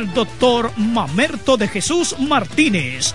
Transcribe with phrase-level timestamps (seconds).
[0.00, 3.14] el doctor Mamerto de Jesús Martínez.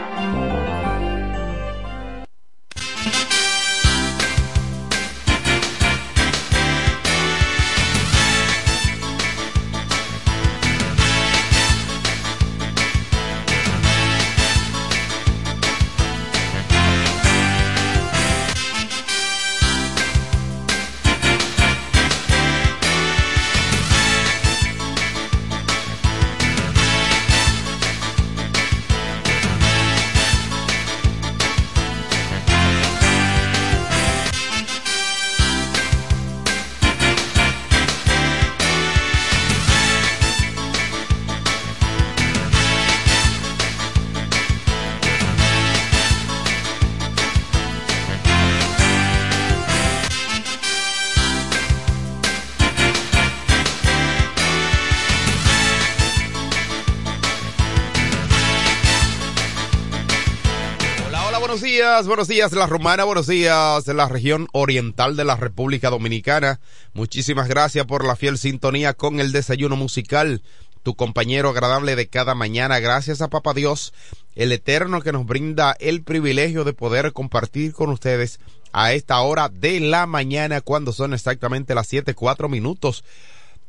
[62.07, 66.59] Buenos días la Romana, buenos días de la región oriental de la República Dominicana.
[66.93, 70.41] Muchísimas gracias por la fiel sintonía con el desayuno musical,
[70.83, 72.79] tu compañero agradable de cada mañana.
[72.79, 73.93] Gracias a Papa Dios,
[74.35, 78.39] el Eterno que nos brinda el privilegio de poder compartir con ustedes
[78.73, 83.03] a esta hora de la mañana cuando son exactamente las siete cuatro minutos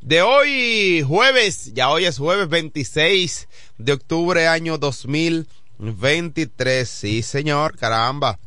[0.02, 4.76] de hoy jueves, ya hoy es jueves 26 de octubre año
[5.82, 8.38] 2023, sí señor, caramba,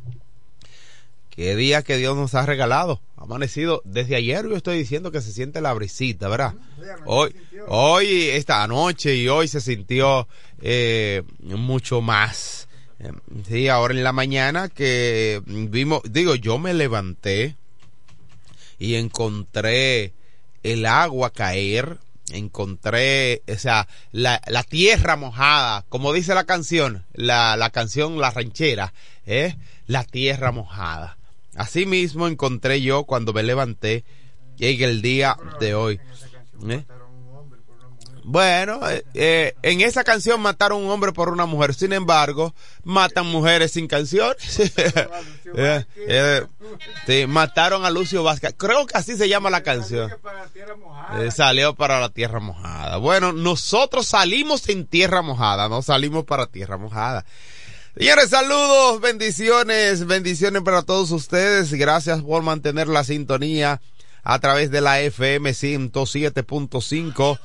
[1.28, 5.32] qué día que Dios nos ha regalado, amanecido, desde ayer yo estoy diciendo que se
[5.32, 6.54] siente la brisita, ¿verdad?
[7.04, 7.36] Hoy,
[7.68, 10.26] hoy, esta noche y hoy se sintió
[10.62, 12.68] eh, mucho más,
[13.46, 17.54] sí, ahora en la mañana que vimos, digo, yo me levanté
[18.78, 20.14] y encontré
[20.62, 21.98] el agua caer,
[22.30, 28.30] encontré, o sea, la, la tierra mojada, como dice la canción, la, la canción La
[28.30, 28.92] Ranchera,
[29.26, 29.56] ¿eh?
[29.86, 31.16] la tierra mojada.
[31.54, 34.04] Así mismo encontré yo cuando me levanté
[34.58, 36.00] en el día de hoy.
[36.68, 36.84] ¿eh?
[38.28, 41.74] Bueno, eh, eh, en esa canción mataron un hombre por una mujer.
[41.74, 42.52] Sin embargo,
[42.82, 44.72] matan mujeres sin canciones.
[45.58, 46.44] Eh, eh,
[47.06, 48.52] sí, mataron a Lucio Vázquez.
[48.58, 50.12] Creo que así se llama la canción.
[51.30, 52.96] Salió para la tierra mojada.
[52.96, 57.24] Bueno, nosotros salimos en tierra mojada, no salimos para tierra mojada.
[57.96, 61.72] Señores, saludos, bendiciones, bendiciones para todos ustedes.
[61.72, 63.80] Gracias por mantener la sintonía
[64.24, 67.38] a través de la FM 107.5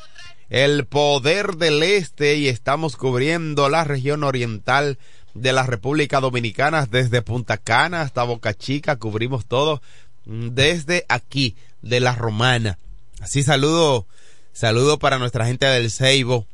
[0.51, 4.99] el poder del este y estamos cubriendo la región oriental
[5.33, 9.81] de la República Dominicana desde Punta Cana hasta Boca Chica, cubrimos todo
[10.25, 12.77] desde aquí de la Romana.
[13.21, 14.05] Así saludo,
[14.51, 16.45] saludo para nuestra gente del Ceibo.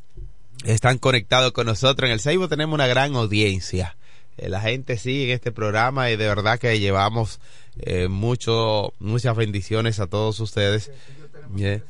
[0.64, 2.08] Están conectados con nosotros.
[2.08, 3.98] En el Ceibo tenemos una gran audiencia.
[4.38, 7.40] Eh, la gente sigue en este programa y de verdad que llevamos
[7.80, 10.92] eh, mucho, muchas bendiciones a todos ustedes.
[11.58, 11.82] Sí,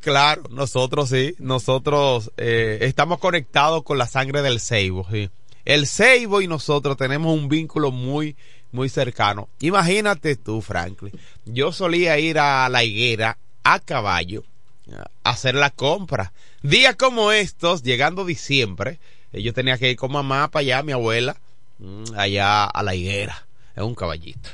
[0.00, 5.30] claro, nosotros sí, nosotros eh, estamos conectados con la sangre del ceibo, sí.
[5.64, 8.36] El ceibo y nosotros tenemos un vínculo muy,
[8.72, 9.48] muy cercano.
[9.60, 14.44] Imagínate tú, Franklin, yo solía ir a la higuera a caballo
[14.92, 16.32] a hacer la compra.
[16.62, 18.98] Días como estos, llegando diciembre,
[19.32, 21.36] eh, yo tenía que ir con mamá para allá, mi abuela,
[21.78, 24.50] mm, allá a la higuera, en un caballito.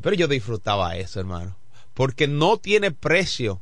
[0.00, 1.56] Pero yo disfrutaba eso, hermano,
[1.94, 3.60] porque no tiene precio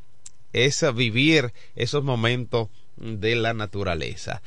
[0.52, 4.42] es vivir esos momentos de la naturaleza.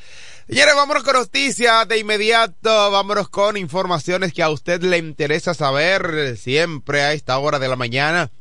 [0.48, 6.38] Señores, vámonos con noticias de inmediato, vámonos con informaciones que a usted le interesa saber
[6.38, 8.32] siempre a esta hora de la mañana.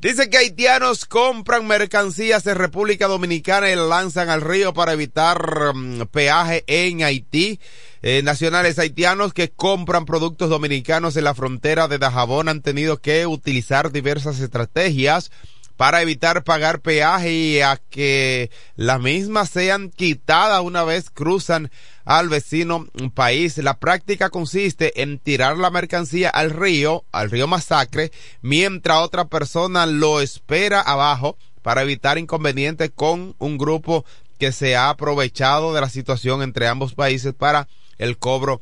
[0.00, 6.06] Dice que haitianos compran mercancías en República Dominicana y lanzan al río para evitar um,
[6.08, 7.58] peaje en Haití.
[8.02, 13.26] Eh, nacionales haitianos que compran productos dominicanos en la frontera de Dajabón han tenido que
[13.26, 15.30] utilizar diversas estrategias
[15.76, 21.70] para evitar pagar peaje y a que las mismas sean quitadas una vez cruzan
[22.04, 23.58] al vecino país.
[23.58, 29.86] La práctica consiste en tirar la mercancía al río, al río Masacre, mientras otra persona
[29.86, 34.04] lo espera abajo para evitar inconvenientes con un grupo
[34.38, 37.68] que se ha aprovechado de la situación entre ambos países para
[37.98, 38.60] el cobro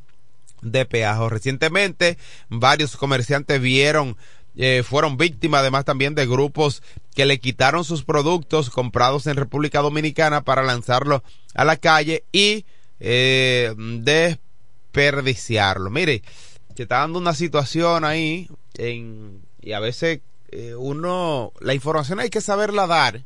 [0.62, 1.28] de peaje.
[1.28, 2.16] Recientemente,
[2.48, 4.16] varios comerciantes vieron
[4.54, 6.82] eh, fueron víctimas además también de grupos
[7.14, 11.22] que le quitaron sus productos comprados en República Dominicana para lanzarlo
[11.54, 12.64] a la calle y
[13.00, 15.90] eh, desperdiciarlo.
[15.90, 16.22] Mire,
[16.74, 18.48] se está dando una situación ahí
[18.78, 20.20] en, y a veces
[20.50, 23.24] eh, uno, la información hay que saberla dar.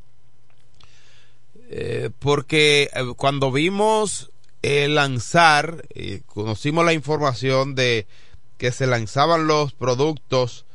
[1.68, 4.30] Eh, porque cuando vimos
[4.62, 5.84] lanzar,
[6.26, 8.08] conocimos la información de
[8.58, 10.66] que se lanzaban los productos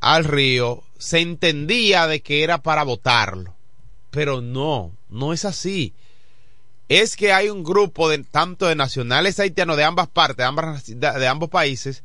[0.00, 3.56] al río, se entendía de que era para votarlo.
[4.12, 5.94] Pero no, no es así.
[6.88, 10.86] Es que hay un grupo de tanto de nacionales haitianos de ambas partes, de, ambas,
[10.86, 12.04] de ambos países,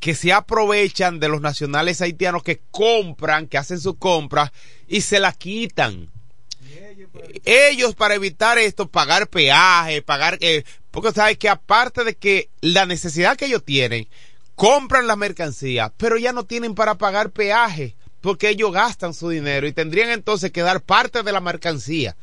[0.00, 4.52] que se aprovechan de los nacionales haitianos que compran, que hacen su compra
[4.88, 6.10] y se la quitan.
[7.44, 12.86] Ellos para evitar esto, pagar peaje, pagar, eh, porque sabes que aparte de que la
[12.86, 14.08] necesidad que ellos tienen,
[14.56, 17.94] compran la mercancía, pero ya no tienen para pagar peaje,
[18.26, 22.16] porque ellos gastan su dinero y tendrían entonces que dar parte de la mercancía.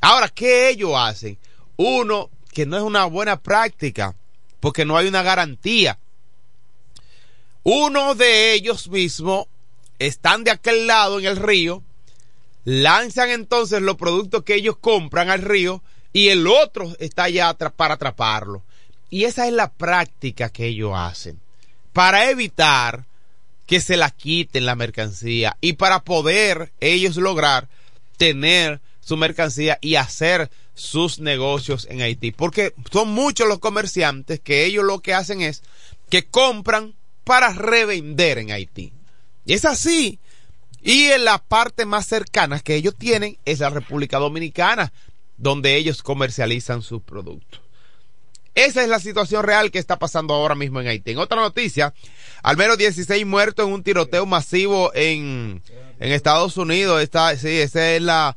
[0.00, 1.36] Ahora, ¿qué ellos hacen?
[1.76, 4.16] Uno, que no es una buena práctica,
[4.58, 5.98] porque no hay una garantía.
[7.62, 9.48] Uno de ellos mismos
[9.98, 11.82] están de aquel lado en el río,
[12.64, 15.82] lanzan entonces los productos que ellos compran al río
[16.14, 18.62] y el otro está allá para atraparlo.
[19.10, 21.38] Y esa es la práctica que ellos hacen
[21.92, 23.04] para evitar
[23.66, 27.68] que se la quiten la mercancía y para poder ellos lograr
[28.16, 32.32] tener su mercancía y hacer sus negocios en Haití.
[32.32, 35.62] Porque son muchos los comerciantes que ellos lo que hacen es
[36.08, 38.92] que compran para revender en Haití.
[39.44, 40.18] Y es así.
[40.82, 44.92] Y en la parte más cercana que ellos tienen es la República Dominicana,
[45.36, 47.61] donde ellos comercializan sus productos.
[48.54, 51.12] Esa es la situación real que está pasando ahora mismo en Haití.
[51.12, 51.94] En otra noticia,
[52.42, 55.62] al menos 16 muertos en un tiroteo masivo en,
[55.98, 57.02] en Estados Unidos.
[57.02, 58.36] Está, sí, esa es la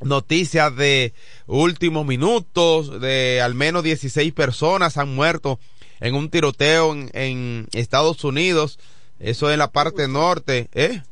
[0.00, 1.14] noticia de
[1.46, 5.58] últimos minutos, de al menos 16 personas han muerto
[6.00, 8.78] en un tiroteo en, en Estados Unidos.
[9.18, 11.02] Eso en la parte norte, ¿eh?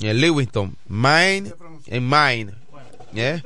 [0.00, 1.52] En Lewiston, Maine,
[1.86, 2.52] en Maine.
[3.14, 3.42] ¿eh?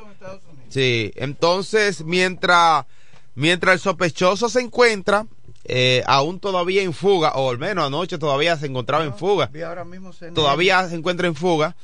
[0.69, 2.87] Sí, entonces mientras
[3.35, 5.27] Mientras el sospechoso se encuentra
[5.65, 9.49] eh, aún todavía en fuga, o al menos anoche todavía se encontraba en fuga.
[10.35, 11.77] todavía se encuentra en fuga.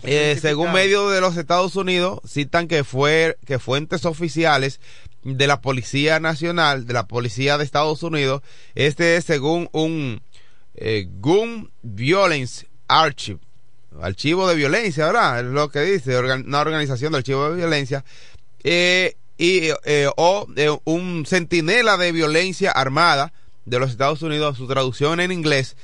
[0.00, 4.80] Se Eh, según medios de los Estados Unidos, citan que fue que fuentes oficiales
[5.22, 8.42] de la Policía Nacional, de la Policía de Estados Unidos,
[8.74, 10.22] este es según un
[10.74, 13.38] eh, Gun Violence Archive,
[14.00, 15.40] archivo de violencia, ¿verdad?
[15.40, 18.04] Es lo que dice, organ- una organización de archivo de violencia,
[18.64, 20.46] eh, y, eh, o
[20.84, 23.32] un centinela de violencia armada
[23.64, 25.76] de los Estados Unidos, su traducción en inglés,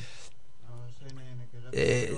[1.73, 2.17] eh,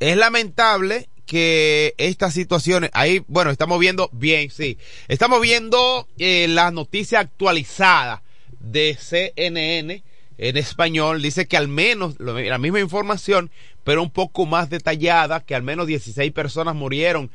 [0.00, 4.76] es lamentable que estas situaciones, ahí, bueno, estamos viendo bien, sí,
[5.08, 8.22] estamos viendo eh, la noticia actualizada
[8.60, 10.02] de CNN
[10.36, 13.50] en español, dice que al menos la misma información,
[13.84, 17.30] pero un poco más detallada, que al menos 16 personas murieron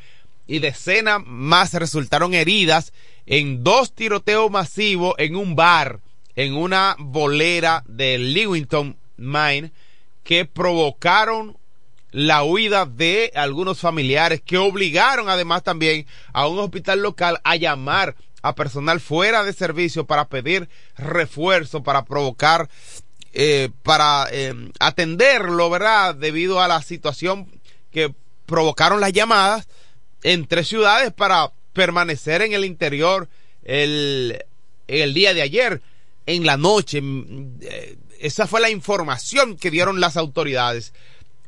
[0.49, 2.91] y decenas más resultaron heridas
[3.27, 5.99] en dos tiroteos masivos en un bar,
[6.35, 9.71] en una bolera de Lewington, Maine,
[10.23, 11.55] que provocaron
[12.09, 18.15] la huida de algunos familiares que obligaron además también a un hospital local a llamar
[18.41, 22.69] a personal fuera de servicio para pedir refuerzo, para provocar,
[23.33, 26.15] eh, para eh, atenderlo, ¿verdad?
[26.15, 27.51] Debido a la situación
[27.91, 28.15] que
[28.47, 29.67] provocaron las llamadas
[30.23, 33.29] en tres ciudades para permanecer en el interior
[33.63, 34.43] el,
[34.87, 35.81] el día de ayer,
[36.25, 37.01] en la noche.
[37.01, 40.93] Mm, eh, Esa fue la información que dieron las autoridades.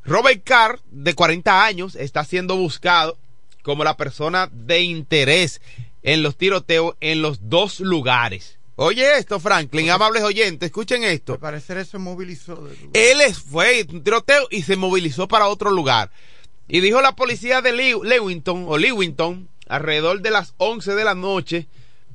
[0.03, 3.17] Robert Carr, de 40 años, está siendo buscado
[3.63, 5.61] como la persona de interés
[6.01, 8.57] en los tiroteos en los dos lugares.
[8.77, 11.33] Oye esto, Franklin, amables oyentes, escuchen esto.
[11.33, 12.67] Al parecer eso movilizó.
[12.93, 16.09] Él es- fue un tiroteo y se movilizó para otro lugar.
[16.73, 21.15] Y dijo la policía de Lew- Lewington o Lewington, alrededor de las 11 de la
[21.15, 21.67] noche,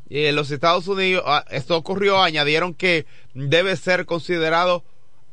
[0.08, 4.82] eh, en los Estados Unidos, ah, esto ocurrió, añadieron que debe ser considerado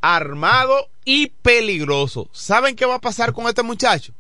[0.02, 2.28] armado y peligroso.
[2.34, 4.14] ¿Saben qué va a pasar con este muchacho?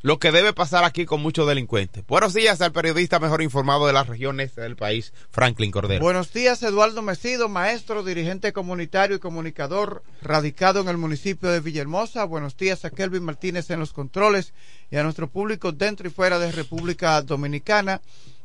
[0.00, 2.06] Lo que debe pasar aquí con muchos delincuentes.
[2.06, 6.00] Buenos días al periodista mejor informado de las regiones del país, Franklin Cordero.
[6.00, 12.22] Buenos días, Eduardo Mesido, maestro, dirigente comunitario y comunicador, radicado en el municipio de Villahermosa.
[12.26, 14.54] Buenos días a Kelvin Martínez en los controles
[14.88, 18.00] y a nuestro público dentro y fuera de República Dominicana.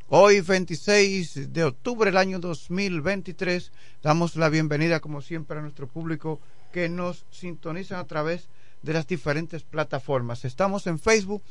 [0.08, 3.70] Hoy, 26 de octubre del año 2023,
[4.02, 6.40] damos la bienvenida, como siempre, a nuestro público
[6.72, 10.44] que nos sintonizan a través de las diferentes plataformas.
[10.44, 11.42] Estamos en Facebook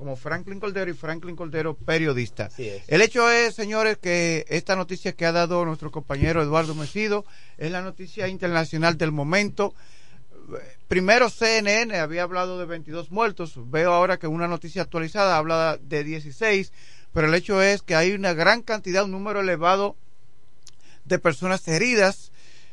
[0.00, 2.48] como Franklin Cordero y Franklin Cordero Periodista.
[2.56, 7.26] El hecho es, señores, que esta noticia que ha dado nuestro compañero Eduardo Mesido
[7.58, 9.74] es la noticia internacional del momento.
[10.88, 16.02] Primero CNN había hablado de 22 muertos, veo ahora que una noticia actualizada habla de
[16.02, 16.72] 16,
[17.12, 19.96] pero el hecho es que hay una gran cantidad, un número elevado
[21.04, 22.29] de personas heridas.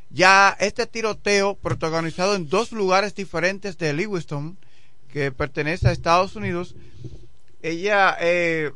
[0.09, 4.57] Ya este tiroteo protagonizado en dos lugares diferentes de Lewiston,
[5.11, 6.75] que pertenece a Estados Unidos,
[7.61, 8.71] ella eh,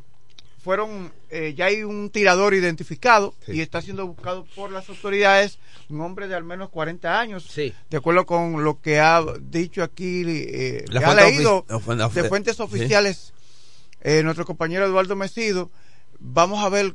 [0.62, 3.52] fueron eh, ya hay un tirador identificado Sí.
[3.52, 5.58] y está siendo buscado por las autoridades
[5.88, 7.72] un hombre de al menos 40 años Sí.
[7.90, 11.64] de acuerdo con lo que ha dicho aquí eh, La ha leído
[12.14, 12.62] de fuentes sí.
[12.62, 13.32] oficiales
[14.02, 15.70] eh, nuestro compañero Eduardo Mesido
[16.20, 16.92] vamos a ver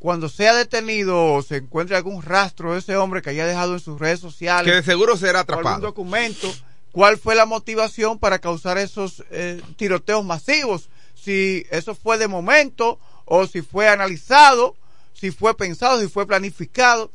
[0.00, 3.80] cuando sea detenido o se encuentre algún rastro de ese hombre que haya dejado en
[3.80, 5.86] sus redes sociales Que de seguro será o algún atrapado.
[5.86, 6.52] documento,
[6.90, 12.98] cuál fue la motivación para causar esos eh, tiroteos masivos, si eso fue de momento
[13.26, 14.74] o si fue analizado,
[15.12, 17.12] si fue pensado, si fue planificado.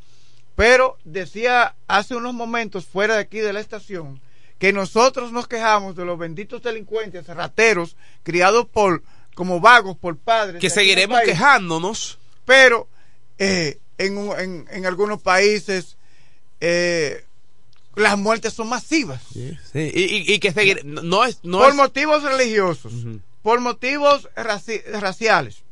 [0.55, 4.21] Pero decía hace unos momentos fuera de aquí de la estación
[4.59, 9.01] que nosotros nos quejamos de los benditos delincuentes, rateros, criados por
[9.33, 10.61] como vagos por padres.
[10.61, 12.19] Que seguiremos quejándonos.
[12.45, 12.87] Pero
[13.37, 15.97] eh, en, en, en algunos países
[16.61, 17.25] eh,
[17.95, 21.75] las muertes son masivas Sí, y, y- y que seguir, no, es, no por es-
[21.75, 22.93] motivos religiosos,
[23.41, 25.63] por motivos raci- raciales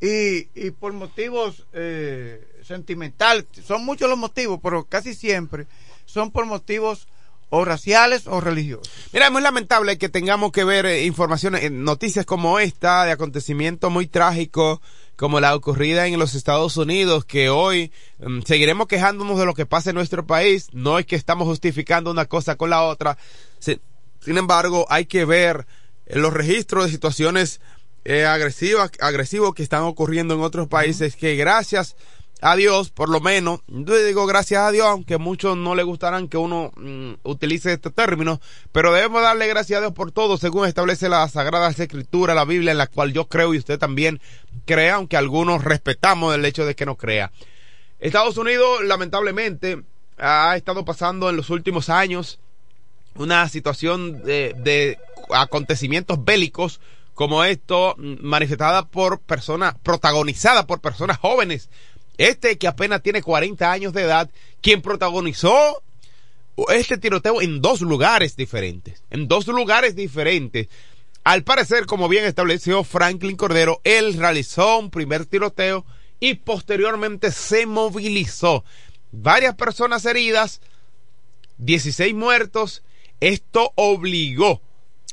[0.00, 3.46] y, y por motivos eh, sentimentales.
[3.66, 5.66] Son muchos los motivos, pero casi siempre
[6.04, 7.08] son por motivos
[7.48, 8.92] o raciales o religiosos.
[9.12, 13.90] Mira, es muy lamentable que tengamos que ver eh, informaciones, noticias como esta, de acontecimientos
[13.90, 14.80] muy trágicos,
[15.16, 19.66] como la ocurrida en los Estados Unidos, que hoy mm, seguiremos quejándonos de lo que
[19.66, 20.68] pasa en nuestro país.
[20.72, 23.16] No es que estamos justificando una cosa con la otra.
[23.58, 23.80] Si-
[24.20, 25.66] sin embargo, hay que ver
[26.06, 27.60] eh, los registros de situaciones
[28.04, 31.96] eh, agresivas, agresivos que están ocurriendo en otros países, que gracias a
[32.56, 36.28] Dios, por lo menos, yo digo gracias a Dios, aunque a muchos no le gustarán
[36.28, 38.40] que uno mm, utilice este término,
[38.72, 42.72] pero debemos darle gracias a Dios por todo, según establece la Sagrada Escritura, la Biblia,
[42.72, 44.20] en la cual yo creo y usted también
[44.64, 47.32] crea, aunque algunos respetamos el hecho de que no crea.
[47.98, 49.82] Estados Unidos, lamentablemente,
[50.18, 52.38] ha estado pasando en los últimos años
[53.14, 54.98] una situación de, de
[55.30, 56.80] acontecimientos bélicos
[57.14, 61.70] como esto, mm, manifestada por personas, protagonizada por personas jóvenes.
[62.18, 64.30] Este que apenas tiene 40 años de edad,
[64.60, 65.82] quien protagonizó
[66.68, 69.02] este tiroteo en dos lugares diferentes.
[69.10, 70.68] En dos lugares diferentes.
[71.24, 75.84] Al parecer, como bien estableció Franklin Cordero, él realizó un primer tiroteo
[76.20, 78.64] y posteriormente se movilizó.
[79.12, 80.60] Varias personas heridas,
[81.58, 82.82] 16 muertos.
[83.20, 84.62] Esto obligó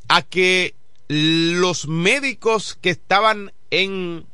[0.07, 0.75] a que
[1.07, 4.25] los médicos que estaban en,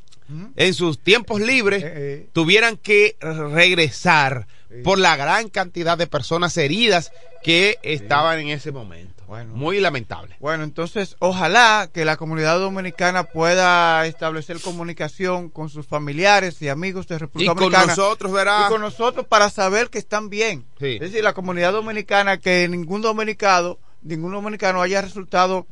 [0.56, 2.28] en sus tiempos libres Eh, eh.
[2.32, 4.46] tuvieran que regresar
[4.84, 9.24] por la gran cantidad de personas heridas que estaban en ese momento.
[9.26, 9.54] Bueno.
[9.54, 10.34] Muy lamentable.
[10.40, 17.06] Bueno, entonces ojalá que la comunidad dominicana pueda establecer comunicación con sus familiares y amigos
[17.06, 17.86] de Y República con Dominicana.
[17.86, 18.64] nosotros, verá.
[18.66, 20.64] y con nosotros para saber que están bien.
[20.80, 20.94] Sí.
[20.94, 25.66] Es decir, la comunidad dominicana, que ningún dominicano, ningún dominicano haya resultado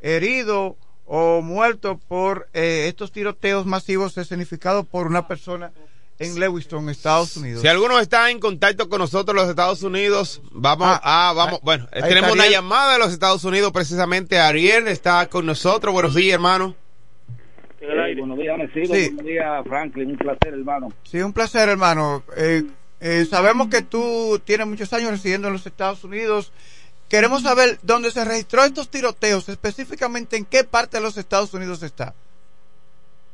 [0.00, 0.76] herido
[1.12, 5.72] o muerto por eh, estos tiroteos masivos escenificados por una persona
[6.20, 7.62] en Lewiston, Estados Unidos.
[7.62, 11.60] Si alguno está en contacto con nosotros los Estados Unidos, vamos Ah, a, vamos, ahí-
[11.64, 15.92] bueno, ahí tenemos una llamada de los Estados Unidos, precisamente Ariel está con nosotros.
[15.92, 16.76] Buenos días, hermano.
[17.80, 18.94] Buenos días, Mesido.
[18.94, 19.06] Sí.
[19.08, 20.10] Buenos días, Franklin.
[20.10, 20.88] Un placer, hermano.
[21.02, 22.22] Sí, un placer, hermano.
[22.36, 22.64] Eh,
[23.00, 26.52] eh, sabemos que tú tienes muchos años residiendo en los Estados Unidos.
[27.10, 31.82] Queremos saber dónde se registró estos tiroteos, específicamente en qué parte de los Estados Unidos
[31.82, 32.14] está.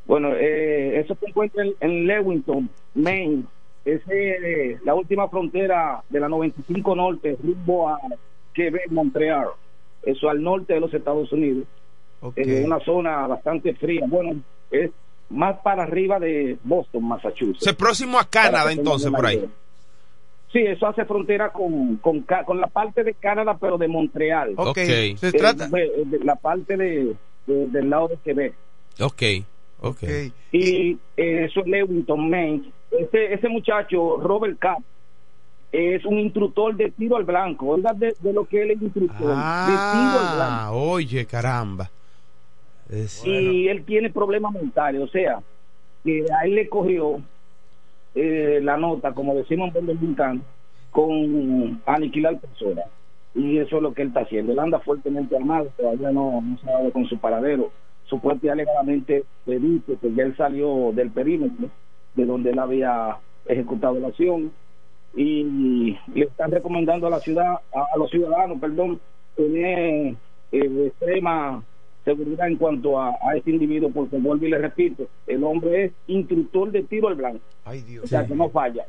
[0.06, 3.44] Bueno, eh, eso se encuentra en, en Lewington, Maine.
[3.84, 7.98] Es eh, la última frontera de la 95 Norte, rumbo a
[8.54, 9.48] Quebec, Montreal.
[10.02, 11.66] Eso al norte de los Estados Unidos.
[12.34, 14.06] Es una zona bastante fría.
[14.08, 14.40] Bueno,
[14.70, 14.90] es
[15.28, 17.66] más para arriba de Boston, Massachusetts.
[17.66, 19.46] Es próximo a Canadá, entonces, por ahí.
[20.52, 24.54] Sí, eso hace frontera con, con, con la parte de Canadá, pero de Montreal.
[24.56, 24.68] Ok.
[24.68, 24.76] Ok.
[24.76, 25.68] Se Eh, trata.
[25.68, 27.14] de- de la parte de,
[27.46, 28.54] de- del lado de Quebec.
[29.00, 29.22] Ok,
[29.80, 30.02] ok.
[30.52, 32.72] Y eh, eso es Lewington, Maine.
[32.90, 34.78] Ese, ese muchacho, Robert Kapp,
[35.72, 37.66] es un instructor de tiro al blanco.
[37.66, 40.52] Oiga de, de lo que él es instructor, de tiro al blanco.
[40.54, 41.90] Ah, oye, caramba.
[42.88, 45.40] Es- Y él tiene problemas mentales, o sea,
[46.04, 47.20] que a él le cogió
[48.16, 50.40] eh, la nota, como decimos en dominicano,
[50.90, 52.86] con aniquilar personas.
[53.34, 54.52] Y eso es lo que él está haciendo.
[54.52, 57.70] Él anda fuertemente armado, todavía no, no se ha dado con su paradero.
[58.06, 61.68] Su fuerte alegadamente le dice que ya él salió del perímetro
[62.14, 64.50] de donde él había ejecutado la acción
[65.14, 68.98] y le están recomendando a la ciudad, a, a los ciudadanos, perdón,
[69.36, 70.14] tener
[70.52, 71.62] eh, extrema
[72.06, 75.92] seguridad en cuanto a, a este individuo, porque vuelvo y le repito, el hombre es
[76.06, 78.04] instructor de tiro al blanco, Ay, Dios.
[78.04, 78.86] o sea que no falla.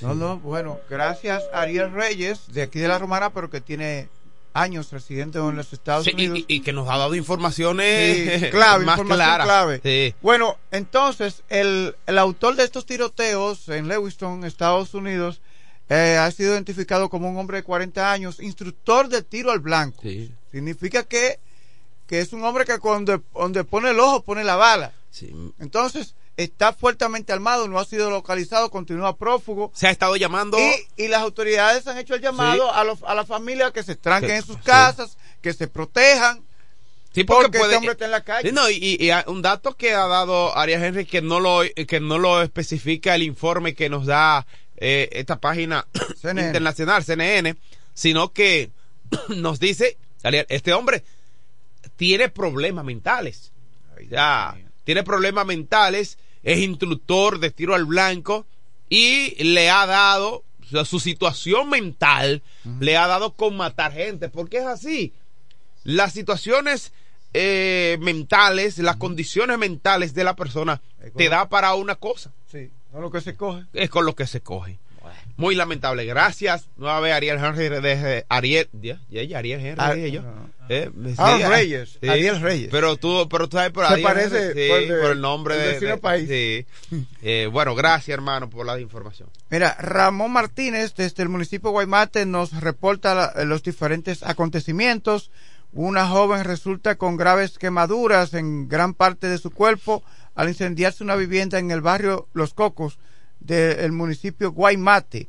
[0.00, 4.08] No, no, bueno, gracias a Ariel Reyes, de aquí de la Romana, pero que tiene
[4.52, 6.38] años residente en los Estados Sí, Unidos.
[6.40, 9.46] y, y que nos ha dado informaciones Sí, clave, más información claras.
[9.46, 9.80] clave.
[9.82, 10.14] Sí.
[10.22, 15.40] Bueno, entonces, el, el autor de estos tiroteos en Lewiston, Estados Unidos,
[15.88, 20.00] eh, ha sido identificado como un hombre de 40 años, instructor de tiro al blanco.
[20.02, 21.38] Sí, Significa que,
[22.06, 24.92] que es un hombre que cuando donde pone el ojo pone la bala.
[25.10, 25.32] sí.
[25.60, 29.70] Entonces, está fuertemente armado, no ha sido localizado, continúa prófugo.
[29.74, 30.58] Se ha estado llamando.
[30.58, 32.70] Y, y las autoridades han hecho el llamado Sí.
[32.74, 34.62] a, los, a la familia que se estranquen Que- en sus sí.
[34.64, 36.42] casas, que se protejan,
[37.14, 38.50] Sí, porque este hombre está en la calle.
[38.50, 42.18] No, y, y un dato que ha dado Arias Henry que no lo que no
[42.18, 44.44] lo especifica el informe que nos da
[44.76, 45.86] eh, esta página
[46.20, 46.48] CNN.
[46.48, 47.54] internacional CNN,
[47.94, 48.72] sino que
[49.28, 49.96] nos dice
[50.48, 51.04] este hombre
[51.96, 53.52] tiene problemas mentales.
[54.10, 58.46] Ya, tiene problemas mentales, es instructor de tiro al blanco
[58.88, 62.42] y le ha dado o sea, su situación mental
[62.80, 65.12] le ha dado con matar gente, porque es así.
[65.84, 66.92] Las situaciones
[67.34, 70.80] eh, mentales, las condiciones mentales de la persona
[71.16, 73.64] te da para una cosa, Sí, no lo que se coge.
[73.72, 74.78] es con lo que se coge.
[75.36, 76.04] Muy lamentable.
[76.04, 76.68] Gracias.
[76.76, 78.68] Nueva vez Ariel Henry de Ariel,
[79.34, 80.22] Ariel Henry, Ah, dije yo.
[80.68, 82.68] Eh, Ah, sí, Reyes, Ariel Reyes.
[82.70, 85.74] Pero tú, pero tú sabes por Se Ariel parece sí, por de- por el nombre
[85.74, 86.28] el de, de- país.
[86.28, 86.66] sí.
[87.22, 89.28] Eh, bueno, gracias hermano por la información.
[89.50, 95.30] Mira, Ramón Martínez desde el municipio de Guaymate nos reporta la- los diferentes acontecimientos.
[95.72, 100.02] Una joven resulta con graves quemaduras en gran parte de su cuerpo
[100.36, 102.98] al incendiarse una vivienda en el barrio Los Cocos
[103.44, 105.28] del municipio Guaymate.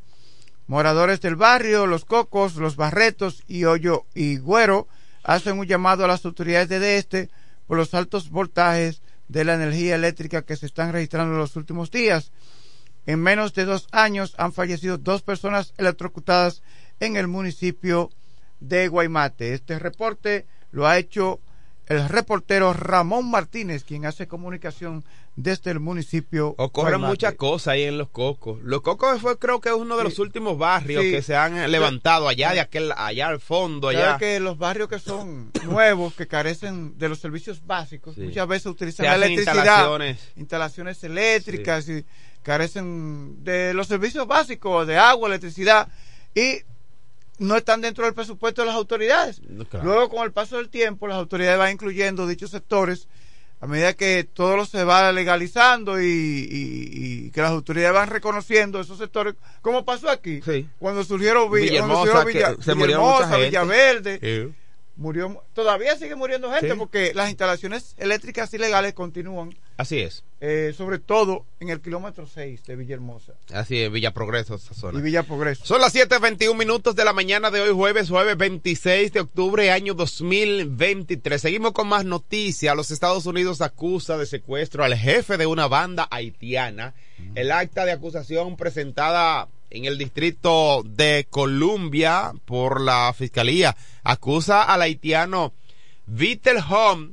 [0.68, 4.88] Moradores del barrio, Los Cocos, Los Barretos y Hoyo y Güero
[5.24, 7.30] hacen un llamado a las autoridades de este
[7.68, 11.92] por los altos voltajes de la energía eléctrica que se están registrando en los últimos
[11.92, 12.32] días.
[13.06, 16.64] En menos de dos años han fallecido dos personas electrocutadas
[17.00, 18.10] en el municipio
[18.60, 19.54] de Guaymate.
[19.54, 21.40] Este reporte lo ha hecho
[21.88, 25.04] el reportero Ramón Martínez, quien hace comunicación
[25.36, 26.56] desde el municipio.
[26.58, 28.60] Ocurren muchas cosas ahí en Los Cocos.
[28.64, 31.12] Los Cocos fue creo que uno de los últimos barrios Sí.
[31.12, 34.18] que se han levantado allá de aquel allá al fondo Claro allá.
[34.18, 38.22] que los barrios que son nuevos, que carecen de los servicios básicos, Sí.
[38.22, 40.20] muchas veces utilizan hacen electricidad, instalaciones.
[40.38, 42.06] instalaciones eléctricas y
[42.44, 45.88] carecen de los servicios básicos de agua, electricidad
[46.34, 46.60] y
[47.40, 49.42] no están dentro del presupuesto de las autoridades.
[49.70, 49.86] Claro.
[49.86, 53.08] Luego, con el paso del tiempo, las autoridades van incluyendo dichos sectores
[53.62, 56.90] a medida que todo lo se va legalizando y, y-
[57.28, 60.68] y que las autoridades van reconociendo esos sectores, como pasó aquí, Sí.
[60.78, 61.56] cuando surgieron, cuando
[62.26, 63.46] que Villa- se Villahermosa, mucha gente.
[63.46, 64.56] Villaverde, Sí.
[64.98, 66.78] Murió, todavía sigue muriendo gente Sí.
[66.78, 70.24] porque las instalaciones eléctricas ilegales continúan, Así es.
[70.40, 74.98] eh, sobre todo en el kilómetro 6 de Villahermosa Así es, Villa Progreso, esa zona.
[75.00, 75.66] y Villa Progreso.
[75.66, 79.94] Son las 7.21 minutos de la mañana de hoy, jueves, jueves 26 de octubre, año
[79.96, 81.42] 2023.
[81.42, 82.76] Seguimos con más noticias.
[82.76, 86.94] Los Estados Unidos acusa de secuestro al jefe de una banda haitiana.
[87.36, 94.82] El acta de acusación presentada en el distrito de Columbia por la fiscalía acusa al
[94.82, 95.54] haitiano
[96.06, 97.10] Vitel Home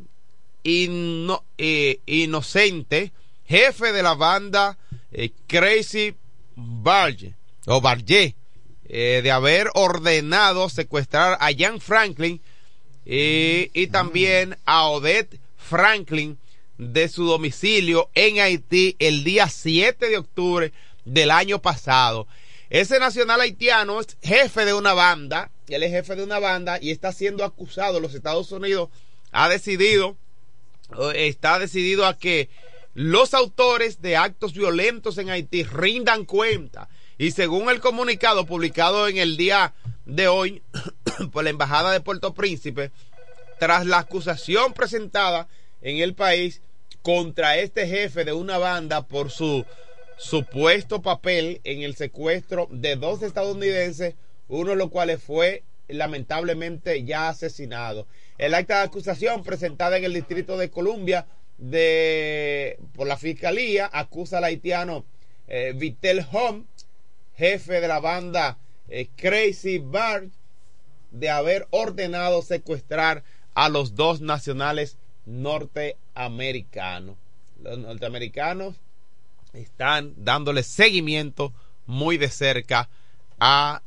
[0.63, 3.13] ino- eh, inocente,
[3.47, 4.79] jefe de la banda
[5.11, 6.15] eh, Crazy
[6.55, 7.35] Barge
[7.67, 8.37] o Barge,
[8.89, 12.41] eh, de haber ordenado secuestrar a Jan Franklin
[13.05, 16.39] y también a Odette Franklin
[16.79, 20.73] de su domicilio en Haití el día 7 de octubre
[21.05, 22.29] del año pasado.
[22.73, 26.91] Ese nacional haitiano es jefe de una banda, él es jefe de una banda y
[26.91, 28.01] está siendo acusado.
[28.01, 28.89] Los Estados Unidos
[29.31, 30.17] ha decidido
[30.99, 32.49] eh, está decidido a que
[32.95, 36.89] los autores de actos violentos en Haití rindan cuenta.
[37.19, 39.75] Y según el comunicado publicado en el día
[40.07, 40.63] de hoy
[41.31, 42.91] por la Embajada de Puerto Príncipe,
[43.61, 45.47] tras la acusación presentada
[45.83, 46.63] en el país
[47.03, 49.67] contra este jefe de una banda por su
[50.23, 54.15] supuesto papel en el secuestro de dos estadounidenses,
[54.49, 58.07] uno de los cuales fue lamentablemente ya asesinado.
[58.39, 61.27] El acta de acusación presentada en el Distrito de Columbia
[61.59, 65.05] de, por la Fiscalía acusa al haitiano
[65.49, 66.65] eh, Vitel Home,
[67.37, 68.59] jefe de la banda
[68.89, 70.29] eh, Crazy Bar,
[71.11, 77.17] de haber ordenado secuestrar a los dos nacionales norteamericanos.
[77.61, 78.77] Los norteamericanos
[79.53, 81.53] están dándole seguimiento
[81.87, 82.89] muy de cerca
[83.41, 83.83] a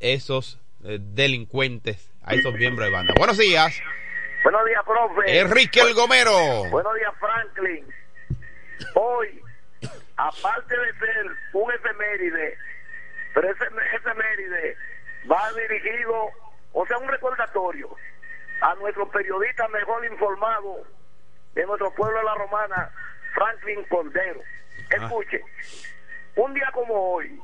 [0.00, 3.14] esos eh, delincuentes, a esos miembros de banda.
[3.16, 3.80] Buenos días,
[4.42, 5.38] Buenos días, profe.
[5.38, 6.64] Enrique El Gomero.
[6.70, 7.86] Buenos días, Franklin.
[8.94, 9.42] Hoy,
[10.16, 12.56] aparte de ser un efeméride,
[13.34, 13.64] pero ese
[13.96, 14.76] efeméride
[15.30, 16.30] va dirigido,
[16.72, 17.94] o sea, un recordatorio
[18.62, 20.86] a nuestro periodista mejor informado
[21.54, 22.90] de nuestro pueblo de la Romana,
[23.34, 24.40] Franklin Cordero.
[24.90, 25.40] Escuche,
[26.36, 27.40] un día como hoy,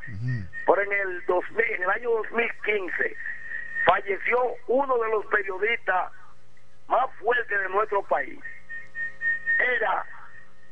[0.65, 3.17] por en el 2000, en el año 2015,
[3.85, 6.13] falleció uno de los periodistas
[6.89, 8.39] más fuertes de nuestro país.
[9.77, 10.05] Era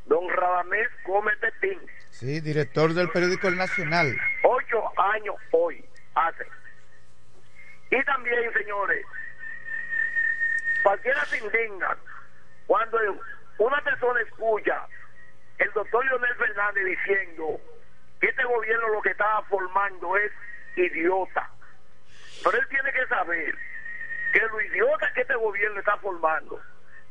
[0.07, 4.15] don Radamés Gómez Petín, Sí, director del periódico El Nacional.
[4.45, 5.85] ocho años hoy
[6.15, 6.45] hace.
[7.91, 9.05] Y también, señores,
[10.83, 11.97] cualquiera se indigna
[12.67, 12.99] cuando
[13.59, 14.87] una persona escucha
[15.59, 17.61] el doctor Leonel Fernández diciendo
[18.21, 20.33] que este gobierno lo que estaba formando es
[20.77, 21.49] idiota.
[22.43, 23.55] Pero él tiene que saber
[24.33, 26.61] que los idiotas que este gobierno está formando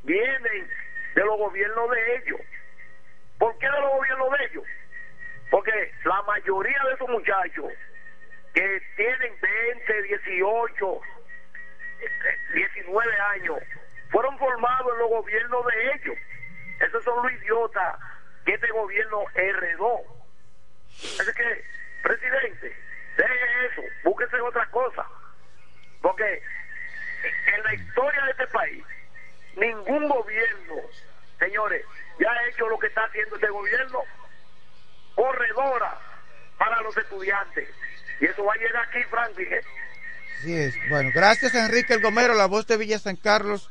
[0.03, 0.69] vienen
[1.15, 2.41] de los gobiernos de ellos.
[3.37, 4.65] ¿Por qué de los gobiernos de ellos?
[5.49, 7.71] Porque la mayoría de esos muchachos
[8.53, 11.01] que tienen 20, 18,
[11.99, 13.59] eh, 19 años,
[14.11, 16.17] fueron formados en los gobiernos de ellos.
[16.79, 17.95] Esos son los idiotas
[18.45, 19.99] que este gobierno heredó.
[21.19, 21.65] Así que,
[22.01, 22.75] presidente,
[23.17, 25.05] deje eso, búsquese otra cosa.
[26.01, 26.41] Porque
[27.55, 28.83] en la historia de este país,
[29.55, 30.75] ningún gobierno,
[31.39, 31.85] señores,
[32.19, 33.99] ya ha hecho lo que está haciendo este gobierno,
[35.15, 35.97] corredora
[36.57, 37.69] para los estudiantes.
[38.19, 39.53] Y eso va a llegar aquí, Franklin.
[39.53, 39.61] ¿eh?
[40.39, 40.75] Así es.
[40.89, 43.69] Bueno, gracias Enrique El Gomero, la voz de Villa San Carlos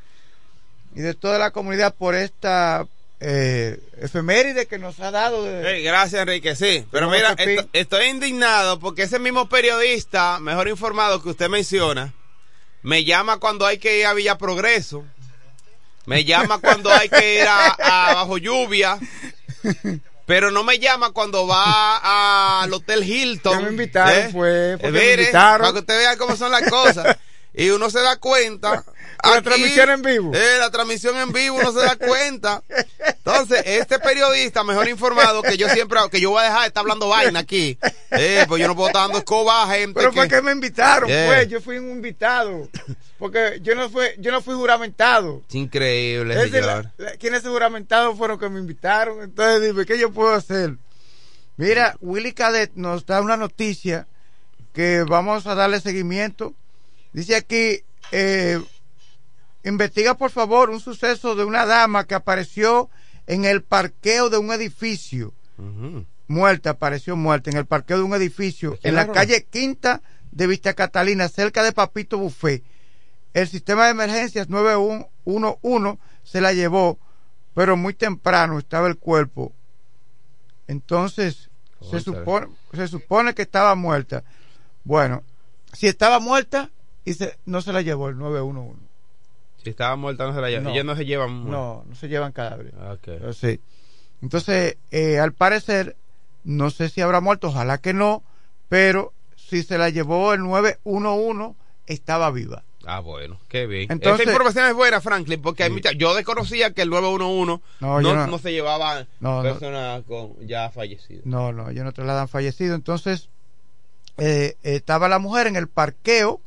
[0.95, 2.87] y de toda la comunidad por esta
[3.25, 5.45] eh, efeméride que nos ha dado.
[5.45, 5.81] De...
[5.83, 6.57] Gracias, Enrique.
[6.57, 12.13] Sí, pero mira, esto- estoy indignado porque ese mismo periodista, mejor informado que usted menciona,
[12.83, 15.05] me llama cuando hay que ir a Villa Progreso,
[16.07, 18.99] me llama cuando hay que ir a, a Bajo Lluvia,
[20.27, 23.59] pero no me llama cuando va al Hotel Hilton.
[23.59, 24.29] Ya me invitaron, ¿eh?
[24.33, 25.61] fue, porque Eh, me invitaron.
[25.61, 27.17] Para que usted vea cómo son las cosas.
[27.55, 28.85] Y uno se da cuenta.
[29.25, 30.33] La transmisión en vivo.
[30.35, 32.61] Eh, la transmisión en vivo, uno se da cuenta.
[33.07, 36.81] Entonces, este periodista mejor informado que yo siempre, que yo voy a dejar de estar
[36.81, 37.79] hablando vaina aquí.
[38.11, 39.95] Eh, pues yo no puedo estar dando escoba a gente.
[40.01, 41.27] Pero que- que me invitaron, Yeah.
[41.29, 42.69] pues, yo fui un invitado.
[43.17, 45.43] Porque yo no fui, yo no fui juramentado.
[45.49, 46.67] Es increíble, Ese, señor.
[46.67, 49.23] la- la- quienes se juramentados fueron que me invitaron.
[49.23, 50.75] Entonces dime, ¿qué yo puedo hacer?
[51.57, 54.09] Mira, Willy Cadet nos da una noticia
[54.73, 56.55] que vamos a darle seguimiento.
[57.13, 58.63] Dice aquí, eh,
[59.65, 62.91] investiga por favor un suceso de una dama que apareció
[63.27, 65.35] en el parqueo de un edificio.
[66.27, 70.47] Muerta, apareció muerta en el parqueo de un edificio ¿Quién en la calle Quinta de
[70.47, 72.65] Vista Catalina, cerca de Papito Buffet.
[73.35, 76.99] El sistema de emergencias 911 se la llevó,
[77.55, 79.53] pero muy temprano estaba el cuerpo.
[80.67, 81.51] Entonces,
[81.91, 84.25] se supone, se supone que estaba muerta.
[84.85, 85.23] Bueno,
[85.73, 86.71] si estaba muerta,
[87.05, 88.81] y se, no se la llevó el 911.
[89.63, 90.65] Si estaba muerta, no se la llevan.
[90.65, 90.71] No.
[90.71, 91.51] Ellos no se llevan.
[91.51, 92.73] No, no se llevan cadáveres.
[92.81, 92.97] Ah.
[94.21, 95.97] Entonces, eh, al parecer,
[96.45, 98.23] no sé si habrá muerto, ojalá que no,
[98.69, 101.55] pero si se la llevó el 911,
[101.87, 102.65] estaba viva.
[102.85, 103.87] Ah, bueno, qué bien.
[103.93, 108.01] Entonces- Esa información es buena, Franklin, porque hay mucha- yo desconocía que el 911 No,
[108.01, 109.43] no, no, no- se llevaba No, no.
[109.43, 111.25] personas con ya fallecidas.
[111.25, 112.75] No, no, ellos no trasladan fallecido.
[112.75, 113.29] Entonces,
[114.19, 116.41] eh, estaba la mujer en el parqueo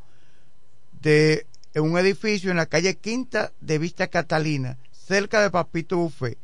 [1.05, 6.37] de un edificio en la calle Quinta de Vista Catalina, cerca de Papito Buffet.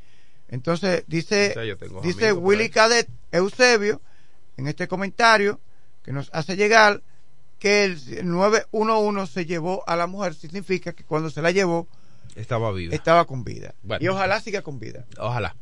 [0.49, 2.69] Entonces, dice, O sea, dice Willy.
[2.69, 4.01] Cadet Eusebio,
[4.57, 5.59] en este comentario,
[6.03, 7.01] que nos hace llegar
[7.57, 11.87] que el 911 se llevó a la mujer, significa que cuando se la llevó,
[12.35, 12.93] Estaba viva.
[12.93, 13.73] estaba con vida.
[13.81, 14.03] Bueno.
[14.03, 15.05] Y ojalá siga con vida.
[15.17, 15.55] Ojalá.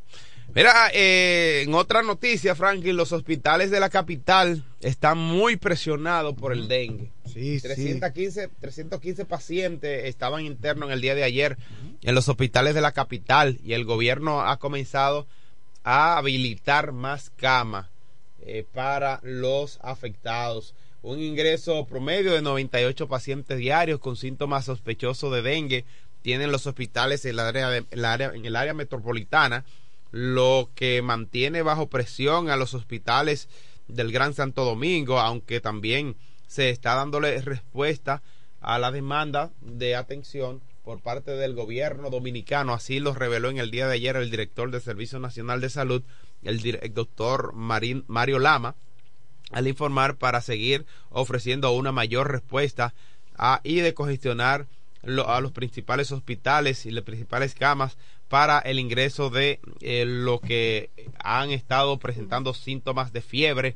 [0.55, 6.51] Mira, eh, en otra noticia, Franklin, los hospitales de la capital están muy presionados por
[6.53, 7.11] el dengue.
[7.25, 7.67] Sí, sí.
[7.67, 11.57] 315, 315 pacientes estaban internos en el día de ayer
[12.01, 15.27] en los hospitales de la capital y el gobierno ha comenzado
[15.83, 17.87] a habilitar más camas
[18.41, 20.73] eh, para los afectados.
[21.03, 25.85] Un ingreso promedio de 98 pacientes diarios con síntomas sospechosos de dengue
[26.23, 29.63] tienen los hospitales en, la área de- en, la área- en el área metropolitana,
[30.11, 33.47] lo que mantiene bajo presión a los hospitales
[33.87, 36.15] del Gran Santo Domingo, aunque también
[36.47, 38.21] se está dándole respuesta
[38.59, 42.73] a la demanda de atención por parte del gobierno dominicano.
[42.73, 46.03] Así lo reveló en el día de ayer el director del Servicio Nacional de Salud,
[46.43, 46.59] el,
[46.93, 48.75] doctor Mario Lama,
[49.51, 52.93] al informar para seguir ofreciendo una mayor respuesta
[53.37, 54.67] a, y de congestionar
[55.01, 57.97] lo- a los principales hospitales y las principales camas
[58.29, 60.89] para el ingreso de eh, lo que
[61.21, 63.75] han estado presentando síntomas de fiebre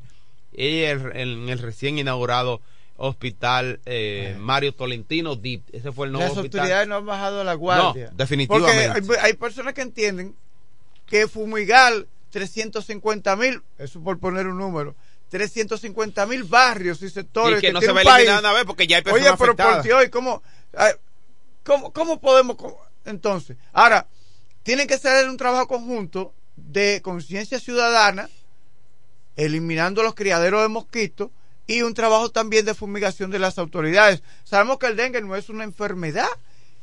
[0.52, 2.60] y el- en el recién inaugurado
[2.96, 5.62] hospital eh, Mario Tolentino DIP.
[5.74, 6.60] Ese fue el nuevo Las hospital.
[6.60, 8.06] autoridades no han bajado la guardia.
[8.10, 9.02] No, definitivamente.
[9.02, 10.36] Porque hay, hay personas que entienden
[11.06, 14.94] que fumigar 350 mil, eso por poner un número,
[15.30, 18.86] 350 mil barrios y sectores y que no se va a eliminar una vez porque
[18.86, 19.84] ya hay personas Oye, pero por afectadas.
[19.84, 20.42] Dios, ¿y cómo,
[21.64, 22.56] cómo, cómo podemos?
[22.56, 22.78] cómo?
[23.04, 24.06] Entonces, ahora,
[24.64, 28.28] tienen que hacer un trabajo conjunto de conciencia ciudadana,
[29.36, 31.30] eliminando los criaderos de mosquitos
[31.66, 34.22] y un trabajo también de fumigación de las autoridades.
[34.44, 36.26] Sabemos que el dengue no es una enfermedad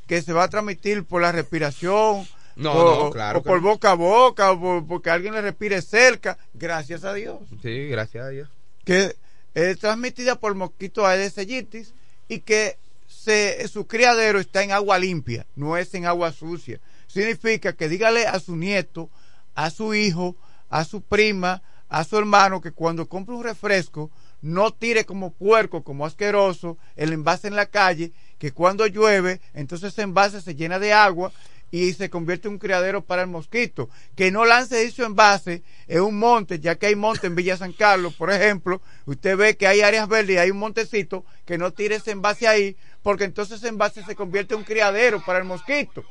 [0.08, 3.62] que se va a transmitir por la respiración, No, o, no, claro o que por
[3.62, 8.26] boca a boca, o por- porque alguien le respire cerca, gracias a Dios Sí, gracias
[8.26, 8.50] a Dios.
[8.84, 9.15] que
[9.54, 11.84] es transmitida por mosquito Aedes aegypti
[12.28, 16.80] y que se, su criadero está en agua limpia, no es en agua sucia.
[17.12, 19.10] Significa que dígale a su nieto,
[19.54, 20.38] a su hijo,
[20.69, 25.84] a su prima, a su hermano que cuando compre un refresco no tire como puerco,
[25.84, 30.80] como asqueroso, el envase en la calle, que cuando llueve, entonces ese envase se llena
[30.80, 31.34] de agua
[31.69, 33.89] y se convierte en un criadero para el mosquito.
[34.15, 37.74] Que no lance dicho envase en un monte, ya que hay monte en Villa San
[37.74, 41.71] Carlos, por ejemplo, usted ve que hay áreas verdes y hay un montecito, que no
[41.71, 45.45] tire ese envase ahí, porque entonces ese envase se convierte en un criadero para el
[45.45, 46.06] mosquito.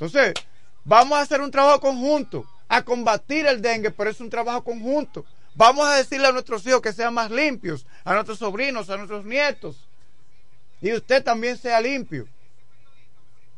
[0.00, 0.32] Entonces,
[0.84, 5.24] vamos a hacer un trabajo conjunto, a combatir el dengue, pero es un trabajo conjunto.
[5.54, 9.24] Vamos a decirle a nuestros hijos que sean más limpios, a nuestros sobrinos, a nuestros
[9.26, 9.76] nietos.
[10.80, 12.26] Y usted también sea limpio.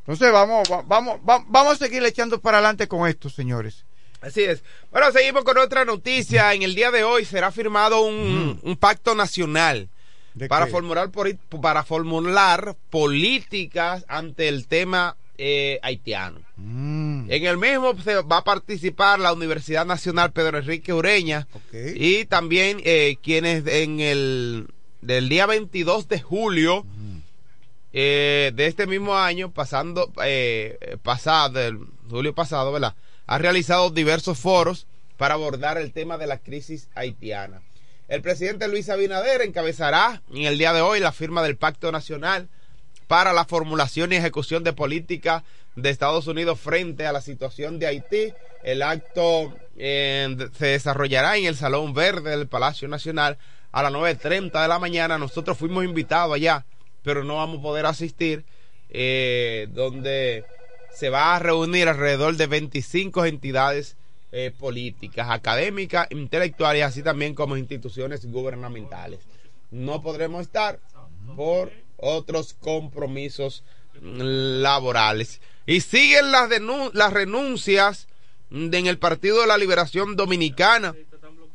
[0.00, 3.84] Entonces vamos, va- vamos, va- vamos a seguir echando para adelante con esto, señores.
[4.20, 4.62] Así es.
[4.90, 6.52] Bueno, seguimos con otra noticia.
[6.54, 9.88] En el día de hoy será firmado un, un pacto nacional
[11.58, 16.40] para formular políticas ante el tema eh, haitiano.
[16.56, 21.48] Mm, En el mismo se va a participar la Universidad Nacional Pedro Enrique Ureña
[21.96, 24.68] y también eh, quienes en el
[25.00, 26.86] del día 22 de julio
[27.92, 31.78] eh, de este mismo año, pasando, eh, pasado, el
[32.08, 32.94] julio pasado, ¿verdad?
[33.26, 37.62] Ha realizado diversos foros para abordar el tema de la crisis haitiana.
[38.06, 42.48] El presidente Luis Abinader encabezará en el día de hoy la firma del Pacto Nacional
[43.06, 45.44] para la formulación y ejecución de política
[45.76, 48.32] de Estados Unidos frente a la situación de Haití.
[48.62, 53.38] El acto eh, se desarrollará en el Salón Verde del Palacio Nacional
[53.72, 55.18] a las 9.30 de la mañana.
[55.18, 56.64] Nosotros fuimos invitados allá,
[57.02, 58.44] pero no vamos a poder asistir,
[58.90, 60.44] eh, donde
[60.94, 63.96] se va a reunir alrededor de 25 entidades
[64.30, 69.20] eh, políticas, académicas, intelectuales, así también como instituciones gubernamentales.
[69.70, 70.80] No podremos estar
[71.34, 73.64] por otros compromisos
[74.02, 75.40] laborales.
[75.66, 76.50] Y siguen las,
[76.92, 78.08] las renuncias
[78.50, 80.94] en el Partido de la Liberación Dominicana.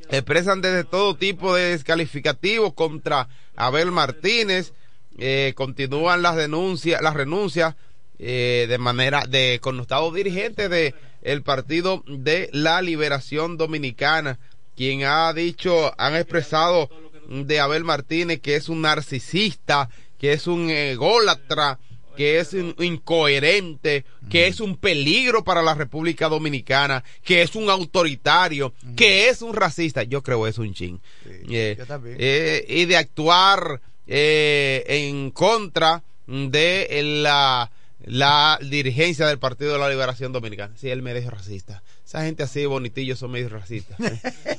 [0.09, 4.73] Expresan desde todo tipo de descalificativos contra Abel Martínez.
[5.19, 7.75] Eh, continúan las denuncias, las renuncias
[8.19, 14.39] eh, de manera de connotado dirigente de el Partido de la Liberación Dominicana,
[14.75, 16.89] quien ha dicho, han expresado
[17.27, 21.79] de Abel Martínez que es un narcisista, que es un ególatra,
[22.17, 27.69] que es un incoherente, que es un peligro para la República Dominicana, que es un
[27.69, 30.03] autoritario, que es un racista.
[30.03, 30.99] Yo creo es un chin.
[31.25, 31.77] Eh,
[32.17, 37.71] eh, y de actuar eh, en contra de la,
[38.03, 40.73] la dirigencia del Partido de la Liberación Dominicana.
[40.75, 41.83] Sí, él me dijo racista.
[42.03, 43.97] Esa gente así bonitillos son medio racistas.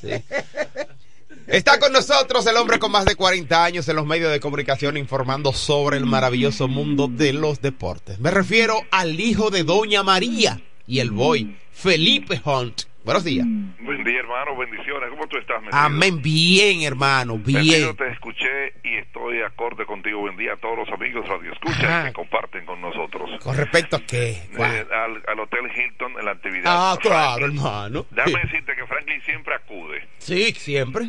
[0.01, 0.11] Sí.
[1.49, 4.99] Está con nosotros el hombre con más de 40 años en los medios de comunicación
[4.99, 8.21] informando sobre el maravilloso mundo de los deportes.
[8.21, 12.83] Me refiero al hijo de Doña María y el boy, Felipe Hunt.
[13.03, 13.47] Buenos días.
[13.81, 14.55] Buen día, hermano.
[14.59, 15.09] Bendiciones.
[15.09, 15.79] ¿Cómo tú estás, metido?
[15.79, 16.21] Amén.
[16.21, 17.39] Bien, hermano.
[17.39, 17.65] Bien.
[17.65, 20.21] Metido, te escuché y estoy acorde contigo.
[20.21, 23.31] Buen día a todos los amigos Radio Escucha que comparten con nosotros.
[23.43, 24.33] ¿Con respecto a qué?
[24.33, 26.65] Eh, al, al, Hotel Hilton en la actividad.
[26.67, 28.05] Ah, claro, hermano.
[28.11, 30.07] Déjame decirte que Franklin siempre acude.
[30.19, 31.09] Sí, siempre.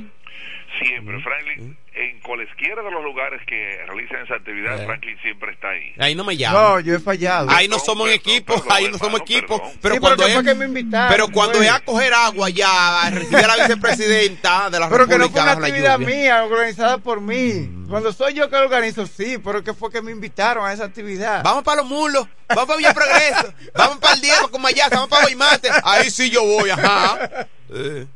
[0.78, 5.94] Siempre, Franklin, en cualesquiera de los lugares que realizan esa actividad, Franklin siempre está ahí.
[5.98, 6.60] Ahí no me llama.
[6.60, 7.50] No, yo he fallado.
[7.50, 9.62] Ahí no somos equipo, ahí no somos equipo.
[9.82, 13.44] Pero cuando es, que me invitaron, pero cuando es a coger agua ya, a recibir
[13.44, 15.08] a la vicepresidenta de la pero República.
[15.08, 17.70] Pero que no fue una actividad mía, organizada por mí.
[17.90, 20.86] Cuando soy yo que lo organizo, sí, pero que fue que me invitaron a esa
[20.86, 21.44] actividad.
[21.44, 25.10] Vamos para los mulos, vamos para Villa Progreso, vamos para el Diego, como allá, vamos
[25.10, 25.70] para Guaymate.
[25.84, 27.48] Ahí sí yo voy, ajá.
[27.72, 28.08] Eh.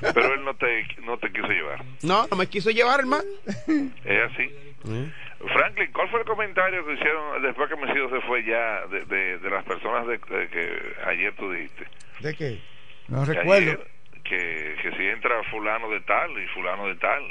[0.00, 1.84] Pero él no te, no te quiso llevar.
[2.02, 3.24] No, no me quiso llevar, hermano.
[4.04, 4.50] Es así.
[5.52, 9.38] Franklin, ¿cuál fue el comentario que hicieron después que Mesido se fue ya de, de,
[9.38, 11.86] de las personas de, que ayer tú dijiste?
[12.20, 12.60] ¿De qué?
[13.08, 13.72] No recuerdo.
[13.72, 13.90] Ayer,
[14.24, 17.22] que, que si entra fulano de tal y fulano de tal.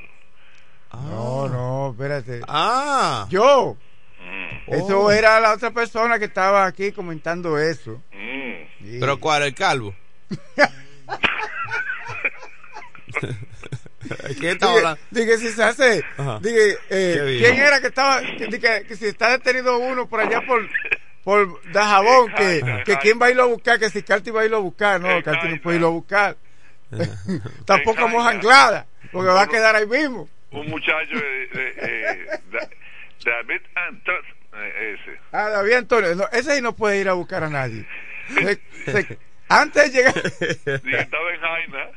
[0.91, 1.01] Ah.
[1.09, 2.41] No, no, espérate.
[2.47, 3.27] Ah.
[3.29, 3.75] Yo.
[4.19, 4.73] Mm.
[4.73, 5.11] Eso oh.
[5.11, 8.01] era la otra persona que estaba aquí comentando eso.
[8.13, 8.83] Mm.
[8.83, 8.97] Sí.
[8.99, 9.43] ¿Pero cuál?
[9.43, 9.93] ¿El calvo?
[14.39, 15.01] ¿Qué estaba hablando?
[15.11, 16.03] Dije, si se hace.
[16.41, 18.21] Dije, eh, ¿quién era que estaba?
[18.21, 20.61] Dije, que si está detenido uno por allá por
[21.25, 24.45] por Dajabón, que, que quién va a irlo a buscar, que si Carti va a
[24.45, 26.37] irlo a buscar, no, Carti no puede irlo a buscar.
[27.65, 30.29] Tampoco vamos anclada, porque va a quedar ahí mismo.
[30.51, 31.73] Un muchacho de, de,
[32.51, 32.69] de,
[33.25, 34.21] David Antonio,
[34.79, 35.19] ese.
[35.31, 37.87] Ah, David Antonio, no, ese sí no puede ir a buscar a nadie.
[38.35, 39.17] Se, se,
[39.49, 40.13] antes de llegar.
[40.31, 41.89] Sí, estaba en Jaina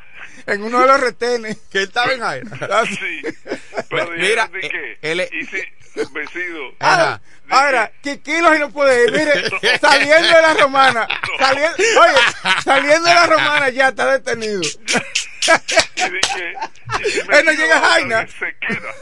[0.49, 1.57] en uno de los retenes.
[1.71, 2.47] Que estaba en aire.
[2.89, 3.23] sí.
[3.89, 4.99] Pero Mira, de qué?
[5.03, 5.31] él es-
[6.13, 6.75] vestido.
[6.81, 9.11] Ah, ahora, ¿qué kilos y no puede ir?
[9.13, 11.09] Mire, saliendo de la romana,
[11.39, 12.19] saliendo, oye,
[12.63, 14.61] saliendo de la romana ya está detenido.
[14.61, 16.53] Y dije,
[17.01, 18.27] y si Él no llega a Jaina.
[18.29, 18.95] Se queda.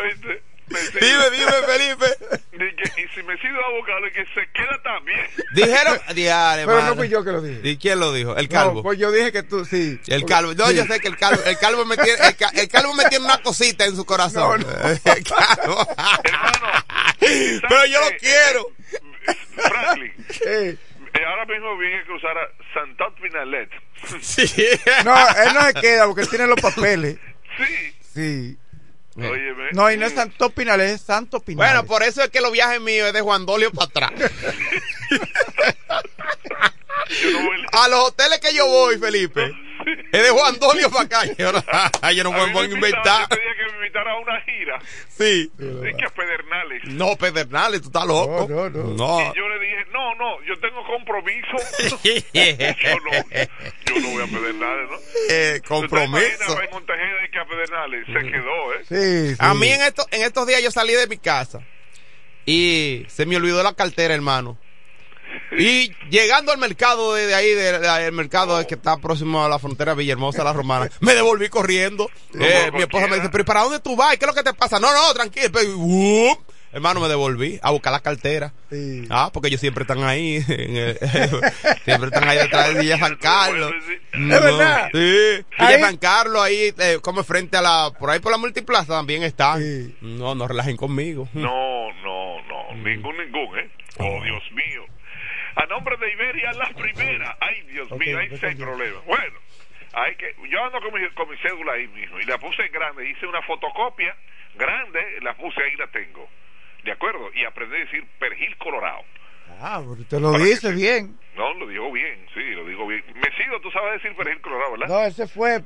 [0.00, 0.42] ¿Oíste?
[0.68, 2.06] Dime, dime, Felipe.
[2.52, 5.20] Dije, y si me sigo a buscarlo, que se queda también.
[5.54, 7.60] Dijeron, diare, Pero no fui yo que lo dije.
[7.68, 8.36] ¿Y quién lo dijo?
[8.36, 8.76] El calvo.
[8.76, 10.00] No, pues yo dije que tú, sí.
[10.06, 10.54] El calvo.
[10.54, 10.76] No, Sí.
[10.76, 13.24] yo sé que el calvo, el calvo me tiene, el, ca- el calvo me tiene
[13.24, 14.60] una cosita en su corazón.
[14.62, 14.88] No, no.
[15.12, 15.86] El calvo.
[16.24, 16.84] Hermano,
[17.20, 18.66] Pero yo lo quiero.
[19.54, 20.12] Franklin,
[20.46, 20.76] Eh,
[21.14, 23.68] eh, ahora mismo viene a cruzar a Santot Pinalet.
[24.20, 24.46] Sí.
[25.04, 27.18] no, él no se queda porque él tiene los papeles.
[27.58, 27.94] Sí.
[28.14, 28.58] Sí.
[29.16, 29.70] Óyeme.
[29.72, 31.72] No, y no es Santo Pinales, es Santo Pinales.
[31.72, 34.12] Bueno, por eso es que los viajes míos es de Juan Dolio para atrás.
[37.72, 39.52] A los hoteles que yo voy, Felipe,
[40.12, 41.24] es de Juan Dolio para acá.
[41.38, 41.62] Yo no,
[42.12, 43.28] yo no me voy a me invitaron, inventar.
[43.28, 44.78] Día que me invitar a una gira.
[45.08, 45.50] Sí.
[45.58, 46.84] Y que a Pedernales.
[46.84, 48.46] No, Pedernales, tú estás loco.
[48.48, 48.94] No, no, no.
[48.94, 49.20] No.
[49.20, 51.56] Y yo le dije, no, no, yo tengo compromiso.
[52.04, 52.14] yo,
[53.04, 53.12] no,
[53.86, 54.96] yo no voy a Pedernales, ¿no?
[55.30, 56.58] Eh, ¿Tú te compromiso.
[57.24, 58.06] y que a Pedernales?
[58.06, 58.84] Se quedó, ¿eh?
[58.88, 59.36] Sí, sí.
[59.38, 61.60] A mí en, esto, en estos días yo salí de mi casa
[62.44, 64.58] y se me olvidó la cartera, hermano.
[65.58, 69.48] Y llegando al mercado de, de ahí, de- de- el mercado que está próximo a
[69.48, 72.10] la frontera de Villahermosa, la Romana, me devolví corriendo.
[72.38, 74.16] Eh, mi esposa me dice, pero ¿y para dónde tú vas?
[74.16, 74.78] ¿Qué es lo que te pasa?
[74.80, 75.48] No, no, tranquilo.
[75.76, 76.38] ¡wup!
[76.74, 78.54] Hermano, me devolví a buscar la cartera.
[78.70, 79.04] Sí.
[79.10, 80.36] Ah, porque ellos siempre están ahí.
[80.48, 80.98] en el-
[81.84, 83.72] siempre están ahí detrás de Villa San Carlos.
[84.14, 84.88] No, verdad.
[84.90, 85.44] Sí.
[85.58, 87.90] Villa San Carlos, ahí, eh, como frente a la.
[87.98, 89.60] Por ahí por la multiplaza también están.
[89.60, 89.94] Sí.
[90.00, 91.28] No, no relajen conmigo.
[91.34, 93.70] No, no, no, ningún, ningún, ¿eh?
[93.98, 94.61] Oh, Dios mío.
[95.56, 97.36] A nombre de Iberia, la primera.
[97.40, 98.60] Ay, Dios Ok, mío, ahí sí hay ok.
[98.60, 99.00] problema.
[99.06, 99.38] Bueno,
[99.92, 102.72] hay que, yo ando con mi, con mi cédula ahí, mijo, y la puse en
[102.72, 103.08] grande.
[103.10, 104.16] Hice una fotocopia
[104.54, 106.28] grande, la puse ahí, la tengo.
[106.84, 107.30] ¿De acuerdo?
[107.34, 109.02] Y aprendí a decir perejil colorado.
[109.60, 111.18] Ah, te lo dice que- bien.
[111.36, 113.04] No, lo dijo bien, sí, lo dijo bien.
[113.14, 114.88] Mesido, tú sabes decir perejil colorado, ¿verdad?
[114.88, 115.60] No, ese fue.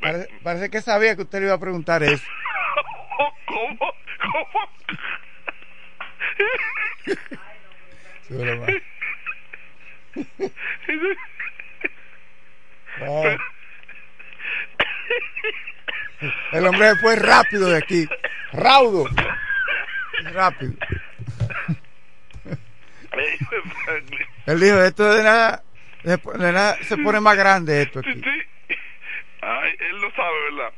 [0.00, 2.24] pare- parece que sabía que usted le iba a preguntar eso.
[3.46, 3.78] ¿Cómo?
[4.20, 4.68] ¿Cómo?
[16.52, 18.08] El hombre fue rápido de aquí.
[18.52, 19.08] Raudo.
[20.32, 20.72] Rápido.
[24.46, 25.62] Él dijo, esto de nada,
[26.04, 28.22] de, de nada se pone más grande esto aquí.
[29.42, 30.72] Ay, él lo sabe, ¿verdad?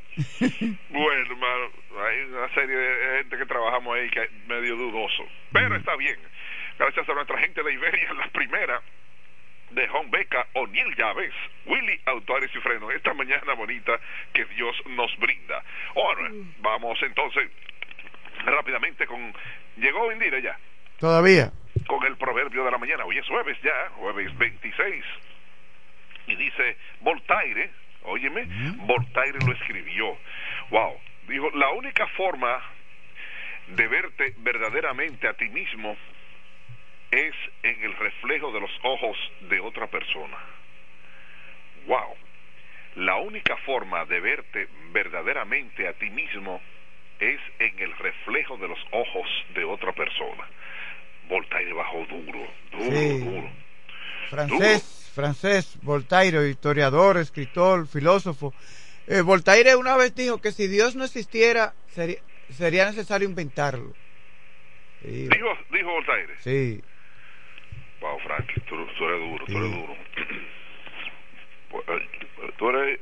[0.90, 1.70] bueno, hermano,
[2.06, 5.24] hay una serie de gente que trabajamos ahí que es medio dudoso.
[5.52, 6.16] Pero está bien.
[6.78, 8.80] Gracias a nuestra gente de Iberia, la primera
[9.74, 11.32] de Home Beca, O'Neill Llaves,
[11.66, 13.98] Willy Autores y Frenos, esta mañana bonita
[14.32, 15.62] que Dios nos brinda.
[15.96, 17.50] Ahora, vamos entonces
[18.44, 19.32] rápidamente con...
[19.76, 20.58] Llegó Indira ya
[20.98, 21.50] Todavía.
[21.86, 23.04] con el proverbio de la mañana.
[23.04, 25.04] Hoy es jueves ya, jueves 26.
[26.26, 27.70] Y dice, Voltaire,
[28.02, 28.46] óyeme,
[28.86, 30.18] Voltaire lo escribió.
[30.70, 32.60] Wow, dijo, la única forma
[33.68, 35.96] de verte verdaderamente a ti mismo
[37.12, 39.16] es en el reflejo de los ojos
[39.48, 40.38] de otra persona.
[41.86, 42.14] Wow,
[42.96, 46.60] la única forma de verte verdaderamente a ti mismo
[47.20, 50.48] es en el reflejo de los ojos de otra persona.
[51.28, 53.18] Voltaire bajó duro, duro, Sí.
[53.24, 53.50] duro.
[54.30, 58.54] Francés, francés, Voltaire, historiador, escritor, filósofo.
[59.06, 62.16] Eh, Voltaire una vez dijo que si Dios no existiera, sería,
[62.48, 63.92] sería necesario inventarlo.
[65.02, 66.34] Sí, Dijo, dijo Voltaire.
[66.38, 66.82] sí.
[68.02, 69.96] Wow, Frankie, tú, tú eres duro, tú eres duro.
[71.70, 73.00] Pues, eh, tú eres...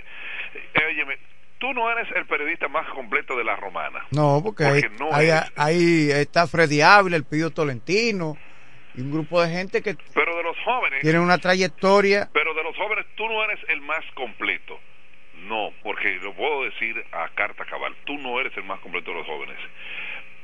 [0.75, 1.19] eh, óyeme,
[1.59, 4.07] tú no eres el periodista más completo de la romana.
[4.13, 5.53] No, porque ahí, Porque no ahí, es.
[5.57, 8.37] ahí está Freddy Ávila, el Pío Tolentino,
[8.95, 12.31] y un grupo de gente que Pero de los jóvenes, tiene una trayectoria.
[12.33, 14.79] pero de los jóvenes tú no eres el más completo.
[15.49, 19.17] No, porque lo puedo decir a carta cabal, tú no eres el más completo de
[19.17, 19.57] los jóvenes,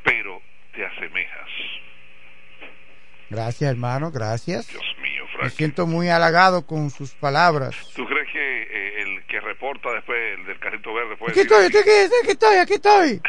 [0.03, 0.43] pero
[0.73, 1.49] te asemejas.
[3.31, 4.69] Gracias, hermano, gracias.
[4.69, 5.57] Dios mío, Me Frankie.
[5.57, 7.75] siento muy halagado con sus palabras.
[7.95, 11.67] ¿Tú crees que eh, el que reporta después, el del carrito verde, puede Aquí estoy,
[11.67, 13.21] aquí, estoy, aquí estoy, aquí estoy.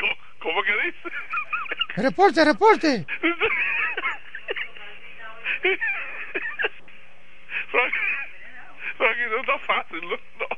[0.00, 1.08] ¿Cómo, cómo que dice?
[2.02, 3.06] Reporte, reporte.
[7.70, 7.92] Frank,
[8.96, 10.16] Frank, eso no está fácil, ¿no?
[10.40, 10.48] No.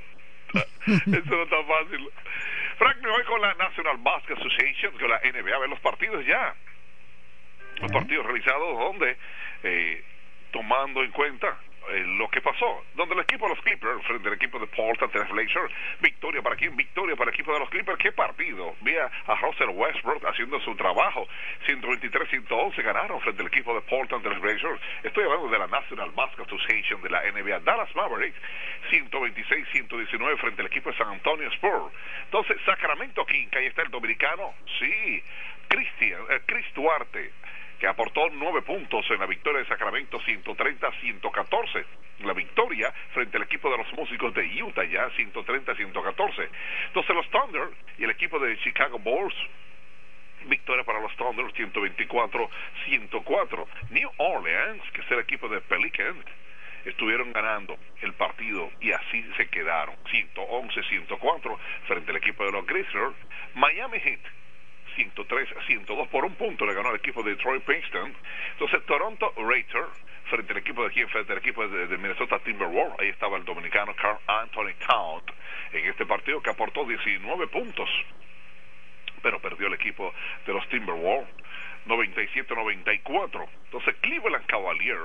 [1.18, 2.08] Eso no está fácil.
[2.78, 6.24] Frank, me voy con la National Basketball Association, con la NBA, a ver los partidos
[6.26, 6.54] ya.
[7.80, 9.16] Los partidos realizados donde,
[9.62, 10.04] eh,
[10.50, 11.58] tomando en cuenta
[11.88, 15.12] eh, lo que pasó, donde el equipo de los Clippers frente al equipo de Portland
[15.12, 19.08] Trail Blazers, victoria para quién, victoria para el equipo de los Clippers, qué partido, vía
[19.26, 21.28] a Russell Westbrook haciendo su trabajo,
[21.68, 26.46] 123-111 ganaron frente al equipo de Portland Trail Blazers, estoy hablando de la National Basketball
[26.46, 28.38] Association de la NBA, Dallas Mavericks,
[28.90, 34.54] 126-119 frente al equipo de San Antonio Spurs, entonces Sacramento King, ahí está el dominicano,
[34.80, 35.22] sí,
[35.68, 37.30] Cristian, eh, Chris Duarte,
[37.78, 41.84] que aportó nueve puntos en la victoria de Sacramento 130-114.
[42.20, 46.48] La victoria frente al equipo de los músicos de Utah ya 130-114.
[46.86, 47.68] Entonces los Thunder
[47.98, 49.34] y el equipo de Chicago Bulls
[50.46, 53.66] victoria para los Thunder 124-104.
[53.90, 56.24] New Orleans, que es el equipo de Pelicans,
[56.84, 63.14] estuvieron ganando el partido y así se quedaron 111-104 frente al equipo de los Grizzlies.
[63.54, 64.20] Miami Heat
[64.96, 68.14] 103 102 por un punto le ganó al equipo de Detroit Princeton.
[68.52, 69.90] Entonces Toronto Raiders
[70.30, 73.94] frente al equipo de aquí, frente al equipo de, Minnesota Timberwolves, ahí estaba el dominicano
[73.94, 75.30] Carl Anthony Count
[75.72, 77.88] en este partido que aportó 19 puntos.
[79.22, 80.12] pero perdió el equipo
[80.46, 81.28] de los Timberwolves
[81.86, 83.48] 97-94.
[83.64, 84.98] Entonces Cleveland Cavalier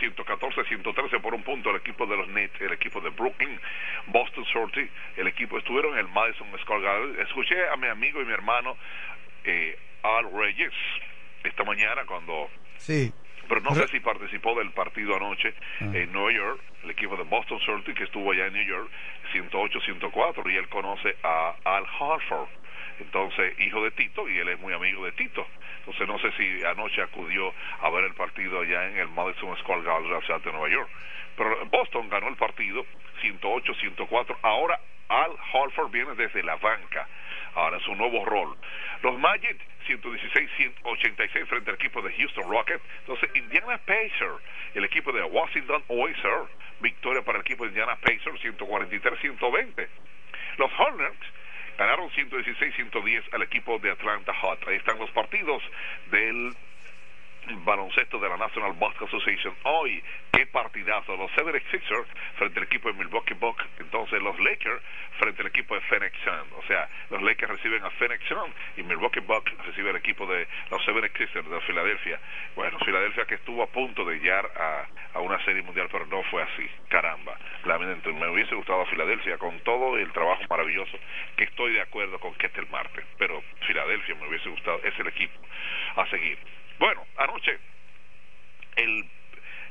[0.00, 3.60] 114-113 por un punto el equipo de los Nets, el equipo de Brooklyn,
[4.06, 7.20] Boston Sorty, el equipo estuvieron en el Madison Square Garden.
[7.20, 8.76] Escuché a mi amigo y mi hermano
[9.44, 10.72] eh, Al Reyes
[11.44, 13.12] esta mañana cuando Sí.
[13.48, 17.60] pero no sé si participó del partido anoche en Nueva York, el equipo de Boston
[17.64, 18.90] Celtics que estuvo allá en New York,
[19.32, 22.48] 108-104, y él conoce a Al Harford,
[23.00, 25.46] entonces hijo de Tito, y él es muy amigo de Tito.
[25.80, 29.82] Entonces no sé si anoche acudió a ver el partido allá en el Madison Square
[29.82, 30.88] Garden de la ciudad de Nueva York.
[31.36, 32.84] Pero Boston ganó el partido
[33.22, 34.36] 108-104.
[34.42, 34.78] Ahora
[35.08, 37.08] Al Harford viene desde la banca.
[37.54, 38.56] Ahora su nuevo rol.
[39.02, 42.82] Los Magic 116-186 frente al equipo de Houston Rockets.
[43.00, 44.40] Entonces Indiana Pacers,
[44.74, 46.50] el equipo de Washington Wizards,
[46.80, 49.88] victoria para el equipo de Indiana Pacers 143-120.
[50.58, 51.26] Los Hornets
[51.78, 54.66] ganaron 116-110 al equipo de Atlanta Hot.
[54.68, 55.62] Ahí están los partidos
[56.10, 56.54] del
[57.64, 59.54] baloncesto de la National Basketball Association.
[59.64, 61.16] Hoy, qué partidazo.
[61.16, 63.64] Los 76ers frente al equipo de Milwaukee Bucks.
[63.78, 64.82] Entonces, los Lakers
[65.18, 66.52] frente al equipo de Phoenix Suns.
[66.56, 70.46] O sea, los Lakers reciben a Phoenix Suns y Milwaukee Bucks recibe al equipo de
[70.70, 72.20] los 76ers de Filadelfia.
[72.54, 74.86] Bueno, Filadelfia que estuvo a punto de llegar a,
[75.18, 76.68] a una serie mundial, pero no fue así.
[76.88, 77.36] Caramba.
[77.64, 80.98] Lamento, me hubiese gustado Filadelfia con todo el trabajo maravilloso
[81.36, 83.04] que estoy de acuerdo con que este el martes.
[83.18, 84.80] Pero Filadelfia me hubiese gustado.
[84.82, 85.40] Es el equipo
[85.96, 86.38] a seguir.
[86.82, 87.60] Bueno, anoche
[88.74, 89.04] el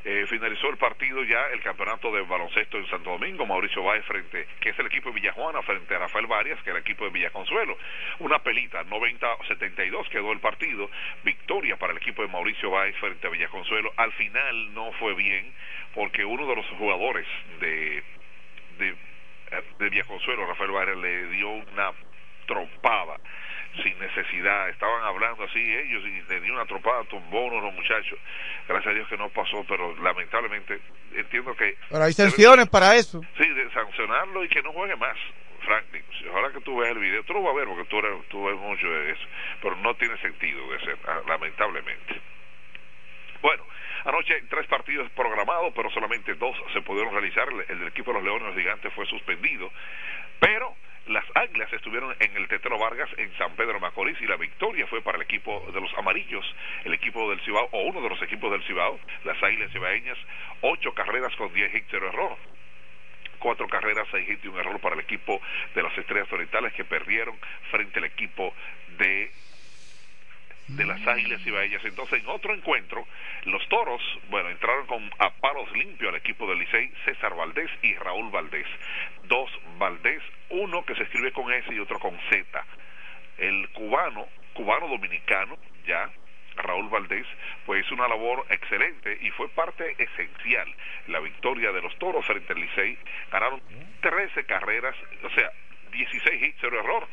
[0.06, 4.48] eh, finalizó el partido ya el campeonato de baloncesto en Santo Domingo, Mauricio Báez frente,
[4.62, 7.10] que es el equipo de Villajuana frente a Rafael Varias, que era el equipo de
[7.10, 7.78] Villaconsuelo.
[8.20, 10.90] Una pelita, 90-72 quedó el partido,
[11.26, 13.92] victoria para el equipo de Mauricio Báez frente a Villaconsuelo.
[13.98, 15.54] Al final no fue bien,
[15.94, 17.28] porque uno de los jugadores
[17.60, 18.02] de,
[18.78, 18.96] de,
[19.80, 21.92] de Villaconsuelo, Rafael Varias, le dio una
[22.48, 23.20] trompada
[23.82, 28.20] sin necesidad, estaban hablando así ellos y dio una tropada, de los muchachos.
[28.68, 30.80] Gracias a Dios que no pasó, pero lamentablemente
[31.14, 31.76] entiendo que...
[31.90, 33.22] Pero hay sanciones para eso.
[33.38, 35.18] Sí, de sancionarlo y que no juegue más.
[35.62, 36.04] Franklin,
[36.34, 38.44] ahora que tú ves el video, tú lo vas a ver porque tú, eres, tú
[38.46, 39.24] ves mucho de eso,
[39.62, 42.20] pero no tiene sentido de ser, ah, lamentablemente.
[43.44, 43.64] Bueno,
[44.06, 47.48] anoche tres partidos programados, pero solamente dos se pudieron realizar.
[47.48, 49.72] El, el del equipo de los Leones Gigantes fue suspendido,
[50.40, 50.76] pero
[51.08, 55.02] las Águilas estuvieron en el Tetelo Vargas en San Pedro Macorís y la victoria fue
[55.02, 56.46] para el equipo de los Amarillos,
[56.86, 60.18] el equipo del Cibao o uno de los equipos del Cibao, las Águilas Cibaeñas,
[60.62, 62.38] ocho carreras con diez hits, cero error.
[63.40, 65.42] Cuatro carreras, seis hits y un error para el equipo
[65.74, 67.36] de las Estrellas Orientales que perdieron
[67.72, 68.54] frente al equipo
[69.00, 69.32] de
[70.76, 71.84] de las Águilas Cibaeñas.
[71.84, 73.06] Entonces, en otro encuentro,
[73.46, 77.94] los Toros, bueno, entraron con a palos limpios al equipo del Licey, César Valdés y
[77.96, 78.68] Raúl Valdés.
[79.24, 82.66] Dos Valdés, uno que se escribe con S y otro con Z.
[83.38, 86.10] El cubano, cubano dominicano, ya,
[86.56, 87.26] Raúl Valdés,
[87.66, 90.68] pues hizo una labor excelente y fue parte esencial.
[91.08, 92.98] La victoria de los Toros frente al Licey,
[93.32, 93.62] ganaron
[94.02, 95.52] 13 carreras, o sea,
[95.92, 97.08] 16 hits, cero error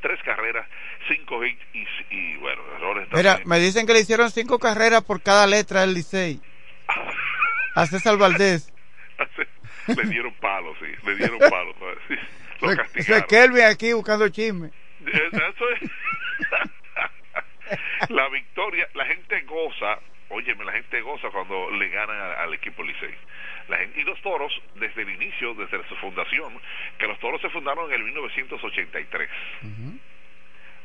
[0.00, 0.66] tres carreras,
[1.08, 3.48] cinco hits y, y bueno, errores Mira, también.
[3.48, 6.40] me dicen que le hicieron cinco carreras por cada letra del Licey.
[7.74, 8.72] A César Valdés.
[9.86, 11.74] le dieron palos, sí, le dieron palos.
[12.08, 12.14] Sí,
[12.60, 13.26] lo Eso es castigaron.
[13.28, 14.68] Kelvin aquí buscando chisme.
[15.06, 15.90] Eh, Eso es.
[18.10, 19.98] la victoria, la gente goza,
[20.30, 23.14] óyeme, la gente goza cuando le ganan al equipo Licey.
[23.68, 26.58] La gente, y los toros, desde el inicio, desde su fundación,
[26.98, 29.28] que los toros se fundaron en el 1983.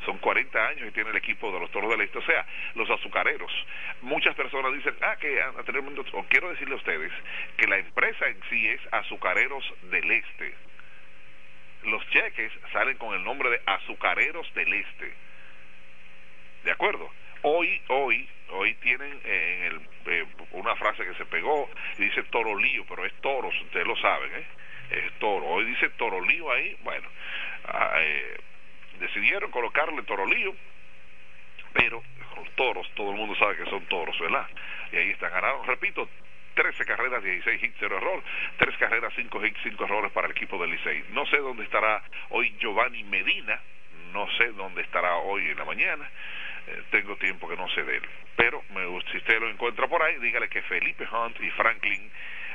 [0.06, 2.90] Son 40 años y tiene el equipo de los toros del este, o sea, los
[2.90, 3.52] azucareros.
[4.02, 7.12] Muchas personas dicen, ah, que anteriormente, o quiero decirle a ustedes
[7.56, 10.54] que la empresa en sí es Azucareros del Este.
[11.84, 15.14] Los cheques salen con el nombre de Azucareros del Este.
[16.66, 17.10] ¿De acuerdo?
[17.46, 19.82] Hoy, hoy, hoy tienen eh, en el,
[20.14, 24.32] eh, una frase que se pegó y dice torolío, pero es toros, ustedes lo saben,
[24.34, 24.46] ¿eh?
[24.92, 25.46] Es toro.
[25.48, 27.06] Hoy dice torolío ahí, bueno,
[27.66, 28.38] ah, eh,
[28.98, 30.56] decidieron colocarle torolío,
[31.74, 32.02] pero
[32.38, 34.48] los toros, todo el mundo sabe que son toros, ¿verdad?
[34.94, 36.08] Y ahí están, ganaron, repito,
[36.54, 38.24] 13 carreras, 16 hits, 0 error,
[38.56, 41.04] 3 carreras, 5 hits, 5 errores para el equipo del Licey.
[41.10, 43.60] No sé dónde estará hoy Giovanni Medina,
[44.14, 46.10] no sé dónde estará hoy en la mañana,
[46.68, 48.04] eh, tengo tiempo que no sé de él.
[48.36, 52.12] Pero me, si usted lo encuentra por ahí, dígale que Felipe Hunt y Franklin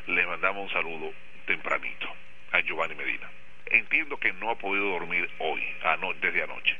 [0.07, 1.13] le mandamos un saludo
[1.47, 2.15] tempranito
[2.53, 3.29] a Giovanni Medina.
[3.67, 6.77] Entiendo que no ha podido dormir hoy, ano- desde anoche.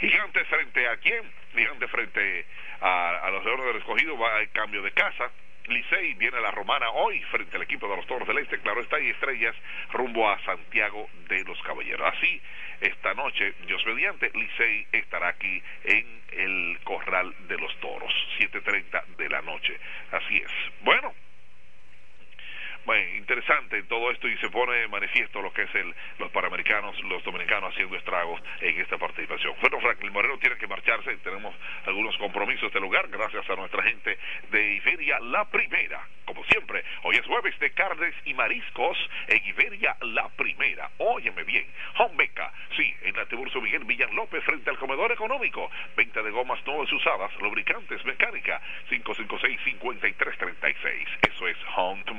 [0.00, 1.22] Gigante frente a quién?
[1.54, 2.46] Gigante frente
[2.80, 5.30] a, a los Leones del Escogido va el cambio de casa.
[5.66, 8.80] Licey viene a la Romana hoy frente al equipo de los Toros del Este, claro
[8.80, 9.56] está, y Estrellas
[9.92, 12.06] rumbo a Santiago de los Caballeros.
[12.14, 12.40] Así,
[12.80, 19.28] esta noche, Dios mediante, Licey estará aquí en el Corral de los Toros, 7.30 de
[19.28, 19.78] la noche.
[20.12, 20.50] Así es.
[20.82, 21.14] Bueno,
[22.86, 27.22] bueno, interesante todo esto y se pone manifiesto lo que es el, los panamericanos, los
[27.24, 29.54] dominicanos haciendo estragos en esta participación.
[29.60, 34.16] Bueno, Franklin Moreno tiene que marcharse, tenemos algunos compromisos de lugar, gracias a nuestra gente
[34.50, 36.06] de Iberia La Primera.
[36.24, 38.96] Como siempre, hoy es jueves de carnes y mariscos
[39.28, 40.90] en Iberia La Primera.
[40.98, 41.66] Óyeme bien,
[42.16, 45.68] Beca, sí, en la Tiburcio Miguel Villan López frente al comedor económico.
[45.96, 48.60] Venta de gomas nuevas usadas, lubricantes, mecánica,
[48.90, 51.06] 556-5336.
[51.28, 51.56] Eso es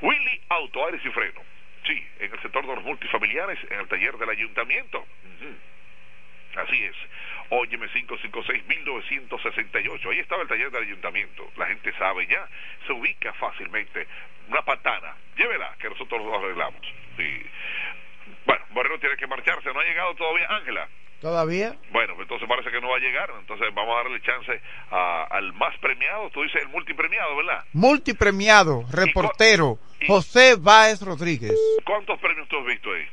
[0.00, 1.42] Willy Auto, Aires y Freno
[1.86, 5.04] Sí, en el sector de los multifamiliares, en el taller del ayuntamiento.
[6.56, 6.96] Así es.
[7.50, 10.10] Óyeme 556-1968.
[10.10, 11.50] Ahí estaba el taller del ayuntamiento.
[11.56, 12.48] La gente sabe ya.
[12.86, 14.06] Se ubica fácilmente.
[14.48, 15.14] Una patana.
[15.36, 16.80] Llévela, que nosotros lo arreglamos.
[17.16, 17.42] Sí.
[18.46, 19.72] Bueno, Borrero tiene que marcharse.
[19.72, 20.88] No ha llegado todavía Ángela.
[21.20, 21.74] ¿Todavía?
[21.90, 23.30] Bueno, entonces parece que no va a llegar.
[23.38, 24.60] Entonces vamos a darle chance
[24.90, 26.30] al más premiado.
[26.30, 27.64] Tú dices el multipremiado, ¿verdad?
[27.72, 31.54] Multipremiado, reportero, José Báez Rodríguez.
[31.84, 33.04] ¿Cuántos premios tú has visto ahí?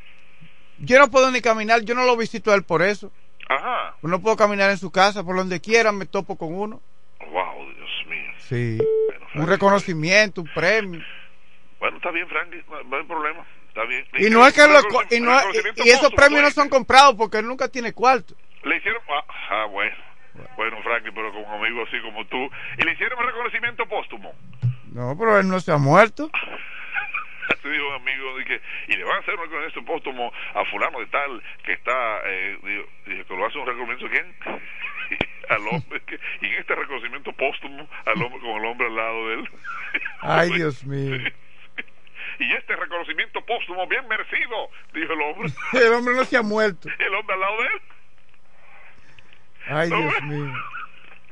[0.79, 3.11] Yo no puedo ni caminar, yo no lo visito a él por eso.
[3.47, 3.95] Ajá.
[4.01, 6.81] No puedo caminar en su casa, por donde quiera me topo con uno.
[7.19, 8.31] Wow, Dios mío.
[8.37, 8.77] Sí.
[9.35, 11.01] un reconocimiento, un premio.
[11.79, 13.45] Bueno, está bien, Frankie, no hay problema.
[13.67, 14.05] Está bien.
[14.17, 14.79] Y no es que lo,
[15.09, 15.33] y, no,
[15.83, 18.35] y, esos premios no son comprados porque él nunca tiene cuarto.
[18.63, 19.95] Le hicieron, ah, ah, bueno,
[20.57, 22.37] bueno, Frankie, pero con un amigo así como tú,
[22.77, 24.33] y le hicieron un reconocimiento póstumo.
[24.91, 26.29] No, pero él no se ha muerto.
[27.63, 31.05] Dijo un amigo, dije, y le van a hacer un reconocimiento póstumo a fulano de
[31.07, 35.19] tal que está, eh, dije, que lo hace un reconocimiento quién?
[35.49, 39.27] al hombre, que, y en este reconocimiento póstumo al hombre con el hombre al lado
[39.27, 39.49] de él.
[40.21, 41.31] Ay, Dios mío
[42.41, 45.49] y este reconocimiento póstumo bien merecido, dijo el hombre.
[45.85, 46.89] el hombre no se ha muerto.
[46.97, 47.81] El hombre al lado de él.
[49.67, 50.53] Ay, Dios mío.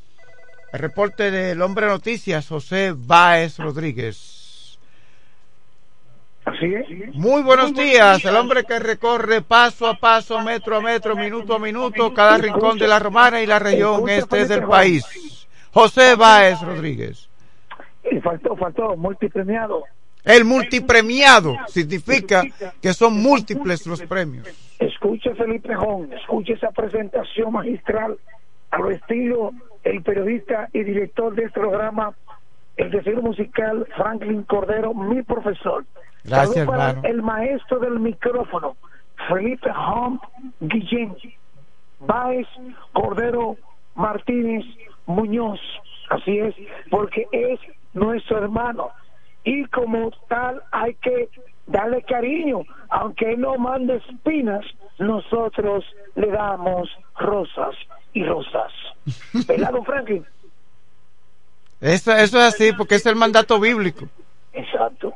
[0.73, 4.79] el reporte del hombre noticias, José Báez Rodríguez.
[7.13, 11.59] Muy buenos días, el hombre que recorre paso a paso, metro a metro, minuto a
[11.59, 15.47] minuto, cada rincón de la Romana y la región este del país.
[15.73, 17.29] José Báez Rodríguez.
[18.11, 19.85] Y faltó, faltó, multipremiado.
[20.25, 22.43] El multipremiado significa
[22.81, 24.49] que son múltiples los premios.
[24.79, 28.18] Escuche Felipe Jón, escuche esa presentación magistral
[28.71, 29.53] a lo estilo
[29.85, 32.14] el periodista y director de este programa,
[32.77, 35.85] el deseo musical Franklin Cordero, mi profesor.
[36.25, 38.77] Gracias, para el maestro del micrófono,
[39.29, 40.23] Felipe Hump
[40.61, 41.16] Guillén,
[42.01, 42.47] Baez
[42.93, 43.57] Cordero
[43.95, 44.64] Martínez
[45.07, 45.61] Muñoz.
[46.11, 46.55] Así es,
[46.91, 47.59] porque es
[47.95, 48.91] nuestro hermano.
[49.45, 51.28] Y como tal hay que
[51.66, 54.64] darle cariño, aunque no mande espinas,
[54.99, 55.84] nosotros
[56.14, 57.74] le damos rosas
[58.12, 58.72] y rosas.
[59.47, 60.24] ¿Verdad, don Franklin?
[61.80, 64.07] Eso, eso es así, porque es el mandato bíblico.
[64.53, 65.14] Exacto.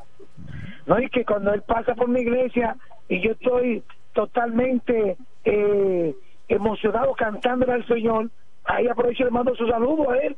[0.87, 2.77] No es que cuando él pasa por mi iglesia
[3.09, 3.83] y yo estoy
[4.14, 6.14] totalmente eh,
[6.49, 8.31] emocionado cantándole al Señor,
[8.64, 10.37] ahí aprovecho y le mando su saludo a él.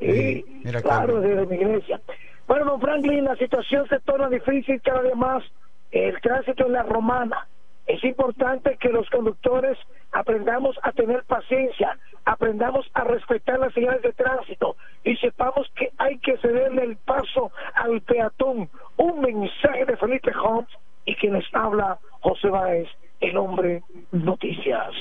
[0.00, 0.42] y
[0.82, 2.00] claro, desde mi iglesia.
[2.48, 5.44] Bueno, don Franklin, la situación se torna difícil cada vez más.
[5.90, 7.46] El tránsito en la romana.
[7.86, 9.76] Es importante que los conductores
[10.12, 16.18] aprendamos a tener paciencia, aprendamos a respetar las señales de tránsito y sepamos que hay
[16.18, 18.70] que cederle el paso al peatón.
[18.96, 20.68] Un mensaje de Felipe Holmes
[21.04, 22.88] y quien les habla José Báez,
[23.20, 23.82] el hombre
[24.12, 24.94] noticias.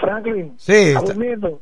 [0.00, 0.94] Franklin, sí,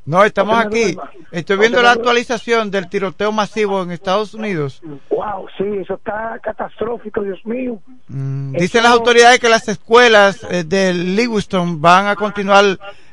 [0.04, 0.96] no, estamos aquí.
[1.30, 4.80] Estoy viendo la actualización del tiroteo masivo en Estados Unidos.
[5.10, 7.78] Wow, sí, eso está catastrófico, Dios mío.
[8.08, 12.64] Mm, dicen las autoridades que las escuelas eh, de Lewiston van a continuar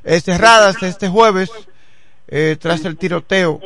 [0.04, 1.52] eh, cerradas este jueves
[2.28, 3.60] eh, tras el tiroteo.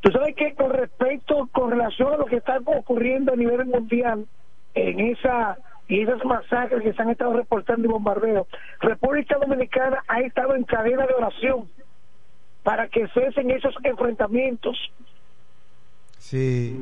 [0.00, 4.26] Tú sabes que con respecto con relación a lo que está ocurriendo a nivel mundial
[4.74, 5.56] en esa
[5.88, 8.46] y esas masacres que se han estado reportando y bombardeos,
[8.80, 11.68] República Dominicana ha estado en cadena de oración
[12.62, 14.78] para que cesen esos enfrentamientos.
[16.18, 16.78] Sí.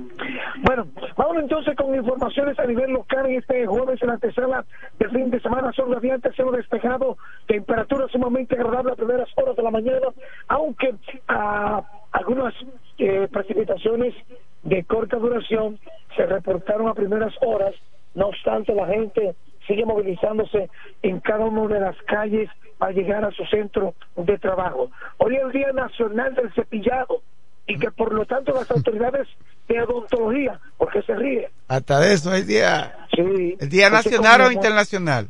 [0.63, 0.87] Bueno,
[1.17, 3.25] vamos entonces con informaciones a nivel local.
[3.25, 4.65] En este jueves, en la tercera
[4.99, 9.63] del fin de semana, son radiantes, cielo despejado, temperatura sumamente agradable a primeras horas de
[9.63, 10.09] la mañana,
[10.49, 10.95] aunque
[11.29, 11.83] ah,
[12.13, 12.55] algunas
[12.99, 14.15] eh, precipitaciones
[14.63, 15.79] de corta duración
[16.17, 17.75] se reportaron a primeras horas.
[18.15, 19.35] No obstante, la gente
[19.67, 20.69] sigue movilizándose
[21.03, 22.49] en cada una de las calles
[22.79, 24.91] para llegar a su centro de trabajo.
[25.19, 27.23] Hoy es el Día Nacional del Cepillado
[27.67, 29.29] y que por lo tanto las autoridades
[29.69, 34.51] de odontología, porque se ríe, Hasta de eso, el día, sí, el día nacional o
[34.51, 35.29] internacional.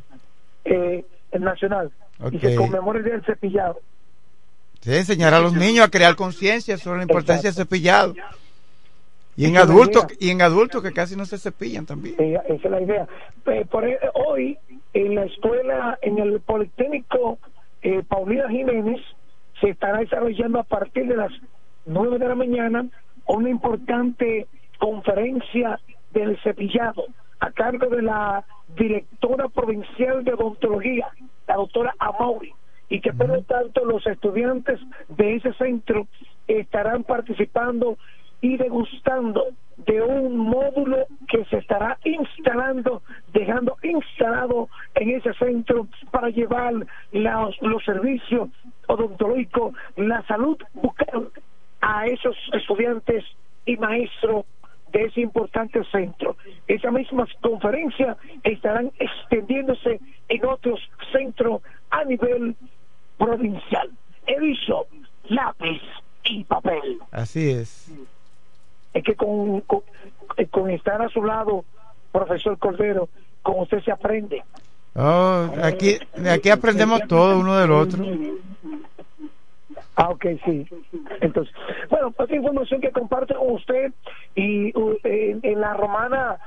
[0.65, 1.91] eh, el nacional,
[2.31, 2.41] y Ok.
[2.41, 3.79] se conmemora el Día del Cepillado.
[4.81, 8.15] Sí, enseñar a los niños a crear conciencia sobre la importancia del cepillado.
[9.41, 12.13] Y en adultos, y en adultos que casi no se cepillan también.
[12.19, 13.07] Eh, esa es la idea.
[13.47, 14.59] Eh, por, eh, hoy,
[14.93, 17.39] en la escuela, en el Politécnico
[17.81, 19.01] eh, Paulina Jiménez,
[19.59, 21.31] se estará desarrollando a partir de las
[21.87, 22.85] 9 de la mañana
[23.25, 24.45] una importante
[24.77, 25.79] conferencia
[26.11, 27.05] del cepillado
[27.39, 28.45] a cargo de la
[28.77, 31.07] directora provincial de odontología,
[31.47, 32.53] la doctora Amauri,
[32.89, 34.79] y que por lo tanto los estudiantes
[35.09, 36.05] de ese centro
[36.47, 37.97] estarán participando
[38.41, 39.45] y degustando
[39.77, 43.01] de un módulo que se estará instalando,
[43.33, 46.73] dejando instalado en ese centro para llevar
[47.11, 48.49] los, los servicios
[48.87, 51.29] odontológicos, la salud bucal
[51.81, 53.23] a esos estudiantes
[53.65, 54.45] y maestros
[54.91, 56.35] de ese importante centro.
[56.67, 60.79] Esas mismas conferencias estarán extendiéndose en otros
[61.11, 62.55] centros a nivel
[63.17, 63.89] provincial.
[64.27, 64.85] He dicho
[65.25, 65.81] lápiz
[66.23, 66.99] y papel.
[67.11, 67.91] Así es.
[68.93, 69.81] Es que con, con,
[70.37, 71.65] eh, con estar a su lado,
[72.11, 73.09] profesor Cordero,
[73.41, 74.43] con usted se aprende.
[74.95, 75.97] Oh, aquí,
[76.29, 78.03] aquí aprendemos todo uno del otro.
[79.95, 80.67] Ah, ok, sí.
[81.21, 81.53] Entonces,
[81.89, 83.93] bueno, otra información que comparto con usted
[84.35, 86.37] y uh, en, en la romana,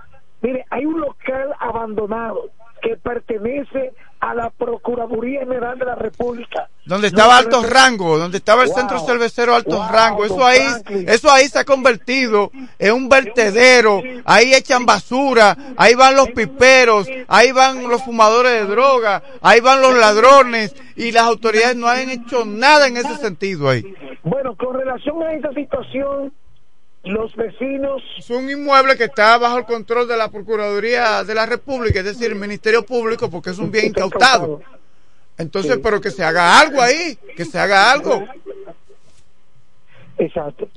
[0.42, 2.51] mire, hay un local abandonado
[2.82, 3.92] que pertenece
[4.25, 6.68] a la Procuraduría General de la República.
[6.87, 8.79] Donde estaba No, Alto pero- Rango, donde estaba el Wow.
[8.79, 11.09] centro cervecero Alto Wow, Rango, eso ahí, Franklin.
[11.09, 17.07] eso ahí se ha convertido en un vertedero, ahí echan basura, ahí van los piperos,
[17.29, 22.09] ahí van los fumadores de droga, ahí van los ladrones y las autoridades no han
[22.11, 23.85] hecho nada en ese sentido ahí.
[24.22, 26.33] Bueno, con relación a esa situación,
[27.05, 31.47] los vecinos Es un inmueble que está bajo el control de la Procuraduría de la
[31.47, 34.61] República, es decir, el Ministerio Público, porque es un bien incautado.
[35.37, 38.25] Entonces, pero que se haga algo ahí, que se haga algo.
[40.19, 40.69] Exacto.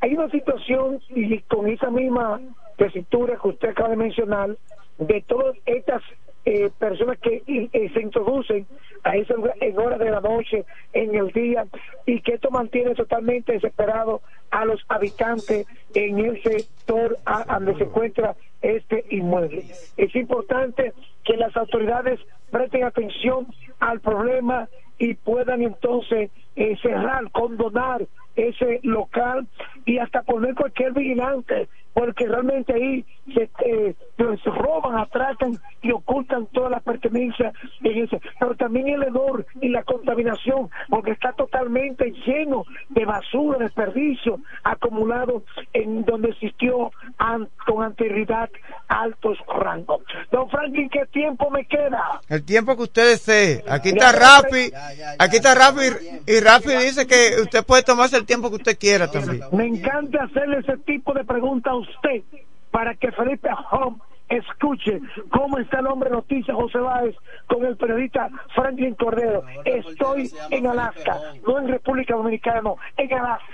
[0.00, 2.40] Hay una situación, y con esa misma
[2.76, 4.56] tesitura que usted acaba de mencionar,
[4.98, 6.02] de todas estas
[6.44, 8.66] eh, personas que eh, se introducen
[9.02, 11.66] a hora- en horas de la noche, en el día,
[12.06, 18.36] y que esto mantiene totalmente desesperado a los habitantes en el sector donde se encuentra
[18.62, 19.64] este inmueble.
[19.96, 20.92] Es importante
[21.24, 22.20] que las autoridades
[22.50, 23.46] presten atención
[23.78, 26.30] al problema y puedan entonces
[26.60, 28.06] eh, cerrar, condonar
[28.36, 29.46] ese local
[29.84, 33.04] y hasta poner cualquier vigilante, porque realmente ahí
[33.34, 37.52] se eh, pues, roban, atracan y ocultan todas las pertenencias
[37.82, 38.20] en ese.
[38.38, 45.42] Pero también el hedor y la contaminación, porque está totalmente lleno de basura, desperdicio acumulado
[45.72, 48.48] en donde existió an- con anterioridad
[48.88, 50.02] altos rangos.
[50.30, 52.20] Don Franklin, ¿qué tiempo me queda?
[52.28, 53.64] El tiempo que usted desee.
[53.68, 54.70] Aquí está Rafi,
[55.18, 55.86] aquí está Rafi
[56.26, 59.42] y Rafi dice que usted puede tomarse el tiempo que usted quiera también.
[59.52, 62.22] Me encanta hacerle ese tipo de pregunta a usted
[62.70, 63.98] para que Felipe Home
[64.28, 67.14] escuche cómo está el hombre noticia José Báez
[67.46, 69.44] con el periodista Franklin Cordero.
[69.64, 73.46] Estoy en Alaska, no en República Dominicana, no, en Alaska.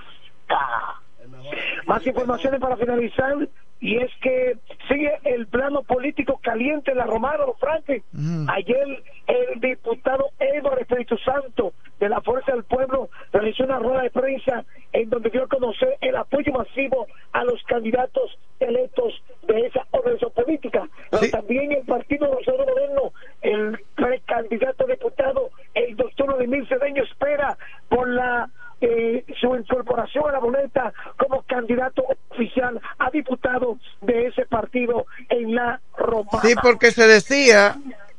[1.87, 4.57] Más informaciones para finalizar y es que
[4.89, 8.03] sigue el plano político caliente en la Romana, Franklin.
[8.49, 14.11] Ayer el diputado Eduardo Espíritu Santo de la Fuerza del Pueblo realizó una rueda de
[14.11, 19.87] prensa en donde dio a conocer el apoyo masivo a los candidatos electos de esa
[19.91, 20.89] organización política.
[21.11, 27.57] Pero también el Partido Nacional Moderno, el precandidato diputado, el doctor Vladimir Cedeño espera
[27.89, 28.49] por la
[28.81, 35.55] eh, su incorporación a la boleta como candidato oficial a diputado de ese partido en
[35.55, 36.43] la Romana.
[36.43, 37.77] Sí, porque se decía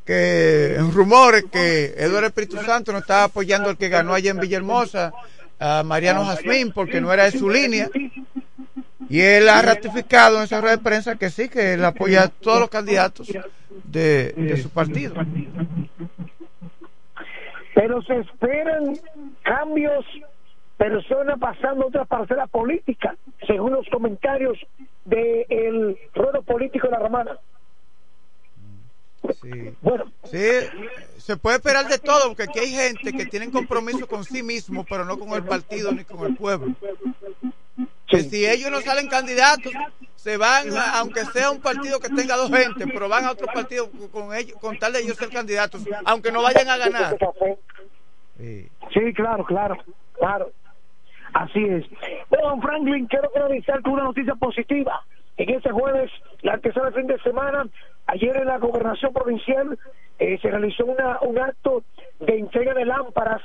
[0.07, 5.11] que rumores que Eduardo Espíritu Santo no estaba apoyando al que ganó allá en Villahermosa,
[5.59, 7.89] a Mariano Jazmín, porque no era de su línea.
[9.09, 12.27] Y él ha ratificado en esa rueda de prensa que sí, que él apoya a
[12.29, 13.27] todos los candidatos
[13.83, 15.13] de, de su partido.
[17.75, 18.97] Pero se esperan
[19.43, 20.05] cambios,
[20.77, 24.57] personas pasando otra parcela política, según los comentarios
[25.03, 27.37] del ruedo político de la romana.
[29.41, 29.73] Sí.
[29.81, 30.39] Bueno, Sí,
[31.17, 34.85] se puede esperar de todo, porque aquí hay gente que tienen compromiso con sí mismo,
[34.89, 36.75] pero no con el partido ni con el pueblo.
[38.07, 39.71] Que si ellos no salen candidatos,
[40.15, 43.47] se van, a- aunque sea un partido que tenga dos gente, pero van a otro
[43.47, 47.17] partido con ellos, con tal de ellos ser candidatos, aunque no vayan a ganar.
[48.37, 48.69] Sí.
[48.93, 49.77] Sí, claro, claro,
[50.13, 50.51] claro.
[51.33, 51.85] Así es.
[52.29, 55.03] Bueno, don Franklin, quiero finalizar con una noticia positiva.
[55.37, 56.09] En este jueves,
[56.41, 57.65] la del fin de semana,
[58.07, 59.77] ayer en la gobernación provincial
[60.19, 61.83] eh, se realizó una, un acto
[62.19, 63.41] de entrega de lámparas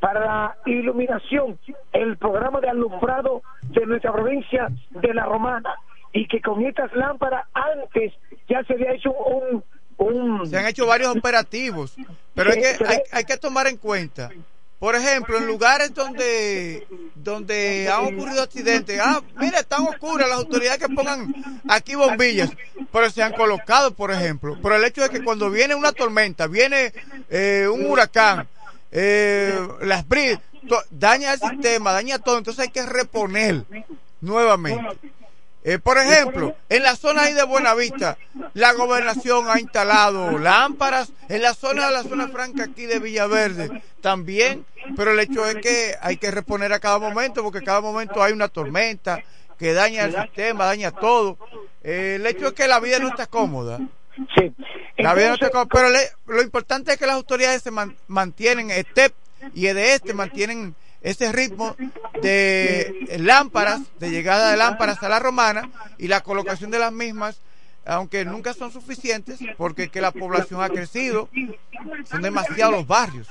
[0.00, 1.58] para la iluminación,
[1.92, 5.74] el programa de alumbrado de nuestra provincia de La Romana.
[6.12, 8.12] Y que con estas lámparas antes
[8.48, 9.62] ya se había hecho un...
[9.98, 11.96] un Se han hecho varios operativos,
[12.34, 14.30] pero hay que, hay, hay que tomar en cuenta.
[14.80, 20.78] Por ejemplo, en lugares donde donde han ocurrido accidentes, ah, mira, están oscuras las autoridades
[20.78, 22.50] que pongan aquí bombillas,
[22.90, 24.58] pero se han colocado, por ejemplo.
[24.62, 26.94] Pero el hecho de que cuando viene una tormenta, viene
[27.28, 28.48] eh, un huracán,
[28.90, 30.38] eh, las bris,
[30.90, 33.64] daña el sistema, daña todo, entonces hay que reponer
[34.22, 34.96] nuevamente.
[35.62, 38.16] Eh, por ejemplo, en la zona ahí de Buenavista,
[38.54, 43.82] la gobernación ha instalado lámparas, en la zona de la zona franca aquí de Villaverde
[44.00, 44.64] también,
[44.96, 48.32] pero el hecho es que hay que reponer a cada momento, porque cada momento hay
[48.32, 49.22] una tormenta
[49.58, 51.36] que daña el sistema, daña todo.
[51.82, 53.78] Eh, el hecho es que la vida no está cómoda.
[54.36, 54.52] Sí.
[54.96, 57.94] La vida no está cómoda, pero le- lo importante es que las autoridades se man-
[58.08, 59.12] mantienen, STEP
[59.54, 61.76] y de este mantienen ese ritmo
[62.22, 67.40] de lámparas, de llegada de lámparas a la romana y la colocación de las mismas,
[67.86, 71.28] aunque nunca son suficientes, porque que la población ha crecido,
[72.04, 73.28] son demasiados los barrios.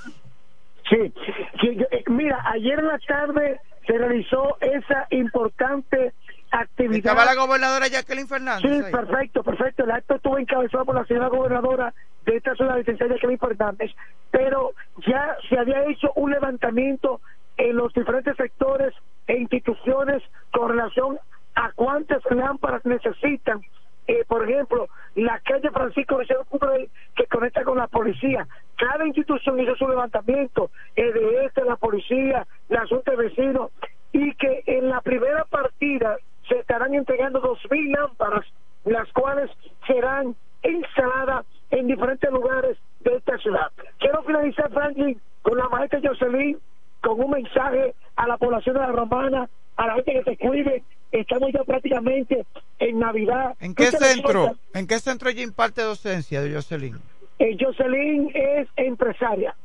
[0.90, 1.14] Sí,
[1.62, 6.14] Sí, yo- eh, mira, ayer en la tarde se realizó esa importante
[6.52, 6.96] actividad.
[6.98, 8.72] Estaba la gobernadora Jacqueline Fernández.
[8.72, 8.92] Sí, ahí.
[8.92, 9.84] perfecto, perfecto.
[9.84, 11.94] El acto estuvo encabezado por la señora gobernadora
[12.26, 13.92] de esta zona, licenciada Jacqueline Fernández,
[14.32, 14.72] pero
[15.06, 17.20] ya se había hecho un levantamiento
[17.60, 18.93] en los diferentes sectores
[19.28, 21.20] e instituciones con relación
[21.55, 23.62] a cuántas lámparas necesitan.
[24.07, 28.47] Eh, por ejemplo, la calle Francisco Vicente Cubre que conecta con la policía.
[28.78, 33.72] Cada institución hizo su levantamiento, el de este, la policía, la Junta de Vecinos,
[34.14, 38.45] y que en la primera partida se estarán entregando dos mil lámparas,
[38.86, 39.51] las cuales
[39.86, 40.34] serán
[40.64, 43.70] instaladas en diferentes lugares de esta ciudad.
[43.99, 46.57] Quiero finalizar, Franklin, con la maestra Jocelyn,
[47.02, 50.84] con un mensaje a la población de la Romana, a la gente que se cuide.
[51.12, 52.45] Estamos ya prácticamente
[52.78, 53.56] en Navidad.
[53.60, 54.52] ¿En qué centro?
[54.74, 56.97] ¿En qué centro ella imparte docencia de Jocelyn?
[57.39, 59.56] eh, Jocelyn es empresaria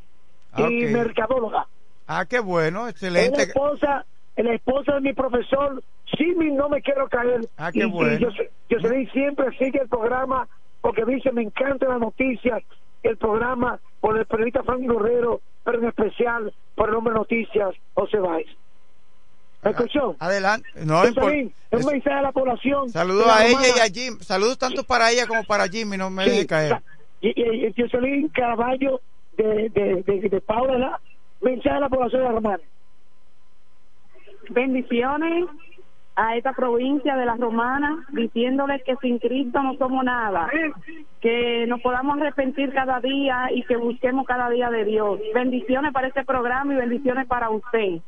[0.52, 0.90] Ah, y ok.
[0.92, 1.66] mercadóloga.
[2.06, 3.42] Ah, qué bueno, Es la excelente.
[3.42, 4.06] esposa,
[4.36, 7.40] la esposa de mi profesor, Jimmy, no me quiero caer.
[7.56, 8.18] Ah, qué y, y bueno.
[8.18, 8.28] yo,
[8.70, 10.46] Jocelyn siempre sigue el programa
[10.80, 12.62] porque dice, me encantan las noticias,
[13.02, 17.74] el programa por el periodista Frank Guerrero, pero en especial por el hombre de noticias,
[17.94, 18.46] José Báez.
[19.62, 20.14] ¿Me escuchó?
[20.18, 20.68] Adelante.
[20.84, 22.90] No, impor- un mensaje a la población.
[22.90, 24.18] Saludos la a ella y a Jim.
[24.20, 26.82] Saludos tanto para ella como para Jimmy, no me Sí, deje caer.
[27.22, 29.00] Y, y, y Jocelyn Caraballo
[29.38, 31.00] de, de, de, de Paula,
[31.40, 32.62] mensaje a la población de la Romana.
[34.50, 35.46] bendiciones
[36.16, 40.48] a esta provincia de la Romana, diciéndole que sin Cristo no somos nada,
[41.20, 45.20] que nos podamos arrepentir cada día y que busquemos cada día de Dios.
[45.34, 48.00] Bendiciones para este programa y bendiciones para usted.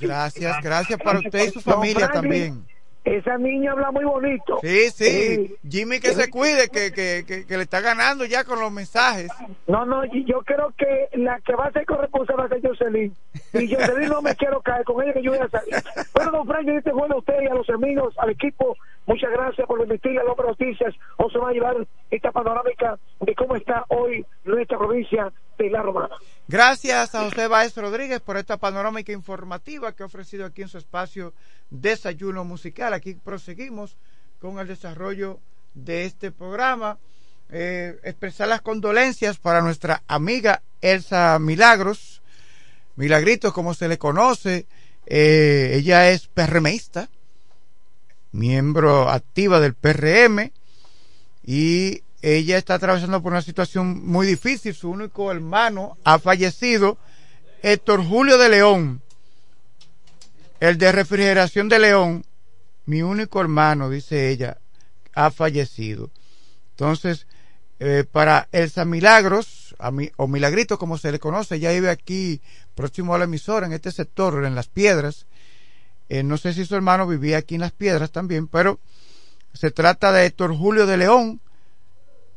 [0.00, 2.64] Gracias, gracias para usted y su familia también.
[3.04, 4.58] Esa niña habla muy bonito.
[4.62, 5.04] Sí, sí.
[5.04, 8.72] Eh, Jimmy que se cuide, que, que, que, que le está ganando ya con los
[8.72, 9.28] mensajes.
[9.66, 13.14] No, no, yo creo que la que va a ser corresponsal va a ser Jocelyn.
[13.54, 15.74] Y Jocelyn no me quiero caer, con ella que yo voy a salir.
[16.14, 18.76] Bueno, don Frank, este bueno a usted y a los amigos, al equipo,
[19.06, 20.94] muchas gracias por permitirle a Hombre Noticias.
[21.16, 21.76] O se va a llevar
[22.10, 26.16] esta panorámica de cómo está hoy nuestra provincia de La Romana.
[26.48, 30.78] Gracias a José Báez Rodríguez por esta panorámica informativa que ha ofrecido aquí en su
[30.78, 31.32] espacio
[31.70, 32.92] Desayuno Musical.
[32.92, 33.96] Aquí proseguimos
[34.40, 35.38] con el desarrollo
[35.74, 36.98] de este programa.
[37.50, 42.13] Eh, expresar las condolencias para nuestra amiga Elsa Milagros,
[42.96, 44.66] Milagritos como se le conoce.
[45.06, 47.10] Eh, ella es PRMista,
[48.32, 50.50] miembro activa del PRM
[51.44, 54.74] y ella está atravesando por una situación muy difícil.
[54.74, 56.96] Su único hermano ha fallecido,
[57.62, 59.02] Héctor Julio de León,
[60.60, 62.24] el de refrigeración de León,
[62.86, 64.58] mi único hermano, dice ella,
[65.14, 66.10] ha fallecido.
[66.70, 67.26] Entonces,
[67.78, 72.40] eh, para Elsa Milagros, a mi, o Milagrito como se le conoce, ya vive aquí
[72.74, 75.26] próximo a la emisora, en este sector, en Las Piedras.
[76.08, 78.80] Eh, no sé si su hermano vivía aquí en Las Piedras también, pero
[79.52, 81.42] se trata de Héctor Julio de León,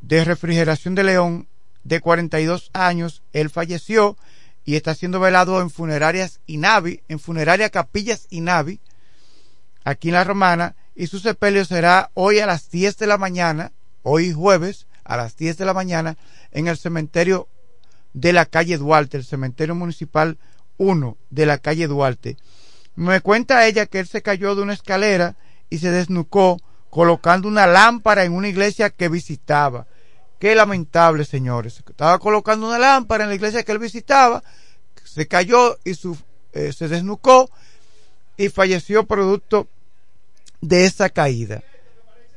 [0.02, 1.48] de Refrigeración de León,
[1.84, 3.22] de 42 años.
[3.32, 4.18] Él falleció
[4.66, 8.78] y está siendo velado en funerarias Inavi, en funeraria Capillas Inavi,
[9.84, 13.72] aquí en La Romana, y su sepelio será hoy a las 10 de la mañana,
[14.02, 16.16] hoy jueves, a las 10 de la mañana,
[16.52, 17.48] en el cementerio
[18.12, 20.38] de la calle Duarte, el cementerio municipal
[20.76, 22.36] 1 de la calle Duarte.
[22.94, 25.36] Me cuenta ella que él se cayó de una escalera
[25.70, 26.58] y se desnucó
[26.90, 29.86] colocando una lámpara en una iglesia que visitaba.
[30.38, 31.82] Qué lamentable, señores.
[31.88, 34.42] Estaba colocando una lámpara en la iglesia que él visitaba,
[35.04, 36.16] se cayó y su,
[36.52, 37.50] eh, se desnucó
[38.36, 39.68] y falleció producto
[40.60, 41.62] de esa caída.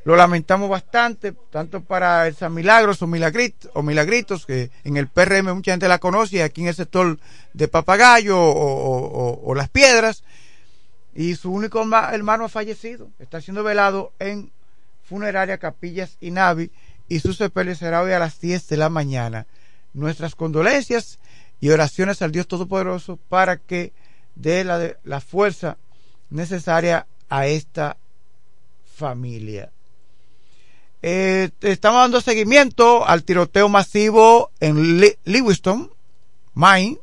[0.04, 5.06] Lo lamentamos bastante, tanto para el San Milagros o, Milagrit, o Milagritos, que en el
[5.06, 7.20] PRM mucha gente la conoce, aquí en el sector
[7.52, 10.24] de Papagayo o, Las Piedras,
[11.14, 14.50] y su único hermano ha fallecido, está siendo velado en
[15.04, 16.72] funeraria Capillas y Navi,
[17.08, 19.46] y su sepelio será hoy a las 10 de la mañana.
[19.92, 21.20] Nuestras condolencias
[21.60, 23.92] y oraciones al Dios Todopoderoso para que
[24.34, 25.76] dé la, la fuerza
[26.30, 27.98] necesaria a esta
[28.96, 29.70] familia.
[31.04, 35.90] Eh, estamos dando seguimiento al tiroteo masivo en Lewiston,
[36.54, 36.98] Maine,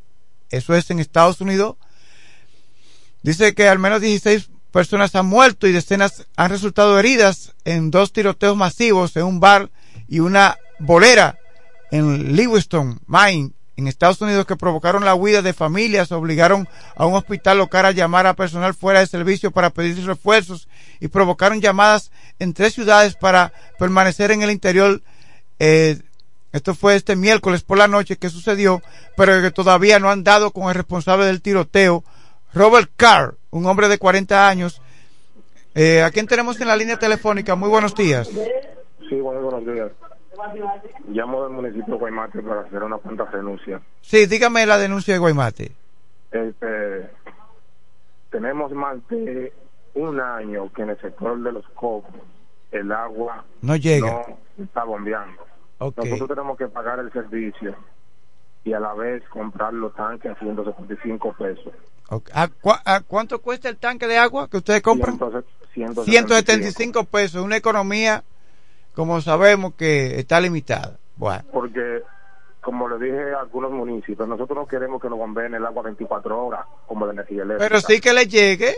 [0.49, 1.75] eso es en Estados Unidos.
[3.21, 8.13] Dice que al menos 16 personas han muerto y decenas han resultado heridas en dos
[8.13, 9.69] tiroteos masivos en un bar
[10.07, 11.37] y una bolera
[11.91, 17.15] en Lewiston, Maine, en Estados Unidos que provocaron la huida de familias, obligaron a un
[17.15, 20.67] hospital local a llamar a personal fuera de servicio para pedir refuerzos
[20.99, 25.01] y provocaron llamadas en tres ciudades para permanecer en el interior.
[25.59, 25.97] Eh,
[26.51, 28.81] esto fue este miércoles por la noche que sucedió,
[29.15, 32.03] pero que todavía no han dado con el responsable del tiroteo,
[32.53, 34.81] Robert Carr, un hombre de 40 años.
[35.73, 37.55] Eh, ¿A quién tenemos en la línea telefónica?
[37.55, 38.27] Muy buenos días.
[39.07, 39.89] Sí, buenos días.
[41.07, 43.81] Llamo del municipio de Guaymate para hacer una cuanta renuncia.
[44.01, 45.71] Sí, dígame la denuncia de Guaymate.
[46.31, 47.09] Este,
[48.29, 49.51] tenemos más de
[49.95, 52.13] un año que en el sector de los cocos
[52.71, 54.25] el agua no llega.
[54.57, 55.41] No está bombeando.
[55.79, 57.75] Nosotros tenemos que pagar el servicio
[58.63, 61.73] y a la vez comprar los tanques a 175 pesos.
[62.33, 65.17] ¿A, cuánto cuesta el tanque de agua que ustedes compran?
[65.73, 68.23] 175 pesos, una economía
[68.93, 70.97] como sabemos que está limitada.
[71.15, 71.43] Bueno.
[71.51, 72.01] Porque,
[72.61, 76.45] como le dije a algunos municipios, nosotros no queremos que nos bombeen el agua 24
[76.45, 77.67] horas como de energía eléctrica.
[77.67, 78.75] Pero sí que le llegue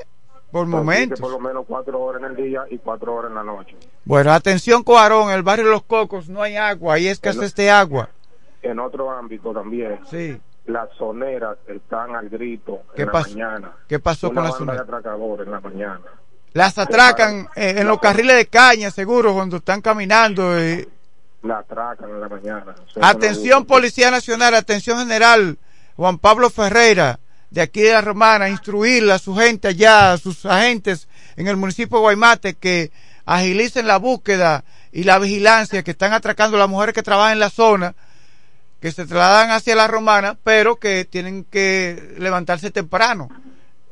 [0.51, 1.19] por momentos.
[1.19, 3.75] por lo menos 4 horas en el día y 4 horas en la noche.
[4.05, 7.29] Bueno, atención Coarón, en el barrio de Los Cocos no hay agua, ahí es que
[7.29, 8.09] hace este agua.
[8.61, 9.99] En otro ámbito también.
[10.09, 10.39] Sí.
[10.65, 13.71] Las zoneras están al grito en la mañana.
[13.87, 14.85] ¿Qué pasó con las zoneras?
[14.87, 16.01] en la mañana.
[16.53, 20.57] Las atracan eh, en los carriles de caña, seguro, cuando están caminando.
[20.57, 20.87] Eh.
[21.43, 22.75] La atracan en la mañana.
[23.01, 25.57] Atención, Policía Nacional, atención general,
[25.95, 30.45] Juan Pablo Ferreira, de aquí de la Romana, instruir a su gente allá, a sus
[30.45, 32.91] agentes en el municipio de Guaymate, que
[33.25, 37.39] agilicen la búsqueda y la vigilancia, que están atracando a las mujeres que trabajan en
[37.39, 37.95] la zona,
[38.81, 43.29] que se trasladan hacia la Romana, pero que tienen que levantarse temprano.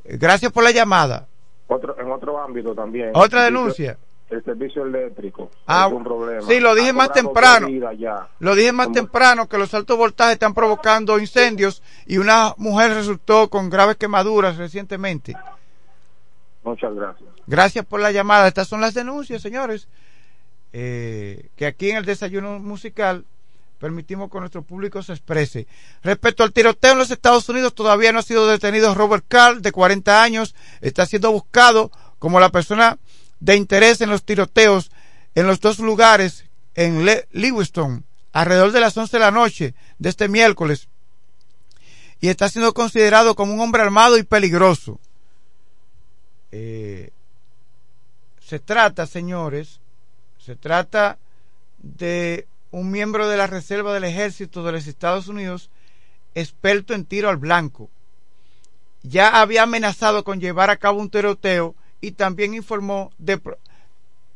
[0.04, 1.29] Gracias por la llamada.
[1.70, 3.12] Otro, en otro ámbito también.
[3.14, 3.98] Otra denuncia.
[4.30, 6.42] El servicio eléctrico ah, es un problema.
[6.44, 7.68] Sí, lo dije más temprano.
[8.40, 13.50] Lo dije más temprano que los altos voltajes están provocando incendios y una mujer resultó
[13.50, 15.36] con graves quemaduras recientemente.
[16.64, 17.30] Muchas gracias.
[17.48, 18.48] Gracias por la llamada.
[18.48, 19.88] Estas son las denuncias, señores.
[20.74, 23.26] Eh, que aquí en el desayuno musical
[23.80, 25.66] permitimos que nuestro público se exprese.
[26.04, 29.72] Respecto al tiroteo en los Estados Unidos, todavía no ha sido detenido Robert Carl, de
[29.72, 33.00] 40 años, está siendo buscado como la persona
[33.40, 34.92] de interés en los tiroteos
[35.34, 40.28] en los dos lugares en Lewiston, alrededor de las 11 de la noche de este
[40.28, 40.90] miércoles,
[42.20, 45.00] y está siendo considerado como un hombre armado y peligroso.
[46.52, 47.12] Eh,
[48.46, 49.80] se trata, señores,
[50.38, 51.18] se trata
[51.78, 55.70] de un miembro de la Reserva del Ejército de los Estados Unidos,
[56.36, 57.90] experto en tiro al blanco.
[59.02, 63.42] Ya había amenazado con llevar a cabo un tiroteo y también informó de,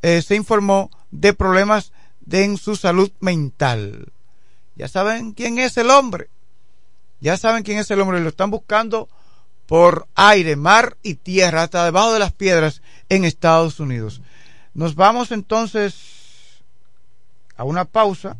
[0.01, 4.11] eh, se informó de problemas de, en su salud mental.
[4.75, 6.29] Ya saben quién es el hombre.
[7.19, 8.19] Ya saben quién es el hombre.
[8.19, 9.07] Lo están buscando
[9.65, 14.21] por aire, mar y tierra, hasta debajo de las piedras en Estados Unidos.
[14.73, 16.22] Nos vamos entonces
[17.56, 18.38] a una pausa.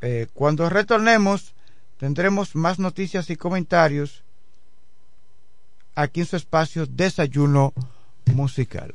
[0.00, 1.54] Eh, cuando retornemos,
[1.98, 4.22] tendremos más noticias y comentarios
[5.94, 7.72] aquí en su espacio Desayuno
[8.26, 8.94] Musical.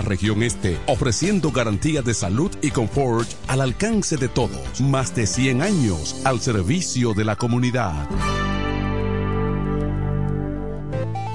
[0.00, 4.80] región este, ofreciendo garantía de salud y confort al alcance de todos.
[4.80, 8.08] Más de 100 años al servicio de la comunidad.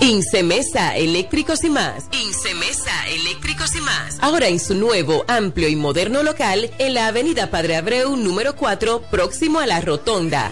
[0.02, 2.06] Incemesa Eléctricos y más.
[2.12, 4.18] Incemesa Eléctricos y más.
[4.20, 9.04] Ahora en su nuevo, amplio y moderno local en la Avenida Padre Abreu número 4,
[9.12, 10.52] próximo a la Rotonda.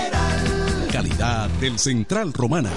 [1.21, 2.71] Del Central Romana.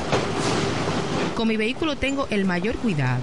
[1.35, 3.23] Con mi vehículo tengo el mayor cuidado.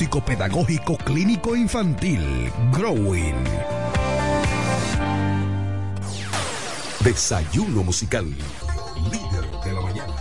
[0.00, 3.44] Psicopedagógico Clínico Infantil, Growing.
[7.00, 8.24] Desayuno musical.
[8.24, 10.14] Líder de la mañana.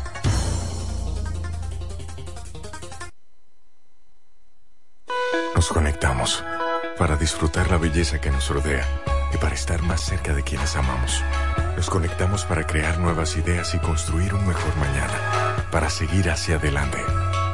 [5.56, 6.44] Nos conectamos
[6.98, 8.86] para disfrutar la belleza que nos rodea
[9.34, 11.24] y para estar más cerca de quienes amamos.
[11.78, 17.00] Nos conectamos para crear nuevas ideas y construir un mejor mañana, para seguir hacia adelante.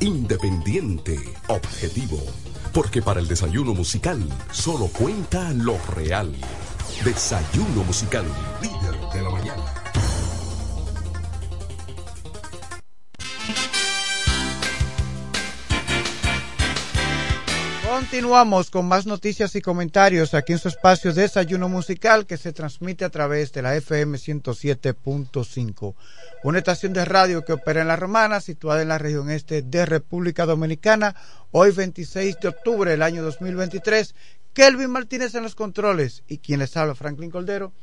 [0.00, 1.18] independiente,
[1.48, 2.18] objetivo.
[2.72, 4.22] Porque para el desayuno musical
[4.52, 6.34] solo cuenta lo real.
[7.04, 8.24] Desayuno musical,
[18.10, 23.04] Continuamos con más noticias y comentarios aquí en su espacio Desayuno Musical que se transmite
[23.04, 25.94] a través de la FM 107.5,
[26.42, 29.84] una estación de radio que opera en La Romana, situada en la región este de
[29.84, 31.16] República Dominicana,
[31.50, 34.14] hoy 26 de octubre del año 2023.
[34.54, 37.74] Kelvin Martínez en los controles y quien les habla, Franklin Coldero,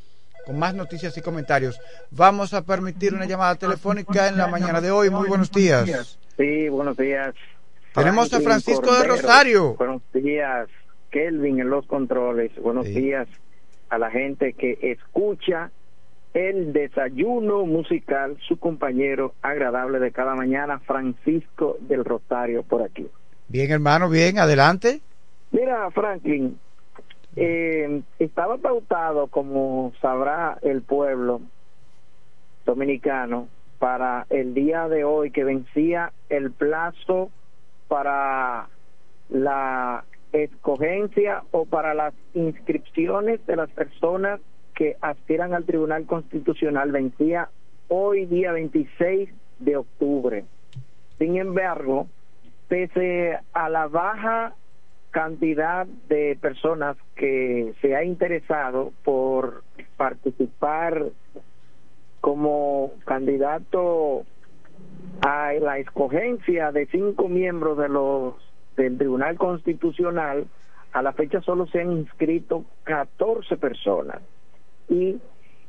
[0.48, 1.80] con más noticias y comentarios.
[2.10, 5.12] Vamos a permitir una llamada telefónica en la mañana de hoy.
[5.12, 6.18] Muy buenos días.
[6.36, 7.36] Sí, buenos días.
[7.96, 9.76] Tenemos a Francisco de Rosario.
[9.76, 10.68] Buenos días,
[11.12, 12.52] Kelvin en los controles.
[12.62, 13.28] Buenos días
[13.90, 15.72] a la gente que escucha
[16.34, 23.08] el desayuno musical, su compañero agradable de cada mañana, Francisco del Rosario, por aquí.
[23.48, 25.00] Bien, hermano, bien, adelante.
[25.52, 26.60] Mira, Franklin,
[27.38, 31.40] eh, estaba pautado, como sabrá el pueblo
[32.66, 33.48] dominicano,
[33.80, 37.30] para el día de hoy que vencía el plazo
[37.88, 38.68] para
[39.30, 44.40] la escogencia o para las inscripciones de las personas
[44.74, 47.50] que aspiran al Tribunal Constitucional vencía
[47.88, 49.30] hoy día 26
[49.60, 50.46] de octubre.
[51.18, 52.08] Sin embargo,
[52.68, 54.54] pese a la baja
[55.12, 59.64] cantidad de personas que se ha interesado por
[59.96, 61.06] participar
[62.20, 64.26] como candidato
[65.22, 68.36] a la escogencia de cinco miembros de los
[68.76, 70.48] del Tribunal Constitucional,
[70.92, 74.22] a la fecha solo se han inscrito 14 personas.
[74.90, 75.20] Y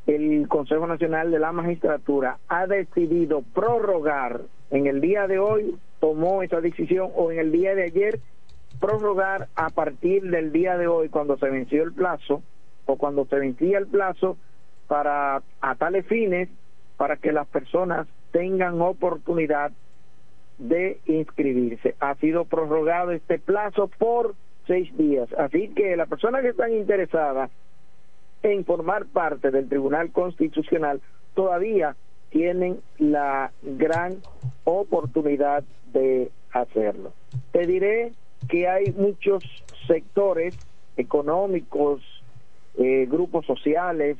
[0.06, 4.40] el Consejo Nacional de la Magistratura ha decidido prorrogar
[4.70, 8.20] en el día de hoy, tomó esa decisión o en el día de ayer,
[8.80, 12.42] prorrogar a partir del día de hoy cuando se venció el plazo
[12.84, 14.36] o cuando se vencía el plazo
[14.86, 16.48] para a tales fines
[16.96, 19.72] para que las personas tengan oportunidad
[20.58, 21.94] de inscribirse.
[22.00, 24.34] Ha sido prorrogado este plazo por
[24.66, 25.28] seis días.
[25.34, 27.50] Así que las personas que están interesadas
[28.42, 31.00] en formar parte del Tribunal Constitucional
[31.34, 31.96] todavía
[32.30, 34.16] tienen la gran
[34.64, 37.12] oportunidad de hacerlo.
[37.52, 38.12] Te diré
[38.48, 39.44] que hay muchos
[39.86, 40.56] sectores
[40.96, 42.02] económicos,
[42.78, 44.16] eh, grupos sociales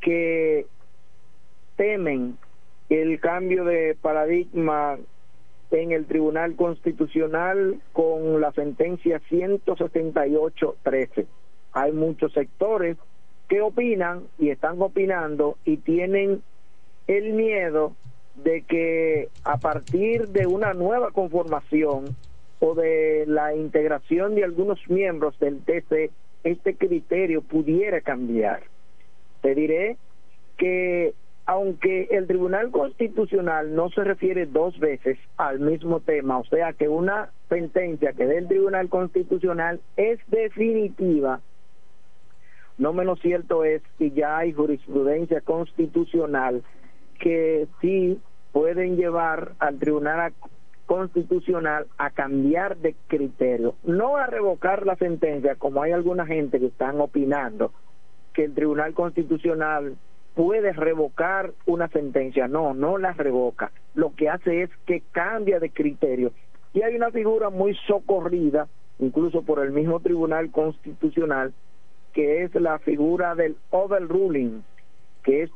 [0.00, 0.66] que
[1.76, 2.38] temen
[2.88, 4.98] el cambio de paradigma
[5.70, 11.26] en el Tribunal Constitucional con la sentencia 178-13.
[11.72, 12.96] Hay muchos sectores
[13.48, 16.42] que opinan y están opinando y tienen
[17.06, 17.94] el miedo
[18.36, 22.16] de que a partir de una nueva conformación
[22.60, 26.10] o de la integración de algunos miembros del TC,
[26.44, 28.62] este criterio pudiera cambiar.
[29.40, 29.96] Te diré
[30.56, 31.14] que
[31.46, 36.88] aunque el Tribunal Constitucional no se refiere dos veces al mismo tema, o sea que
[36.88, 41.40] una sentencia que dé el Tribunal Constitucional es definitiva,
[42.78, 46.62] no menos cierto es que ya hay jurisprudencia constitucional
[47.18, 48.20] que sí
[48.52, 50.32] pueden llevar al Tribunal
[50.86, 56.66] Constitucional a cambiar de criterio, no a revocar la sentencia, como hay alguna gente que
[56.66, 57.72] están opinando
[58.32, 59.96] que el Tribunal Constitucional
[60.34, 62.48] puede revocar una sentencia.
[62.48, 63.70] No, no la revoca.
[63.94, 66.32] Lo que hace es que cambia de criterio.
[66.72, 68.68] Y hay una figura muy socorrida,
[68.98, 71.52] incluso por el mismo Tribunal Constitucional,
[72.12, 74.64] que es la figura del overruling,
[75.22, 75.50] que es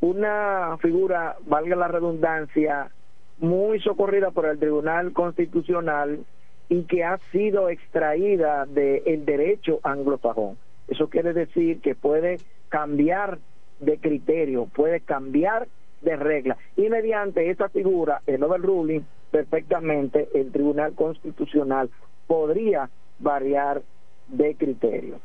[0.00, 2.90] una figura, valga la redundancia,
[3.38, 6.20] muy socorrida por el Tribunal Constitucional
[6.68, 10.56] y que ha sido extraída del derecho anglosajón.
[10.88, 12.38] Eso quiere decir que puede
[12.68, 13.38] cambiar
[13.80, 15.68] de criterio, puede cambiar
[16.02, 16.56] de regla.
[16.76, 21.90] Y mediante esa figura, el overruling, perfectamente el Tribunal Constitucional
[22.26, 22.88] podría
[23.18, 23.82] variar
[24.28, 25.20] de criterio.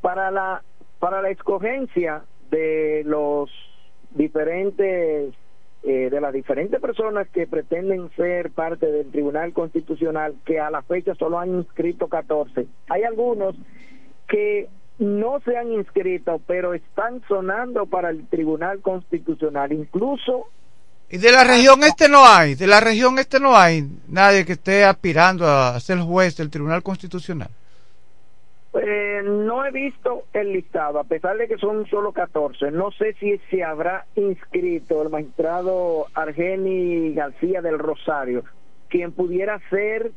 [0.00, 0.62] Para la,
[0.98, 3.50] para la escogencia de los
[4.10, 5.34] diferentes
[5.86, 10.80] eh, de las diferentes personas que pretenden ser parte del Tribunal Constitucional, que a la
[10.80, 12.66] fecha solo han inscrito 14.
[12.88, 13.54] Hay algunos
[14.26, 14.68] que
[14.98, 20.46] no se han inscrito, pero están sonando para el Tribunal Constitucional, incluso...
[21.10, 24.52] Y de la región este no hay, de la región este no hay nadie que
[24.52, 27.50] esté aspirando a ser juez del Tribunal Constitucional.
[28.74, 32.72] Eh, no he visto el listado, a pesar de que son solo 14.
[32.72, 38.42] No sé si se habrá inscrito el magistrado Argeni García del Rosario,
[38.88, 40.10] quien pudiera ser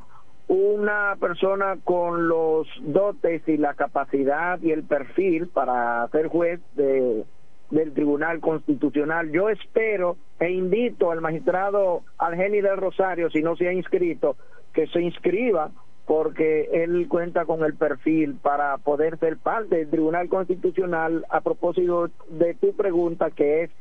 [0.47, 7.25] una persona con los dotes y la capacidad y el perfil para ser juez de,
[7.69, 9.31] del Tribunal Constitucional.
[9.31, 14.37] Yo espero e invito al magistrado Argeni del Rosario, si no se ha inscrito,
[14.73, 15.71] que se inscriba
[16.05, 22.09] porque él cuenta con el perfil para poder ser parte del Tribunal Constitucional a propósito
[22.29, 23.71] de tu pregunta que es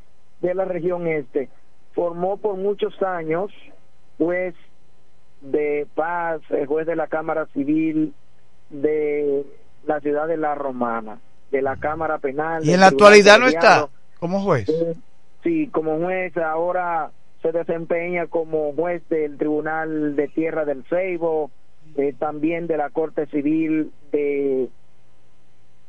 [0.40, 1.48] de la región este.
[1.94, 3.52] Formó por muchos años
[4.18, 4.56] juez
[5.50, 8.14] de paz, eh, juez de la Cámara Civil
[8.70, 9.44] de
[9.86, 11.18] la ciudad de La Romana,
[11.50, 12.64] de la Cámara Penal.
[12.64, 14.66] ¿Y en la actualidad no está como juez?
[15.42, 17.10] sí, como juez ahora
[17.42, 21.50] se desempeña como juez del Tribunal de Tierra del Ceibo,
[21.96, 24.68] eh, también de la Corte Civil de,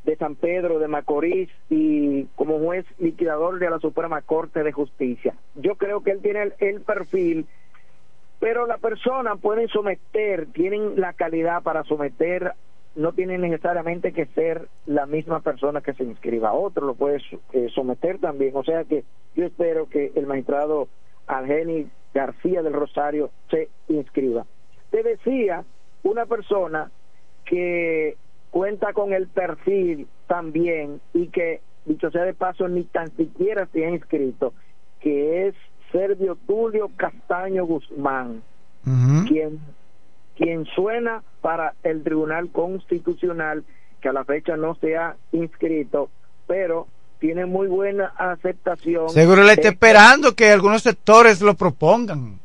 [0.03, 5.33] de San Pedro de Macorís y como juez liquidador de la Suprema Corte de Justicia.
[5.55, 7.47] Yo creo que él tiene el, el perfil,
[8.39, 12.53] pero la persona puede someter, tienen la calidad para someter,
[12.95, 17.21] no tiene necesariamente que ser la misma persona que se inscriba, otro lo puede
[17.53, 18.55] eh, someter también.
[18.55, 19.03] O sea que
[19.35, 20.87] yo espero que el magistrado
[21.27, 24.45] Argeni García del Rosario se inscriba.
[24.89, 25.63] Te decía
[26.03, 26.91] una persona
[27.45, 28.17] que
[28.49, 33.85] cuenta con el perfil también y que, dicho sea de paso, ni tan siquiera se
[33.85, 34.53] ha inscrito,
[34.99, 35.55] que es
[35.91, 38.43] Sergio Tulio Castaño Guzmán,
[39.27, 39.59] quien,
[40.35, 43.63] quien suena para el Tribunal Constitucional,
[44.01, 46.09] que a la fecha no se ha inscrito,
[46.45, 46.87] pero
[47.19, 49.09] tiene muy buena aceptación.
[49.09, 52.39] Seguro le está esperando que algunos sectores lo propongan.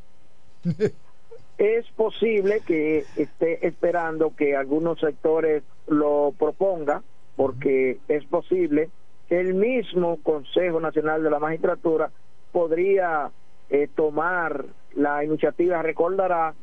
[1.58, 7.02] es posible que esté esperando que algunos sectores lo propongan,
[7.36, 8.90] porque es posible
[9.28, 12.10] que el mismo Consejo Nacional de la Magistratura
[12.52, 13.30] podría
[13.70, 15.82] eh, tomar la iniciativa.
[15.82, 16.54] Recordará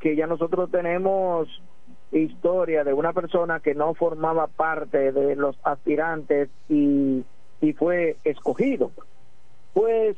[0.00, 1.48] que ya nosotros tenemos
[2.12, 7.24] historia de una persona que no formaba parte de los aspirantes y,
[7.60, 8.90] y fue escogido.
[9.72, 10.16] Pues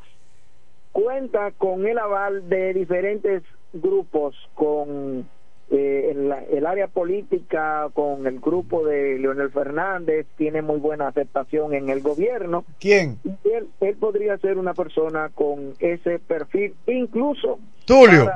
[0.93, 3.43] cuenta con el aval de diferentes
[3.73, 5.29] grupos con
[5.71, 6.15] eh,
[6.51, 12.01] el, área política, con el grupo de Leonel Fernández, tiene muy buena aceptación en el
[12.01, 12.65] gobierno.
[12.79, 13.19] ¿Quién?
[13.45, 17.59] él, él podría ser una persona con ese perfil, incluso.
[17.87, 18.31] Tulio.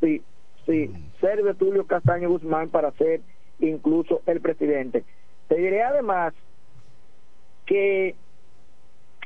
[0.00, 0.22] sí,
[0.66, 0.90] sí,
[1.20, 3.20] Sergio Tulio Castaño Guzmán para ser
[3.60, 5.04] incluso el presidente.
[5.48, 6.34] Te diré además
[7.64, 8.14] que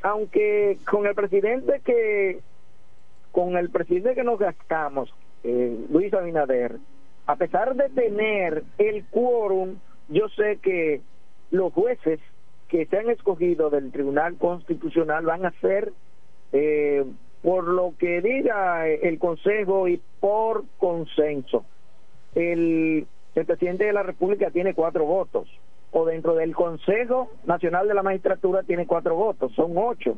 [0.03, 2.39] aunque con el presidente que
[3.31, 6.77] con el presidente que nos gastamos, eh, Luis Abinader,
[7.31, 9.77] a pesar de tener el quórum,
[10.09, 10.99] yo sé que
[11.49, 12.19] los jueces
[12.67, 15.93] que se han escogido del Tribunal Constitucional van a ser,
[16.51, 17.05] eh,
[17.41, 21.63] por lo que diga el Consejo y por consenso.
[22.35, 25.47] El, el presidente de la República tiene cuatro votos,
[25.91, 30.17] o dentro del Consejo Nacional de la Magistratura tiene cuatro votos, son ocho.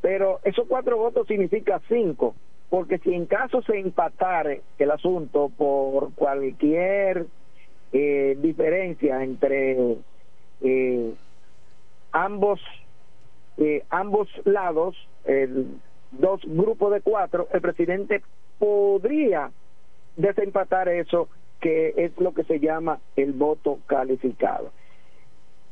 [0.00, 2.34] Pero esos cuatro votos significa cinco,
[2.70, 7.26] porque si en caso se empatare el asunto por cualquier
[7.92, 9.96] eh, diferencia entre
[10.62, 11.14] eh,
[12.12, 12.60] ambos
[13.58, 14.96] eh, ambos lados,
[16.12, 18.22] dos grupos de cuatro, el presidente
[18.58, 19.50] podría
[20.16, 21.28] desempatar eso,
[21.60, 24.70] que es lo que se llama el voto calificado.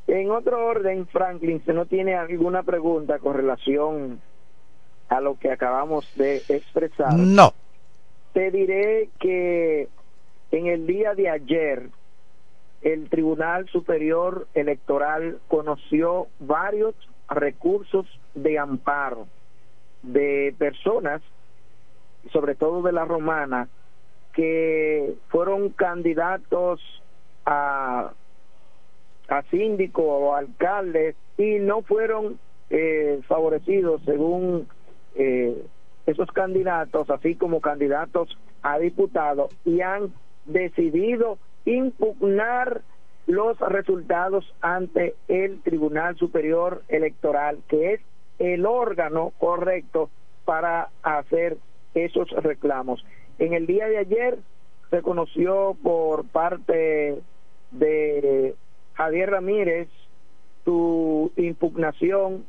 [0.06, 4.20] En otro orden, Franklin, si no tiene alguna pregunta con relación
[5.08, 7.14] a lo que acabamos de expresar.
[7.14, 7.52] No.
[8.32, 9.88] Te diré que
[10.50, 11.88] en el día de ayer
[12.82, 16.94] el Tribunal Superior Electoral conoció varios
[17.28, 19.26] recursos de amparo
[20.02, 21.20] de personas,
[22.32, 23.68] sobre todo de la romana,
[24.32, 26.80] que fueron candidatos
[27.44, 28.12] a
[29.28, 32.38] a síndico o alcaldes y no fueron
[32.70, 34.66] eh, favorecidos según
[35.18, 35.62] eh,
[36.06, 40.12] esos candidatos, así como candidatos a diputados, y han
[40.46, 42.80] decidido impugnar
[43.26, 48.00] los resultados ante el Tribunal Superior Electoral, que es
[48.38, 50.08] el órgano correcto
[50.46, 51.58] para hacer
[51.94, 53.04] esos reclamos.
[53.38, 54.38] En el día de ayer
[54.90, 57.20] se conoció por parte
[57.70, 58.54] de
[58.94, 59.88] Javier Ramírez
[60.64, 62.44] su impugnación,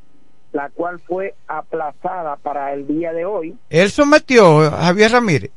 [0.51, 3.55] la cual fue aplazada para el día de hoy.
[3.69, 5.51] Él sometió a Javier Ramírez.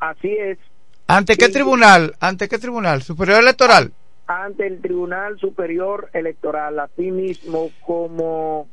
[0.00, 0.58] Así es.
[1.06, 2.14] ¿Ante qué tribunal?
[2.20, 3.02] ¿Ante qué tribunal?
[3.02, 3.92] ¿Superior Electoral?
[4.26, 8.68] ante el Tribunal Superior Electoral, así mismo como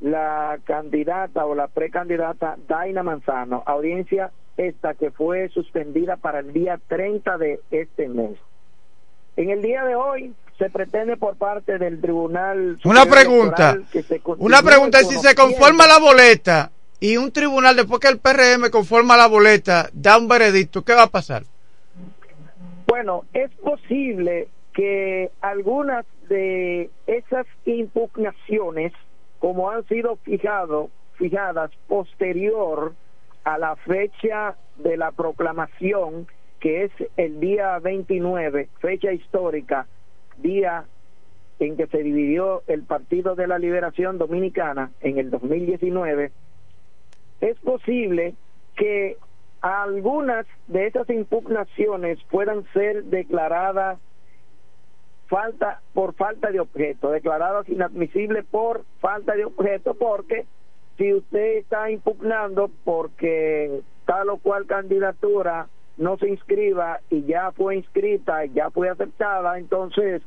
[0.00, 6.80] la candidata o la precandidata Daina Manzano, audiencia esta que fue suspendida para el día
[6.88, 8.38] 30 de este mes.
[9.36, 14.20] En el día de hoy se pretende por parte del Tribunal Una pregunta, que se
[14.38, 18.70] una pregunta es si se conforma la boleta y un tribunal después que el PRM
[18.70, 21.42] conforma la boleta da un veredicto, ¿qué va a pasar?
[22.86, 28.92] Bueno, es posible que algunas de esas impugnaciones,
[29.38, 32.94] como han sido fijado, fijadas posterior
[33.44, 36.26] a la fecha de la proclamación,
[36.60, 39.86] que es el día 29, fecha histórica,
[40.38, 40.84] día
[41.58, 46.30] en que se dividió el Partido de la Liberación Dominicana en el 2019,
[47.40, 48.34] es posible
[48.76, 49.16] que
[49.60, 53.98] algunas de esas impugnaciones puedan ser declaradas
[55.28, 60.46] falta por falta de objeto, declaradas inadmisibles por falta de objeto, porque
[60.96, 67.76] si usted está impugnando porque tal o cual candidatura no se inscriba y ya fue
[67.76, 70.22] inscrita, ya fue aceptada, entonces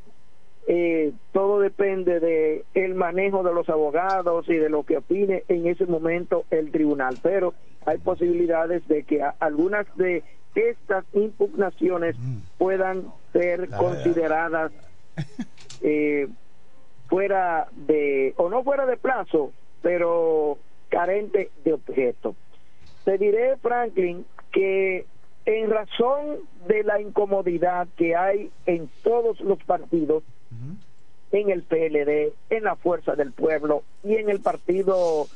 [0.68, 5.68] eh, todo depende de el manejo de los abogados y de lo que opine en
[5.68, 7.18] ese momento el tribunal.
[7.22, 7.54] Pero
[7.86, 10.24] hay posibilidades de que algunas de
[10.56, 12.16] estas impugnaciones
[12.58, 14.72] puedan ser consideradas
[15.82, 16.28] eh,
[17.08, 19.52] fuera de o no fuera de plazo
[19.82, 20.58] pero
[20.90, 22.36] carente de objeto.
[23.06, 25.06] Te diré Franklin que
[25.50, 30.24] en razón de la incomodidad que hay en todos los partidos
[31.32, 35.28] en el PLD, en la Fuerza del Pueblo y en el Partido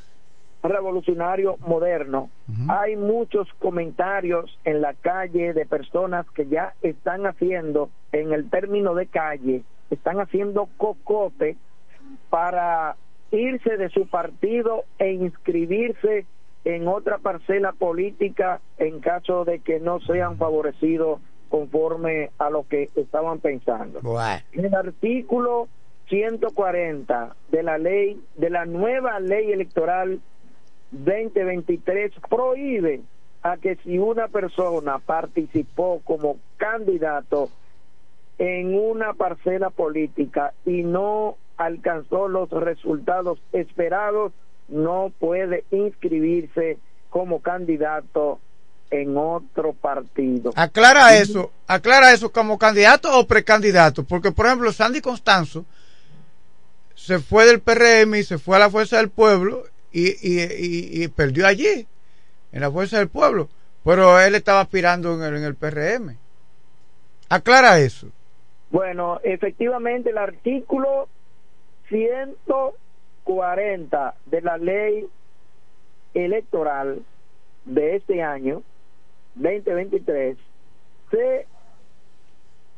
[0.61, 2.29] Revolucionario Moderno.
[2.67, 8.93] Hay muchos comentarios en la calle de personas que ya están haciendo, en el término
[8.93, 11.57] de calle, están haciendo cocote
[12.29, 12.95] para
[13.31, 16.25] irse de su partido e inscribirse
[16.65, 21.19] en otra parcela política en caso de que no sean favorecidos
[21.49, 23.99] conforme a lo que estaban pensando.
[24.53, 25.67] El artículo
[26.09, 30.19] 140 de la ley, de la nueva ley electoral
[30.91, 33.01] 2023 prohíbe
[33.41, 37.49] a que si una persona participó como candidato
[38.37, 44.31] en una parcela política y no alcanzó los resultados esperados,
[44.67, 46.77] no puede inscribirse
[47.09, 48.39] como candidato
[48.91, 50.51] en otro partido.
[50.55, 55.65] Aclara eso, aclara eso como candidato o precandidato, porque por ejemplo Sandy Constanzo
[56.95, 61.03] se fue del PRM y se fue a la Fuerza del Pueblo y, y, y-
[61.03, 61.87] y perdió allí,
[62.51, 63.49] en la Fuerza del Pueblo,
[63.83, 66.17] pero él estaba aspirando en el, en el PRM.
[67.29, 68.07] Aclara eso.
[68.69, 71.07] Bueno, efectivamente el artículo
[73.25, 75.07] 140 de la ley
[76.13, 77.03] electoral
[77.65, 78.61] de este año
[79.35, 80.37] 2023
[81.09, 81.47] se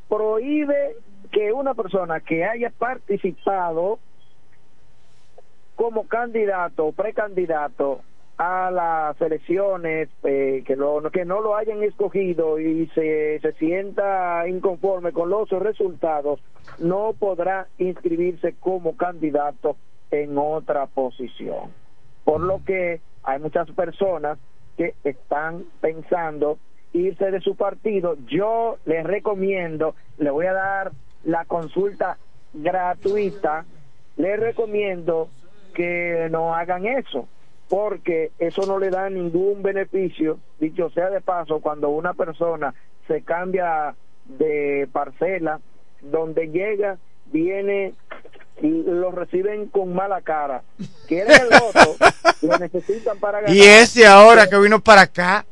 [0.07, 0.95] prohíbe
[1.31, 3.99] que una persona que haya participado
[5.76, 8.01] como candidato o precandidato
[8.38, 14.47] a las elecciones eh, que, lo, que no lo hayan escogido y se, se sienta
[14.47, 16.39] inconforme con los resultados
[16.80, 19.77] no podrá inscribirse como candidato
[20.11, 21.72] en otra posición.
[22.23, 24.38] Por lo que hay muchas personas
[24.77, 26.57] que están pensando
[26.94, 28.15] irse de su partido.
[28.27, 30.91] Yo les recomiendo le voy a dar
[31.23, 32.18] la consulta
[32.53, 33.65] gratuita
[34.18, 35.30] les recomiendo
[35.73, 37.27] que no hagan eso
[37.68, 42.73] porque eso no le da ningún beneficio dicho sea de paso cuando una persona
[43.07, 43.95] se cambia
[44.26, 45.60] de parcela
[46.02, 47.94] donde llega viene
[48.61, 50.64] lo reciben con mala cara.
[51.07, 51.95] Quieren el voto
[52.41, 53.56] lo necesitan para ganar.
[53.56, 55.45] Y ese ahora que vino para acá,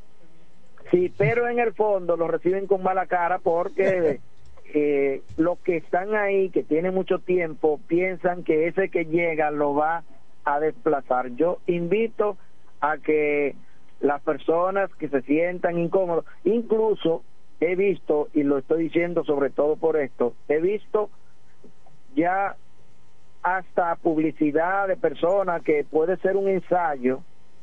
[0.94, 4.20] Sí, pero en el fondo lo reciben con mala cara porque
[4.76, 9.74] eh, los que están ahí, que tienen mucho tiempo, piensan que ese que llega lo
[9.74, 10.04] va
[10.46, 11.30] a desplazar.
[11.36, 12.38] Yo invito
[12.80, 13.56] a que
[14.02, 17.24] las personas que se sientan incómodos, incluso
[17.60, 21.10] he visto, y lo estoy diciendo sobre todo por esto, he visto
[22.16, 22.56] ya
[23.44, 27.22] hasta publicidad de personas que puede ser un ensayo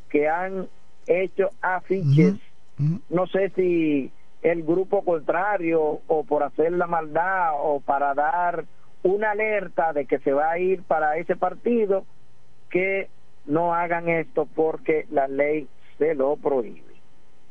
[0.09, 0.69] que han
[1.07, 2.37] hecho afiches
[3.11, 4.11] no sé si
[4.43, 8.65] el grupo contrario o por hacer la maldad o para dar
[9.03, 12.05] una alerta de que se va a ir para ese partido
[12.71, 13.09] que
[13.45, 16.95] no hagan esto porque la ley se lo prohíbe.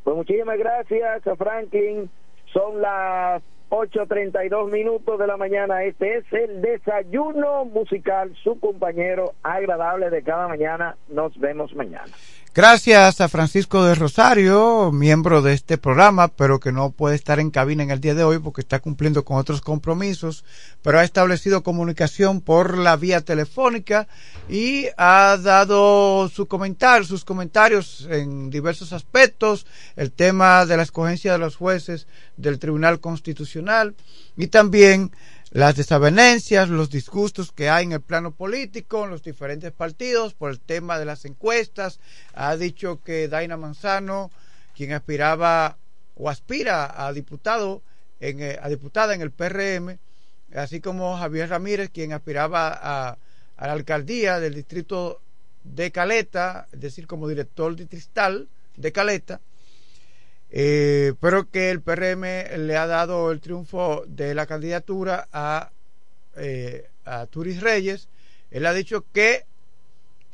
[0.04, 2.10] Pues muchísimas gracias a Franklin.
[2.52, 5.84] Son las 8.32 minutos de la mañana.
[5.84, 10.96] Este es el desayuno musical, su compañero agradable de cada mañana.
[11.08, 12.12] Nos vemos mañana.
[12.60, 17.52] Gracias a Francisco de Rosario, miembro de este programa, pero que no puede estar en
[17.52, 20.44] cabina en el día de hoy porque está cumpliendo con otros compromisos,
[20.82, 24.10] pero ha establecido comunicación por la vía telefónica
[24.50, 29.66] y ha dado su comentario, sus comentarios en diversos aspectos,
[29.96, 33.96] el tema de la escogencia de los jueces del Tribunal Constitucional
[34.36, 35.12] y también
[35.52, 40.52] las desavenencias, los disgustos que hay en el plano político, en los diferentes partidos, por
[40.52, 42.00] el tema de las encuestas.
[42.34, 44.30] Ha dicho que Daina Manzano,
[44.76, 45.78] quien aspiraba
[46.16, 47.82] o aspira a diputado,
[48.20, 49.98] en, eh, a diputada en el PRM,
[50.54, 53.18] así como Javier Ramírez, quien aspiraba a,
[53.58, 55.22] a la alcaldía del distrito
[55.64, 59.42] de Caleta, es decir, como director distrital de Caleta,
[60.52, 62.24] eh, pero que el PRM
[62.58, 65.72] le ha dado el triunfo de la candidatura a,
[66.36, 68.10] eh, a Turis Reyes.
[68.52, 69.46] Él ha dicho que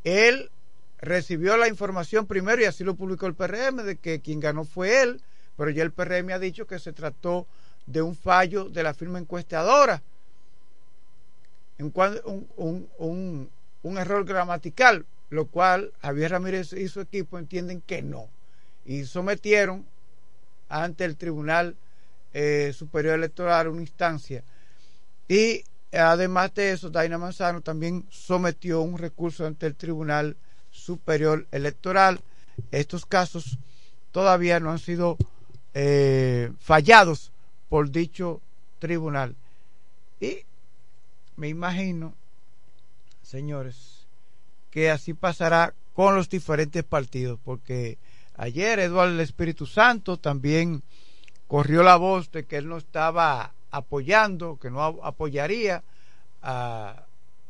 [0.04, 0.50] él
[1.00, 5.02] recibió la información primero y así lo publicó el PRM de que quien ganó fue
[5.02, 5.22] él,
[5.58, 7.48] pero ya el PRM ha dicho que se trató
[7.86, 10.02] de un fallo de la firma encuestadora,
[11.78, 13.50] un,
[13.98, 18.30] error gramatical, lo cual Javier Ramírez y su equipo entienden que no.
[18.86, 19.86] Y sometieron
[20.84, 21.76] ante el Tribunal
[22.34, 24.44] eh, Superior Electoral, una instancia.
[25.28, 30.36] Y además de eso, Daina Manzano también sometió un recurso ante el Tribunal
[30.72, 32.20] Superior Electoral.
[32.72, 33.58] Estos casos
[34.12, 35.18] todavía no han sido
[35.74, 37.32] eh, fallados
[37.70, 38.42] por dicho
[38.80, 39.36] tribunal.
[40.20, 40.40] Y
[41.36, 42.14] me imagino,
[43.22, 44.08] señores,
[44.72, 47.98] que así pasará con los diferentes partidos, porque
[48.38, 50.84] Ayer Eduardo el Espíritu Santo también
[51.48, 55.84] corrió la voz de que él no estaba apoyando, que no apoyaría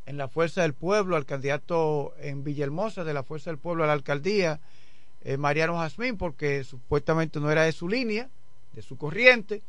[0.05, 3.87] en la Fuerza del Pueblo al candidato en Villahermosa de la Fuerza del Pueblo a
[3.87, 4.59] la alcaldía,
[5.23, 8.29] eh, Mariano Jazmín, porque supuestamente no era de su línea,
[8.73, 9.63] de su corriente,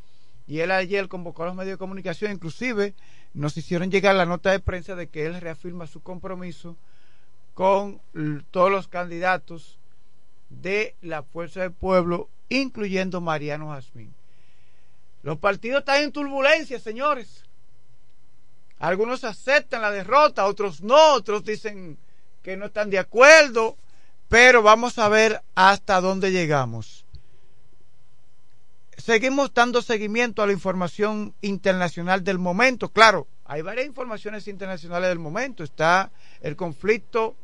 [0.47, 2.93] y él ayer convocó a los medios de comunicación, inclusive
[3.33, 6.77] nos hicieron llegar la nota de prensa de que él reafirma su compromiso
[7.55, 8.01] con
[8.51, 9.79] todos los candidatos
[10.49, 14.15] de la Fuerza del Pueblo, incluyendo Mariano Jazmín.
[15.23, 17.45] Los partidos están en turbulencia, señores.
[18.79, 21.99] Algunos aceptan la derrota, otros no, otros dicen
[22.43, 23.77] que no están de acuerdo,
[24.29, 27.05] pero vamos a ver hasta dónde llegamos.
[28.97, 32.89] Seguimos dando seguimiento a la información internacional del momento.
[32.89, 35.63] Claro, hay varias informaciones internacionales del momento.
[35.63, 36.11] Está
[36.41, 37.37] el conflicto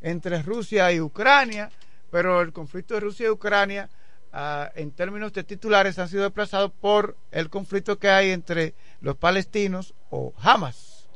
[0.00, 1.70] entre Rusia y Ucrania,
[2.12, 3.88] pero el conflicto de Rusia y Ucrania,
[4.34, 9.16] ah, en términos de titulares, han sido desplazados por el conflicto que hay entre los
[9.16, 11.08] palestinos o Hamas.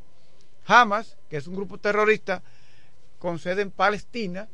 [0.65, 2.43] Hamas, que es un grupo terrorista
[3.19, 4.49] con sede en Palestina,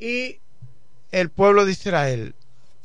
[0.00, 0.40] y
[1.12, 2.34] el pueblo de Israel,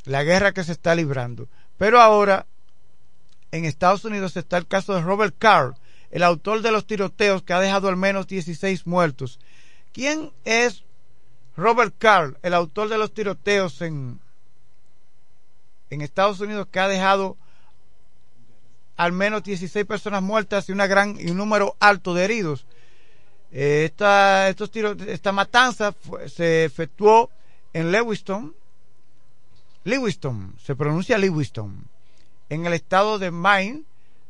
[0.05, 1.47] la guerra que se está librando.
[1.79, 2.45] Pero ahora,
[3.51, 5.73] en Estados Unidos está el caso de Robert Carr,
[6.11, 9.39] el autor de los tiroteos que ha dejado al menos 16 muertos.
[9.91, 10.83] ¿Quién es
[11.59, 14.19] Robert Carl, el autor de los tiroteos en,
[15.89, 17.37] en Estados Unidos, que ha dejado
[18.95, 22.65] al menos 16 personas muertas y una gran y un número alto de heridos.
[23.51, 24.71] Eh, esta, estos
[25.07, 25.95] esta matanza
[26.27, 27.29] se efectuó
[27.73, 28.55] en Lewiston,
[29.83, 31.87] Lewiston, se pronuncia Lewiston,
[32.49, 33.83] en el estado de Maine,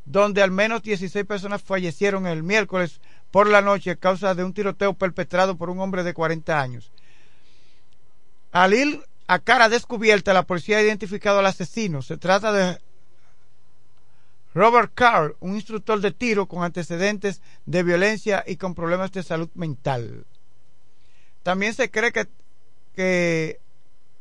[0.06, 3.02] donde al menos 16 personas fallecieron el miércoles
[3.32, 6.92] por la noche a causa de un tiroteo perpetrado por un hombre de 40 años.
[8.52, 12.02] Al ir a cara descubierta, la policía ha identificado al asesino.
[12.02, 12.80] Se trata de
[14.54, 19.50] Robert Carr, un instructor de tiro con antecedentes de violencia y con problemas de salud
[19.54, 20.26] mental.
[21.44, 22.28] También se cree que,
[22.96, 23.60] que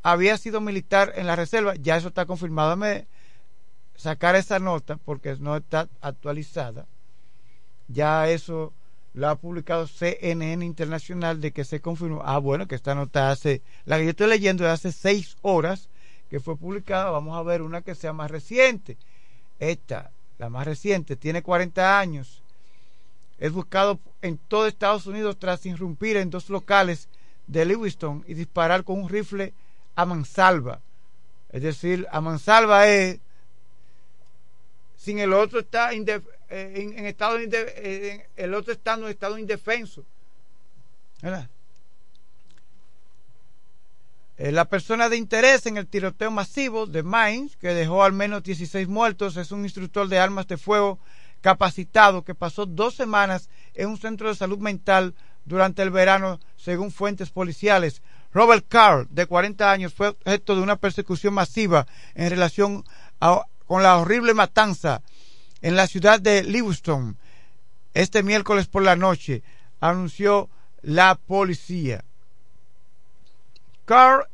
[0.02, 1.74] había sido militar en la reserva.
[1.76, 2.76] Ya eso está confirmado.
[2.76, 3.06] Me
[3.96, 6.86] sacar esa nota porque no está actualizada.
[7.88, 8.72] Ya eso
[9.18, 12.22] lo ha publicado CNN Internacional de que se confirmó.
[12.24, 15.88] Ah, bueno, que esta nota hace, la que yo estoy leyendo de hace seis horas
[16.30, 17.10] que fue publicada.
[17.10, 18.96] Vamos a ver una que sea más reciente.
[19.58, 22.44] Esta, la más reciente, tiene 40 años.
[23.40, 27.08] Es buscado en todo Estados Unidos tras irrumpir en dos locales
[27.48, 29.52] de Lewiston y disparar con un rifle
[29.96, 30.80] a mansalva.
[31.50, 33.18] Es decir, a mansalva es
[34.96, 35.92] sin el otro está
[36.50, 40.04] eh, en, estado eh, el otro estando en estado indefenso.
[44.38, 48.42] Eh, la persona de interés en el tiroteo masivo de Mainz, que dejó al menos
[48.44, 50.98] 16 muertos, es un instructor de armas de fuego
[51.40, 55.14] capacitado que pasó dos semanas en un centro de salud mental
[55.44, 58.00] durante el verano, según fuentes policiales.
[58.32, 62.84] Robert Carr, de 40 años, fue objeto de una persecución masiva en relación
[63.66, 65.02] con la horrible matanza
[65.62, 67.16] en la ciudad de Livingston
[67.94, 69.42] este miércoles por la noche,
[69.80, 70.48] anunció
[70.82, 72.04] la policía.
[73.84, 74.28] Carr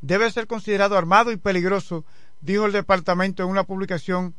[0.00, 2.04] debe ser considerado armado y peligroso,
[2.40, 4.34] dijo el departamento en una publicación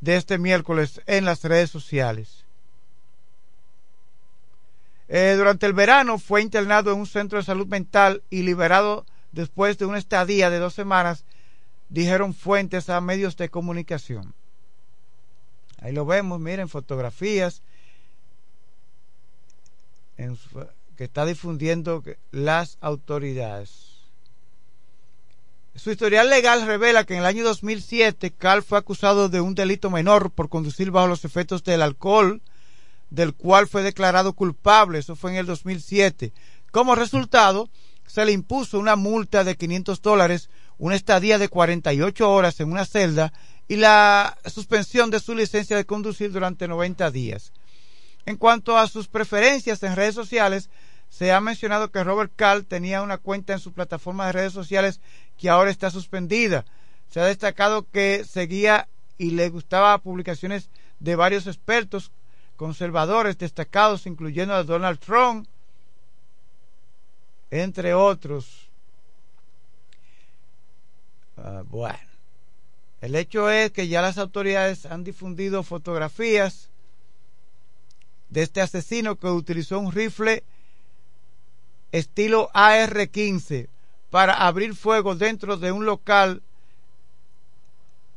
[0.00, 2.44] de este miércoles en las redes sociales.
[5.08, 9.78] Eh, durante el verano fue internado en un centro de salud mental y liberado después
[9.78, 11.24] de una estadía de dos semanas,
[11.88, 14.34] dijeron fuentes a medios de comunicación.
[15.78, 17.62] Ahí lo vemos, miren, fotografías
[20.96, 23.96] que está difundiendo las autoridades.
[25.74, 29.90] Su historial legal revela que en el año 2007 Carl fue acusado de un delito
[29.90, 32.40] menor por conducir bajo los efectos del alcohol,
[33.10, 34.98] del cual fue declarado culpable.
[34.98, 36.32] Eso fue en el 2007.
[36.70, 37.68] Como resultado,
[38.06, 40.48] se le impuso una multa de 500 dólares,
[40.78, 43.34] una estadía de 48 horas en una celda
[43.68, 47.52] y la suspensión de su licencia de conducir durante 90 días.
[48.24, 50.70] En cuanto a sus preferencias en redes sociales,
[51.08, 55.00] se ha mencionado que Robert Carl tenía una cuenta en su plataforma de redes sociales
[55.38, 56.64] que ahora está suspendida.
[57.08, 58.88] Se ha destacado que seguía
[59.18, 62.10] y le gustaba publicaciones de varios expertos
[62.56, 65.46] conservadores destacados, incluyendo a Donald Trump,
[67.50, 68.68] entre otros.
[71.36, 72.15] Ah, bueno,
[73.06, 76.70] el hecho es que ya las autoridades han difundido fotografías
[78.30, 80.42] de este asesino que utilizó un rifle
[81.92, 83.68] estilo AR-15
[84.10, 86.42] para abrir fuego dentro de un local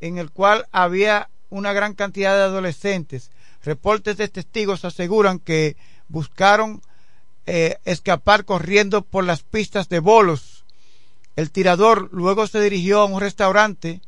[0.02, 3.30] en el cual había una gran cantidad de adolescentes.
[3.64, 6.82] Reportes de testigos aseguran que buscaron
[7.46, 10.66] eh, escapar corriendo por las pistas de bolos.
[11.36, 14.02] El tirador luego se dirigió a un restaurante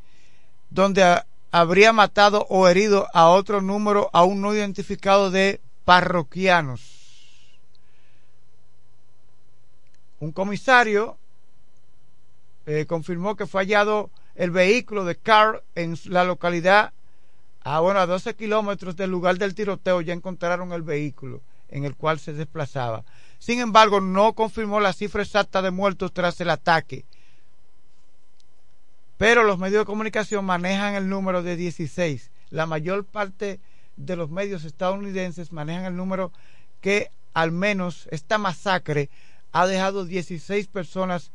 [0.72, 1.22] donde
[1.52, 6.82] habría matado o herido a otro número aún no identificado de parroquianos.
[10.20, 11.18] Un comisario
[12.66, 16.94] eh, confirmó que fue hallado el vehículo de Carr en la localidad
[17.64, 20.02] a, bueno, a 12 kilómetros del lugar del tiroteo.
[20.02, 23.04] Ya encontraron el vehículo en el cual se desplazaba.
[23.40, 27.06] Sin embargo, no confirmó la cifra exacta de muertos tras el ataque.
[29.22, 32.32] Pero los medios de comunicación manejan el número de 16.
[32.50, 33.60] La mayor parte
[33.96, 36.32] de los medios estadounidenses manejan el número
[36.80, 39.12] que al menos esta masacre
[39.52, 41.32] ha dejado 16 personas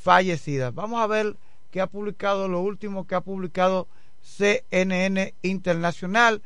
[0.00, 0.74] fallecidas.
[0.74, 1.36] Vamos a ver
[1.70, 3.88] qué ha publicado, lo último que ha publicado
[4.22, 6.40] CNN Internacional.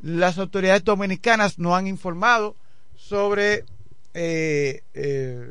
[0.00, 2.54] Las autoridades dominicanas no han informado
[2.94, 3.64] sobre
[4.14, 5.48] eh, eh,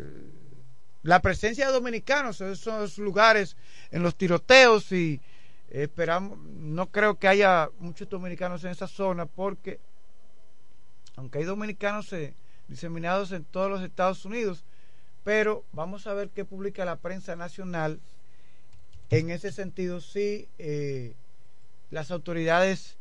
[1.07, 3.55] la presencia de dominicanos en esos lugares,
[3.91, 5.21] en los tiroteos y
[5.69, 9.79] esperamos, no creo que haya muchos dominicanos en esa zona porque
[11.15, 12.33] aunque hay dominicanos eh,
[12.67, 14.65] diseminados en todos los Estados Unidos,
[15.23, 18.01] pero vamos a ver qué publica la prensa nacional
[19.09, 21.15] en ese sentido si eh,
[21.89, 22.97] las autoridades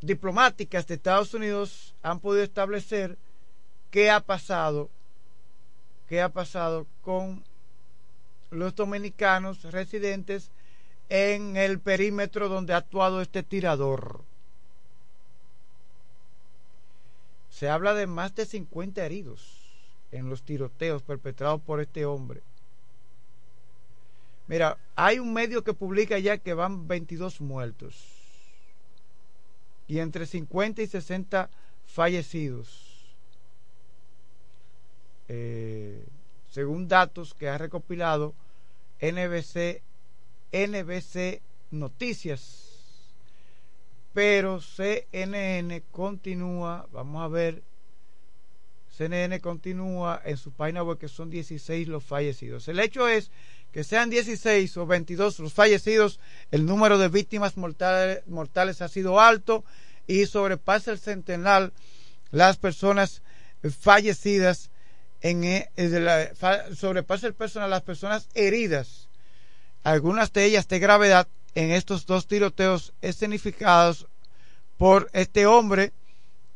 [0.00, 3.18] diplomáticas de Estados Unidos han podido establecer
[3.90, 4.88] qué ha pasado
[6.08, 7.44] qué ha pasado con
[8.50, 10.50] los dominicanos residentes
[11.08, 14.22] en el perímetro donde ha actuado este tirador.
[17.50, 19.58] Se habla de más de 50 heridos
[20.12, 22.42] en los tiroteos perpetrados por este hombre.
[24.46, 27.96] Mira, hay un medio que publica ya que van 22 muertos
[29.86, 31.50] y entre 50 y 60
[31.86, 32.87] fallecidos.
[35.28, 36.04] Eh,
[36.50, 38.34] según datos que ha recopilado
[39.00, 39.82] NBC,
[40.52, 42.64] NBC Noticias.
[44.14, 47.62] Pero CNN continúa, vamos a ver,
[48.96, 52.66] CNN continúa en su página web que son 16 los fallecidos.
[52.68, 53.30] El hecho es
[53.70, 56.18] que sean 16 o 22 los fallecidos,
[56.50, 59.64] el número de víctimas mortales, mortales ha sido alto
[60.06, 61.72] y sobrepasa el centenar
[62.30, 63.22] las personas
[63.62, 64.70] fallecidas
[65.20, 65.70] en eh,
[66.74, 69.08] sobrepasa el personal las personas heridas,
[69.82, 74.06] algunas de ellas de gravedad en estos dos tiroteos escenificados
[74.76, 75.92] por este hombre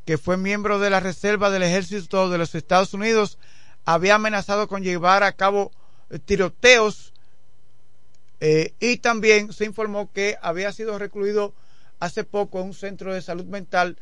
[0.05, 3.39] que fue miembro de la reserva del ejército de los Estados Unidos,
[3.85, 5.73] había amenazado con llevar a cabo
[6.25, 7.13] tiroteos
[8.41, 11.55] eh, y también se informó que había sido recluido
[12.01, 13.97] hace poco en un centro de salud mental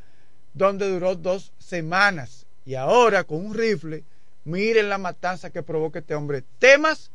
[0.55, 2.47] donde duró dos semanas.
[2.65, 4.05] Y ahora con un rifle
[4.44, 7.10] miren la matanza que provoca este hombre temas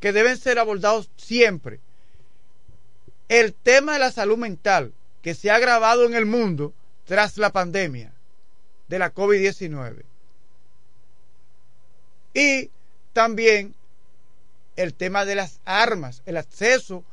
[0.00, 1.80] que deben ser abordados siempre
[3.28, 4.92] el tema de la salud mental
[5.22, 6.72] que se ha agravado en el mundo
[7.04, 8.12] tras la pandemia
[8.88, 10.04] de la COVID-19
[12.34, 12.70] y
[13.12, 13.74] también
[14.76, 17.04] el tema de las armas, el acceso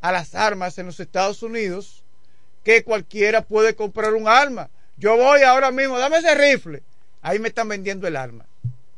[0.00, 2.04] a las armas en los Estados Unidos,
[2.62, 4.70] que cualquiera puede comprar un arma.
[4.96, 6.84] Yo voy ahora mismo, dame ese rifle.
[7.22, 8.46] Ahí me están vendiendo el arma.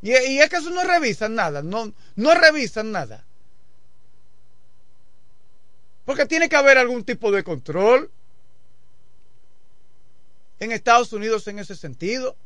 [0.00, 3.24] Y, es que eso no revisan nada, no, no revisan nada.
[6.04, 8.10] Porque tiene que haber algún tipo de control
[10.60, 12.36] en Estados Unidos en ese sentido.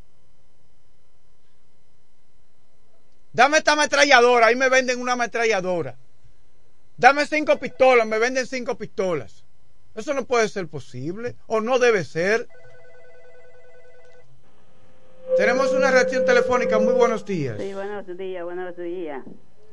[3.33, 5.97] Dame esta ametralladora, ahí me venden una ametralladora.
[6.97, 9.45] Dame cinco pistolas, me venden cinco pistolas.
[9.95, 12.49] Eso no puede ser posible, o no debe ser.
[15.37, 17.57] Tenemos una reacción telefónica, muy buenos días.
[17.59, 19.23] Sí, buenos días, buenos días.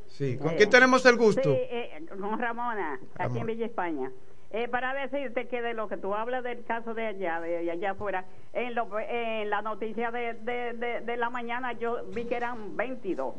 [0.08, 1.42] Sí, ¿con quién tenemos el gusto?
[1.42, 4.10] Sí, eh, con Ramona, aquí en Villa España.
[4.52, 7.92] Eh, para decirte que de lo que tú hablas del caso de allá, de allá
[7.92, 12.76] afuera, en, lo, en la noticia de, de, de, la mañana yo vi que eran
[12.76, 13.34] 22.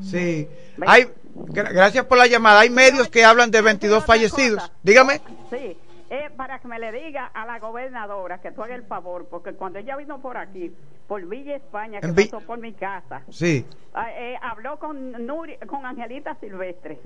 [0.00, 0.48] Sí,
[0.86, 1.10] hay,
[1.48, 2.60] gracias por la llamada.
[2.60, 4.70] Hay medios que hablan de 22 fallecidos.
[4.82, 5.20] Dígame.
[5.50, 5.76] Sí,
[6.10, 9.54] eh, para que me le diga a la gobernadora que tú hagas el favor, porque
[9.54, 10.70] cuando ella vino por aquí,
[11.12, 13.66] por Villa España, que pasó por mi casa, sí.
[13.92, 16.98] Ah, eh, habló con, Nuri, con Angelita Silvestre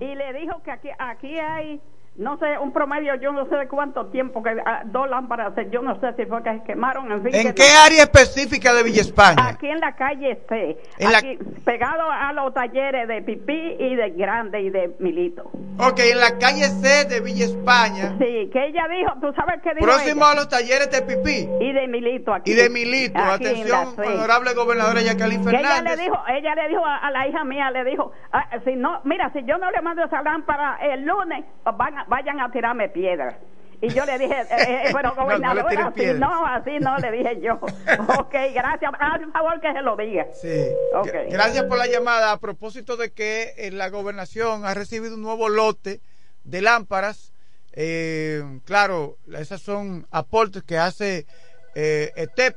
[0.00, 1.78] y le dijo que aquí, aquí hay
[2.16, 5.80] no sé, un promedio, yo no sé de cuánto tiempo, que uh, dos lámparas, yo
[5.80, 7.10] no sé si fue que se quemaron.
[7.10, 9.48] En, fin, ¿En qué área específica de Villa España?
[9.48, 10.76] Aquí en la calle C,
[11.06, 15.50] aquí, pegado a los talleres de Pipí y de Grande y de Milito.
[15.78, 18.14] Ok, en la calle C de Villa España.
[18.18, 21.48] Sí, que ella dijo, ¿tú sabes qué dijo Próximo a los talleres de Pipí.
[21.60, 22.52] Y de Milito aquí.
[22.52, 25.70] Y de Milito, atención, honorable gobernadora Jacqueline Fernández.
[25.70, 29.00] ella le dijo, ella le dijo a, la hija mía, le dijo, ah, si no,
[29.04, 32.88] mira, si yo no le mando esa lámpara el lunes, van a vayan a tirarme
[32.88, 33.36] piedras.
[33.82, 34.46] Y yo le dije, eh,
[34.86, 37.54] eh pero gobernador, no, así no, así no, le dije yo.
[38.18, 40.26] ok, gracias, por favor que se lo diga.
[40.40, 40.68] Sí.
[40.94, 41.28] Okay.
[41.30, 42.30] Gracias por la llamada.
[42.30, 46.00] A propósito de que eh, la gobernación ha recibido un nuevo lote
[46.44, 47.32] de lámparas,
[47.72, 51.26] eh, claro, esas son aportes que hace
[51.74, 52.56] eh, ETEP,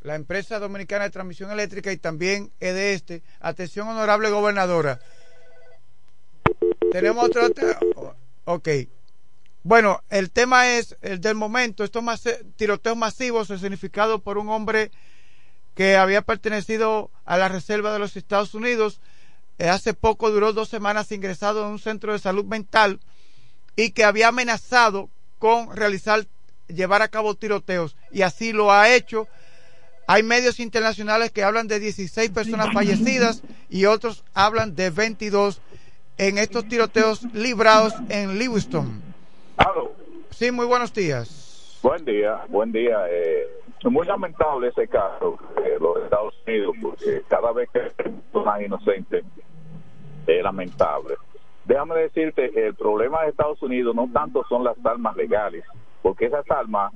[0.00, 5.00] la empresa dominicana de transmisión eléctrica, y también este Atención, honorable gobernadora.
[6.92, 8.16] Tenemos otro.
[8.46, 8.68] Ok.
[9.64, 12.04] Bueno, el tema es el del momento, estos
[12.54, 14.92] tiroteos masivos significado por un hombre
[15.74, 19.00] que había pertenecido a la Reserva de los Estados Unidos.
[19.58, 23.00] Eh, hace poco duró dos semanas ingresado en un centro de salud mental
[23.74, 25.10] y que había amenazado
[25.40, 26.28] con realizar,
[26.68, 27.96] llevar a cabo tiroteos.
[28.12, 29.26] Y así lo ha hecho.
[30.06, 35.60] Hay medios internacionales que hablan de 16 personas fallecidas y otros hablan de 22
[36.18, 39.02] en estos tiroteos librados en Livingston.
[40.30, 41.78] Sí, muy buenos días.
[41.82, 43.06] Buen día, buen día.
[43.08, 43.46] Eh,
[43.84, 47.80] muy lamentable ese caso de los Estados Unidos, porque cada vez que
[48.32, 49.24] más inocente
[50.26, 51.14] es lamentable.
[51.64, 55.64] Déjame decirte, el problema de Estados Unidos no tanto son las armas legales,
[56.02, 56.92] porque esas armas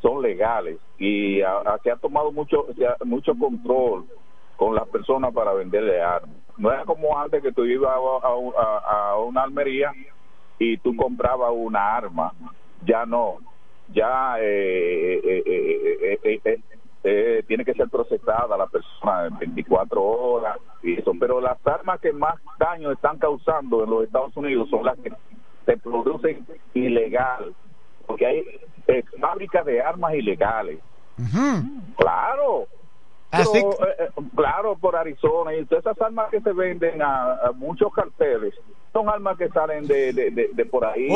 [0.00, 1.40] son legales y
[1.82, 2.66] se ha tomado mucho,
[3.04, 4.06] mucho control
[4.56, 6.37] con las personas para venderle armas.
[6.58, 9.92] No era como antes que tú ibas a, una almería
[10.58, 12.32] y tú comprabas una arma.
[12.84, 13.36] Ya no.
[13.94, 16.60] Ya eh, eh,
[17.04, 21.12] eh, tiene que ser procesada la persona en 24 horas y eso.
[21.18, 25.12] Pero las armas que más daño están causando en los Estados Unidos son las que
[25.64, 26.44] se producen
[26.74, 27.54] ilegal.
[28.04, 28.44] Porque hay
[29.20, 30.80] fábricas de armas ilegales.
[31.96, 32.66] Claro,
[33.30, 33.58] Así...
[33.58, 33.64] Eh,
[33.98, 38.54] eh, claro, por Arizona y todas esas armas que se venden a, muchos carteles
[38.92, 41.08] son armas que salen de, de, por ahí.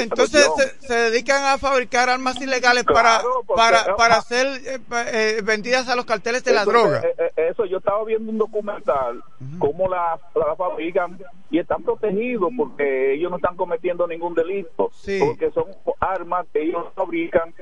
[0.00, 0.48] entonces
[0.80, 3.20] se, dedican a fabricar armas ilegales para,
[3.54, 7.02] para, para ser eh, vendidas a los carteles de la droga.
[7.36, 9.22] eso, yo estaba viendo un documental,
[9.58, 11.18] cómo la, la fabrican
[11.50, 14.90] y están protegidos porque ellos no están cometiendo ningún delito,
[15.20, 15.66] porque son
[16.00, 17.52] armas que ellos fabrican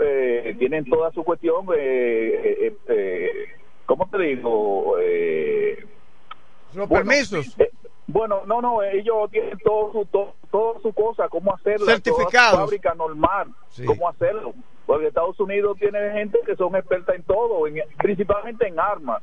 [0.00, 3.28] eh, tienen toda su cuestión, eh, eh, eh
[3.86, 4.96] ¿cómo te digo?
[6.74, 7.56] Los permisos.
[8.06, 10.04] bueno, no, no, ellos tienen todo su,
[10.50, 11.86] todo, su cosa, cómo hacerlo.
[11.86, 12.60] Certificados.
[12.60, 13.48] fábrica normal,
[13.86, 14.54] cómo hacerlo.
[14.86, 17.62] Porque Estados Unidos tiene gente que son expertas en todo,
[17.98, 19.22] principalmente en armas.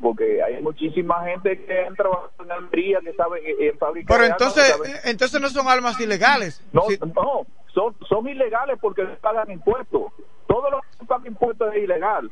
[0.00, 4.16] porque hay muchísima gente que han trabajado en Almería, que sabe en fabricar.
[4.16, 6.62] Pero entonces, entonces no son armas ilegales.
[6.72, 6.84] No,
[7.14, 10.12] no, son, son ilegales porque pagan impuestos.
[10.46, 12.30] Todo lo que pagan impuestos es ilegal.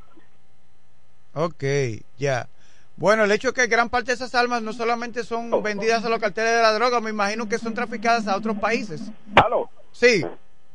[1.34, 1.64] Ok,
[2.18, 2.48] ya.
[2.96, 6.08] Bueno, el hecho es que gran parte de esas armas no solamente son vendidas a
[6.08, 9.10] los carteles de la droga, me imagino que son traficadas a otros países.
[9.42, 9.70] ¿Aló?
[9.92, 10.24] Sí.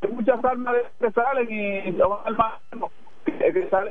[0.02, 1.96] Hay muchas armas que salen y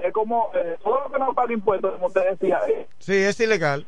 [0.05, 2.61] es, como eh, todo lo que no paga impuestos, como usted decía.
[2.69, 3.87] Eh, sí, es ilegal.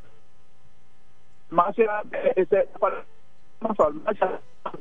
[1.51, 2.69] Más eh,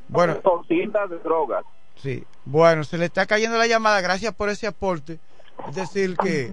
[0.10, 1.64] bueno, son cintas de drogas.
[2.02, 5.20] Sí, bueno, se le está cayendo la llamada, gracias por ese aporte.
[5.70, 6.52] Es decir, que,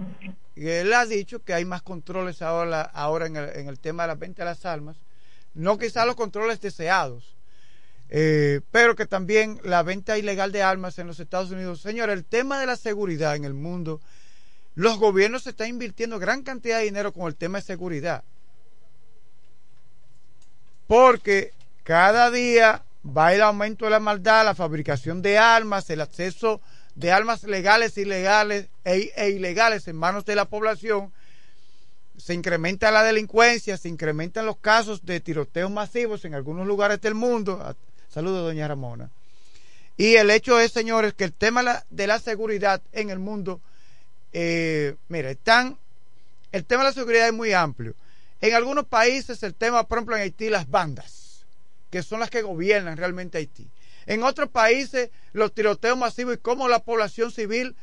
[0.57, 4.09] él ha dicho que hay más controles ahora, ahora en, el, en el tema de
[4.09, 4.97] la venta de las armas,
[5.55, 7.37] no quizá los controles deseados,
[8.11, 11.81] eh, pero que también la venta ilegal de armas en los Estados Unidos.
[11.81, 14.01] Señor, el tema de la seguridad en el mundo,
[14.75, 18.25] los gobiernos están invirtiendo gran cantidad de dinero con el tema de seguridad.
[20.87, 21.53] Porque
[21.83, 26.61] cada día va el aumento de la maldad, la fabricación de armas, el acceso
[26.95, 31.13] de armas legales, ilegales e, e ilegales en manos de la población.
[32.17, 37.15] Se incrementa la delincuencia, se incrementan los casos de tiroteos masivos en algunos lugares del
[37.15, 37.77] mundo
[38.09, 39.11] Saludos, doña Ramona.
[39.97, 43.61] Y el hecho es, señores, que el tema de la seguridad en el mundo,
[44.33, 45.79] eh, mire, están,
[46.53, 47.97] el tema de la seguridad es muy amplio.
[48.41, 51.24] En algunos países el tema, por ejemplo, en Haití, las bandas,
[51.95, 53.71] que son las que gobiernan realmente Haití.
[54.07, 57.77] En otros países, los tiroteos masivos y cómo la población civil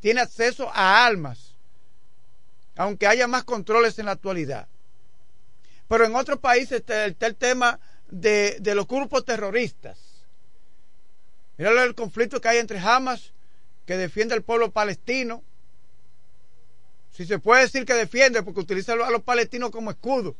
[0.00, 1.54] tiene acceso a armas,
[2.76, 4.68] aunque haya más controles en la actualidad.
[5.86, 7.78] Pero en otros países está el tema
[8.10, 9.98] de, los grupos terroristas.
[11.58, 13.34] Mira el conflicto que hay entre Hamas,
[13.84, 15.44] que defiende al pueblo palestino.
[17.10, 20.36] Si se puede decir que defiende, porque utiliza a los palestinos como escudo.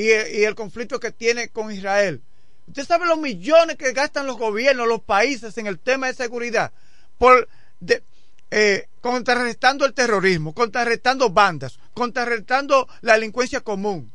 [0.00, 2.22] Y, el conflicto que tiene con Israel.
[2.66, 6.72] Usted sabe los millones que gastan los gobiernos, los países en el tema de seguridad,
[7.18, 7.48] por
[8.50, 14.10] eh, contrarrestando el terrorismo, contrarrestando bandas, contrarrestando la delincuencia común.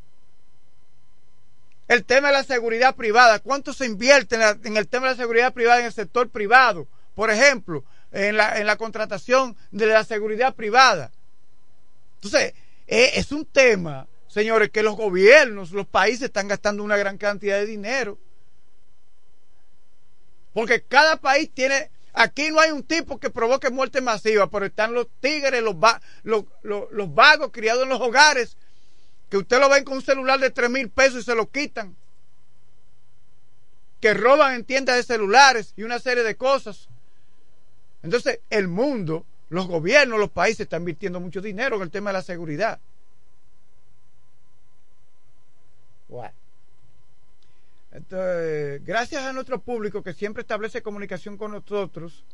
[1.88, 5.54] El tema de la seguridad privada, ¿cuánto se invierte en, el tema de la seguridad
[5.54, 6.88] privada en el sector privado?
[7.14, 11.12] Por ejemplo, en la, en la contratación de la seguridad privada.
[12.16, 12.56] Entonces,
[12.88, 17.58] eh, es un tema, señores, que los gobiernos, los países están gastando una gran cantidad
[17.58, 18.20] de dinero.
[20.54, 24.94] Porque cada país tiene, aquí no hay un tipo que provoque muerte masiva, pero están
[24.94, 28.58] los tigres, los, vagos criados en los hogares
[29.30, 31.96] que usted lo ven con un celular de tres mil pesos y se lo quitan,
[34.02, 36.90] que roban en tiendas de celulares y una serie de cosas.
[38.04, 42.16] Entonces, el mundo, los gobiernos, los países están invirtiendo mucho dinero en el tema de
[42.16, 42.82] la seguridad.
[47.92, 52.26] Entonces, gracias a nuestro público que siempre establece comunicación con nosotros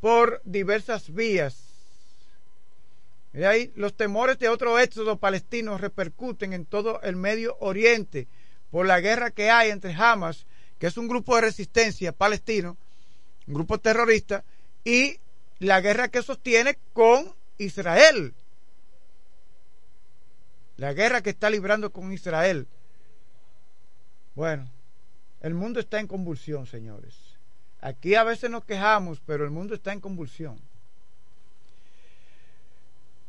[0.00, 1.74] por diversas vías
[3.42, 8.28] ahí, los temores de otro éxodo palestino repercuten en todo el Medio Oriente
[8.70, 10.46] por la guerra que hay entre Hamas,
[10.78, 12.76] que es un grupo de resistencia palestino,
[13.48, 14.44] un grupo terrorista,
[14.84, 15.18] y
[15.58, 18.34] la guerra que sostiene con Israel.
[20.76, 22.68] La guerra que está librando con Israel.
[24.34, 24.68] Bueno,
[25.40, 27.14] el mundo está en convulsión, señores.
[27.80, 30.58] Aquí a veces nos quejamos, pero el mundo está en convulsión.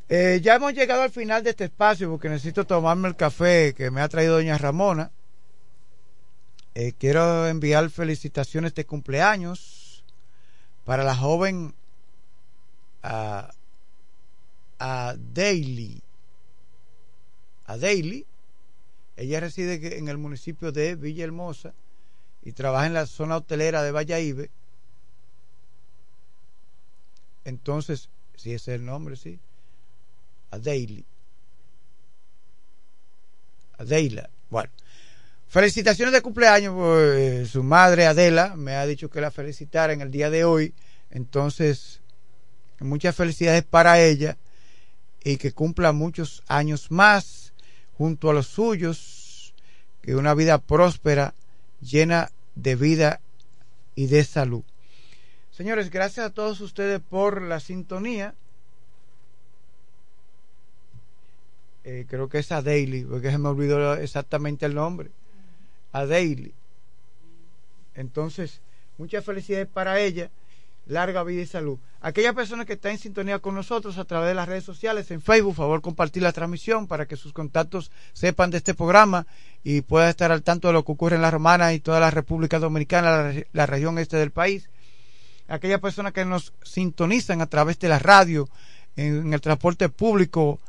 [0.08, 3.90] Eh, ya hemos llegado al final de este espacio porque necesito tomarme el café que
[3.90, 5.10] me ha traído doña Ramona.
[6.74, 10.04] Eh, quiero enviar felicitaciones de cumpleaños
[10.84, 11.74] para la joven
[13.02, 13.50] a,
[14.78, 16.02] a Daily.
[17.66, 18.26] A Daily.
[19.16, 21.74] Ella reside en el municipio de Villahermosa
[22.42, 24.48] y trabaja en la zona hotelera de Valladolid.
[27.44, 29.40] Entonces, si ese es el nombre, sí
[30.58, 31.04] Daily.
[33.78, 34.30] Adela.
[34.48, 34.70] Bueno,
[35.48, 36.74] felicitaciones de cumpleaños.
[36.74, 40.74] Pues, su madre Adela me ha dicho que la felicitara en el día de hoy.
[41.10, 42.00] Entonces,
[42.80, 44.38] muchas felicidades para ella
[45.22, 47.45] y que cumpla muchos años más
[47.96, 49.54] junto a los suyos.
[50.02, 51.34] Que una vida próspera,
[51.80, 53.20] llena de vida
[53.94, 54.62] y de salud.
[55.50, 58.34] Señores, gracias a todos ustedes por la sintonía.
[61.82, 65.10] Eh, creo que es a Daily, porque se me olvidó exactamente el nombre,
[65.92, 66.52] a Daily.
[67.94, 68.60] Entonces,
[68.98, 70.30] muchas felicidades para ella
[70.86, 71.78] larga vida y salud.
[72.00, 75.20] Aquellas personas que están en sintonía con nosotros a través de las redes sociales, en
[75.20, 79.26] Facebook, favor compartir la transmisión para que sus contactos sepan de este programa
[79.64, 82.10] y puedan estar al tanto de lo que ocurre en la Romana y toda la
[82.10, 84.70] República Dominicana, la, región este del país.
[85.48, 88.48] Aquellas personas que nos sintonizan a través de la radio,
[88.96, 90.60] en el transporte público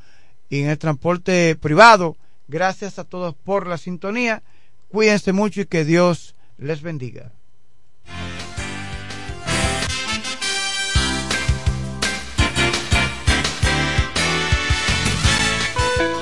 [0.49, 2.17] y en el transporte privado,
[2.47, 4.43] gracias a todos por la sintonía.
[4.89, 7.31] Cuídense mucho y que Dios les bendiga.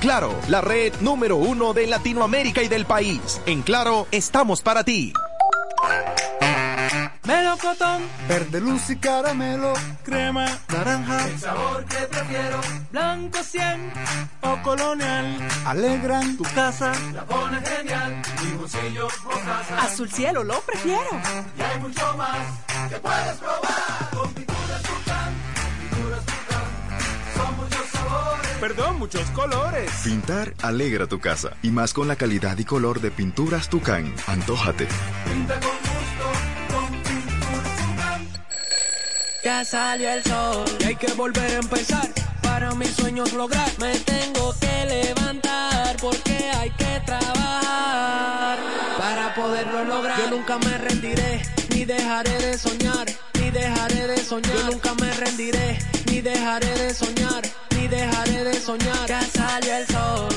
[0.00, 3.40] Claro, la red número uno de Latinoamérica y del país.
[3.46, 5.12] En Claro, estamos para ti.
[7.24, 9.72] Melocotón, verde luz y caramelo,
[10.02, 12.60] crema, naranja, el sabor que prefiero,
[12.90, 13.92] blanco 100
[14.42, 16.36] o colonial, alegran.
[16.36, 21.10] Tu casa, la pones genial, mi bolsillo o casa, azul cielo lo prefiero,
[21.56, 24.34] y hay mucho más que puedes probar, con
[28.60, 29.90] perdón, muchos colores.
[30.04, 34.14] Pintar alegra tu casa y más con la calidad y color de pinturas Tucán.
[34.26, 34.86] Antójate.
[35.24, 38.28] Pinta con gusto, con pinturas Tucán.
[39.42, 42.08] Ya salió el sol y hay que volver a empezar.
[42.42, 48.58] Para mis sueños lograr, me tengo que levantar porque hay que trabajar
[48.98, 50.18] para poderlo lograr.
[50.18, 53.06] Yo nunca me rendiré ni dejaré de soñar,
[53.40, 54.54] ni dejaré de soñar.
[54.54, 55.78] Yo nunca me rendiré
[56.10, 59.08] ni dejaré de soñar dejaré de soñar.
[59.08, 60.28] Ya salió el sol.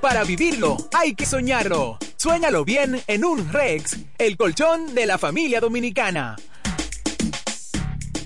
[0.00, 1.98] Para vivirlo, hay que soñarlo.
[2.16, 6.36] Suéñalo bien en un Rex, el colchón de la familia dominicana.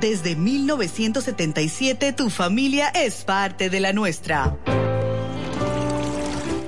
[0.00, 4.56] Desde 1977 tu familia es parte de la nuestra.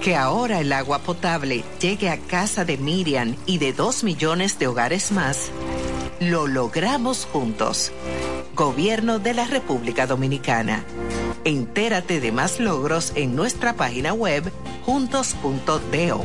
[0.02, 4.66] Que ahora el agua potable llegue a casa de Miriam y de dos millones de
[4.66, 5.52] hogares más,
[6.18, 7.92] lo logramos juntos.
[8.56, 10.84] Gobierno de la República Dominicana.
[11.44, 14.50] Entérate de más logros en nuestra página web
[14.84, 16.24] juntos.do.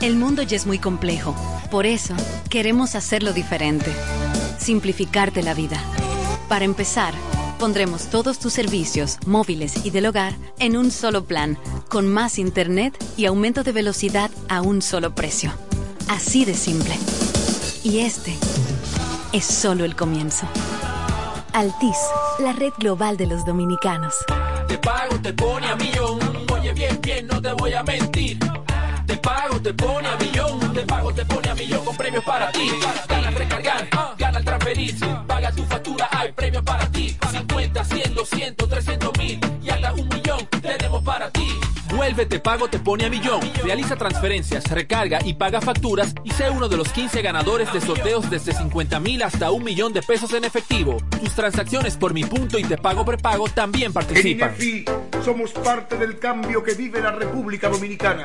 [0.00, 2.14] El mundo ya es muy complejo por eso,
[2.48, 3.92] queremos hacerlo diferente.
[4.58, 5.80] Simplificarte la vida.
[6.48, 7.14] Para empezar,
[7.60, 11.58] Pondremos todos tus servicios, móviles y del hogar, en un solo plan,
[11.90, 15.52] con más internet y aumento de velocidad a un solo precio.
[16.08, 16.94] Así de simple.
[17.84, 18.34] Y este
[19.34, 20.46] es solo el comienzo.
[21.52, 21.98] Altis,
[22.38, 24.14] la red global de los dominicanos.
[24.66, 26.18] Te pago, te pone a millón.
[26.50, 28.38] Oye, bien, bien, no te voy a mentir.
[29.04, 30.16] Te pago, te pone a
[32.00, 32.70] premios para ti.
[33.08, 34.94] Gana al recargar, gana al transferir.
[35.26, 37.16] Paga tu factura, hay premios para ti.
[37.30, 41.46] 50, 100, 200, 300 mil y hasta un millón tenemos para ti.
[41.94, 43.40] Vuelve Te Pago Te Pone a Millón.
[43.62, 48.30] Realiza transferencias, recarga y paga facturas y sé uno de los 15 ganadores de sorteos
[48.30, 50.96] desde 50 mil hasta un millón de pesos en efectivo.
[51.20, 54.54] Tus transacciones por Mi Punto y Te Pago Prepago también participan.
[54.54, 54.84] En INEFI
[55.22, 58.24] somos parte del cambio que vive la República Dominicana,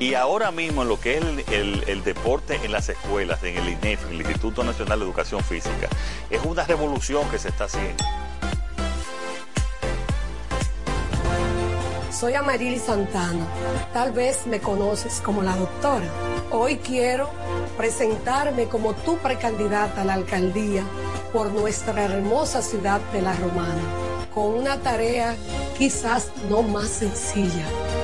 [0.00, 4.10] Y ahora mismo en lo que es el, deporte en las escuelas, en el INEF,
[4.10, 5.88] el Instituto Nacional de Educación Física,
[6.30, 8.04] es una revolución que se está haciendo.
[12.10, 13.46] Soy Amarili Santana.
[13.92, 16.06] Tal vez me conoces como la doctora.
[16.50, 17.30] Hoy quiero
[17.76, 20.84] presentarme como tu precandidata a la alcaldía
[21.32, 23.82] por nuestra hermosa ciudad de La Romana,
[24.32, 25.34] con una tarea
[25.76, 27.66] quizás no más sencilla,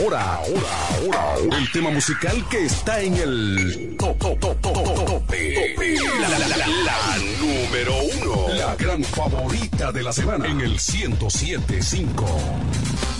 [0.00, 5.04] Ahora, ahora, ahora, el tema musical que está en el top, top, top, top, top,
[5.04, 5.54] tope.
[6.20, 6.38] La, la
[7.38, 8.48] número uno.
[8.54, 13.19] La gran favorita de la semana en el 107.5.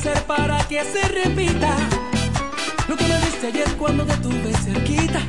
[0.00, 1.76] hacer para que se repita.
[2.88, 5.20] Lo que me diste ayer cuando te tuve cerquita.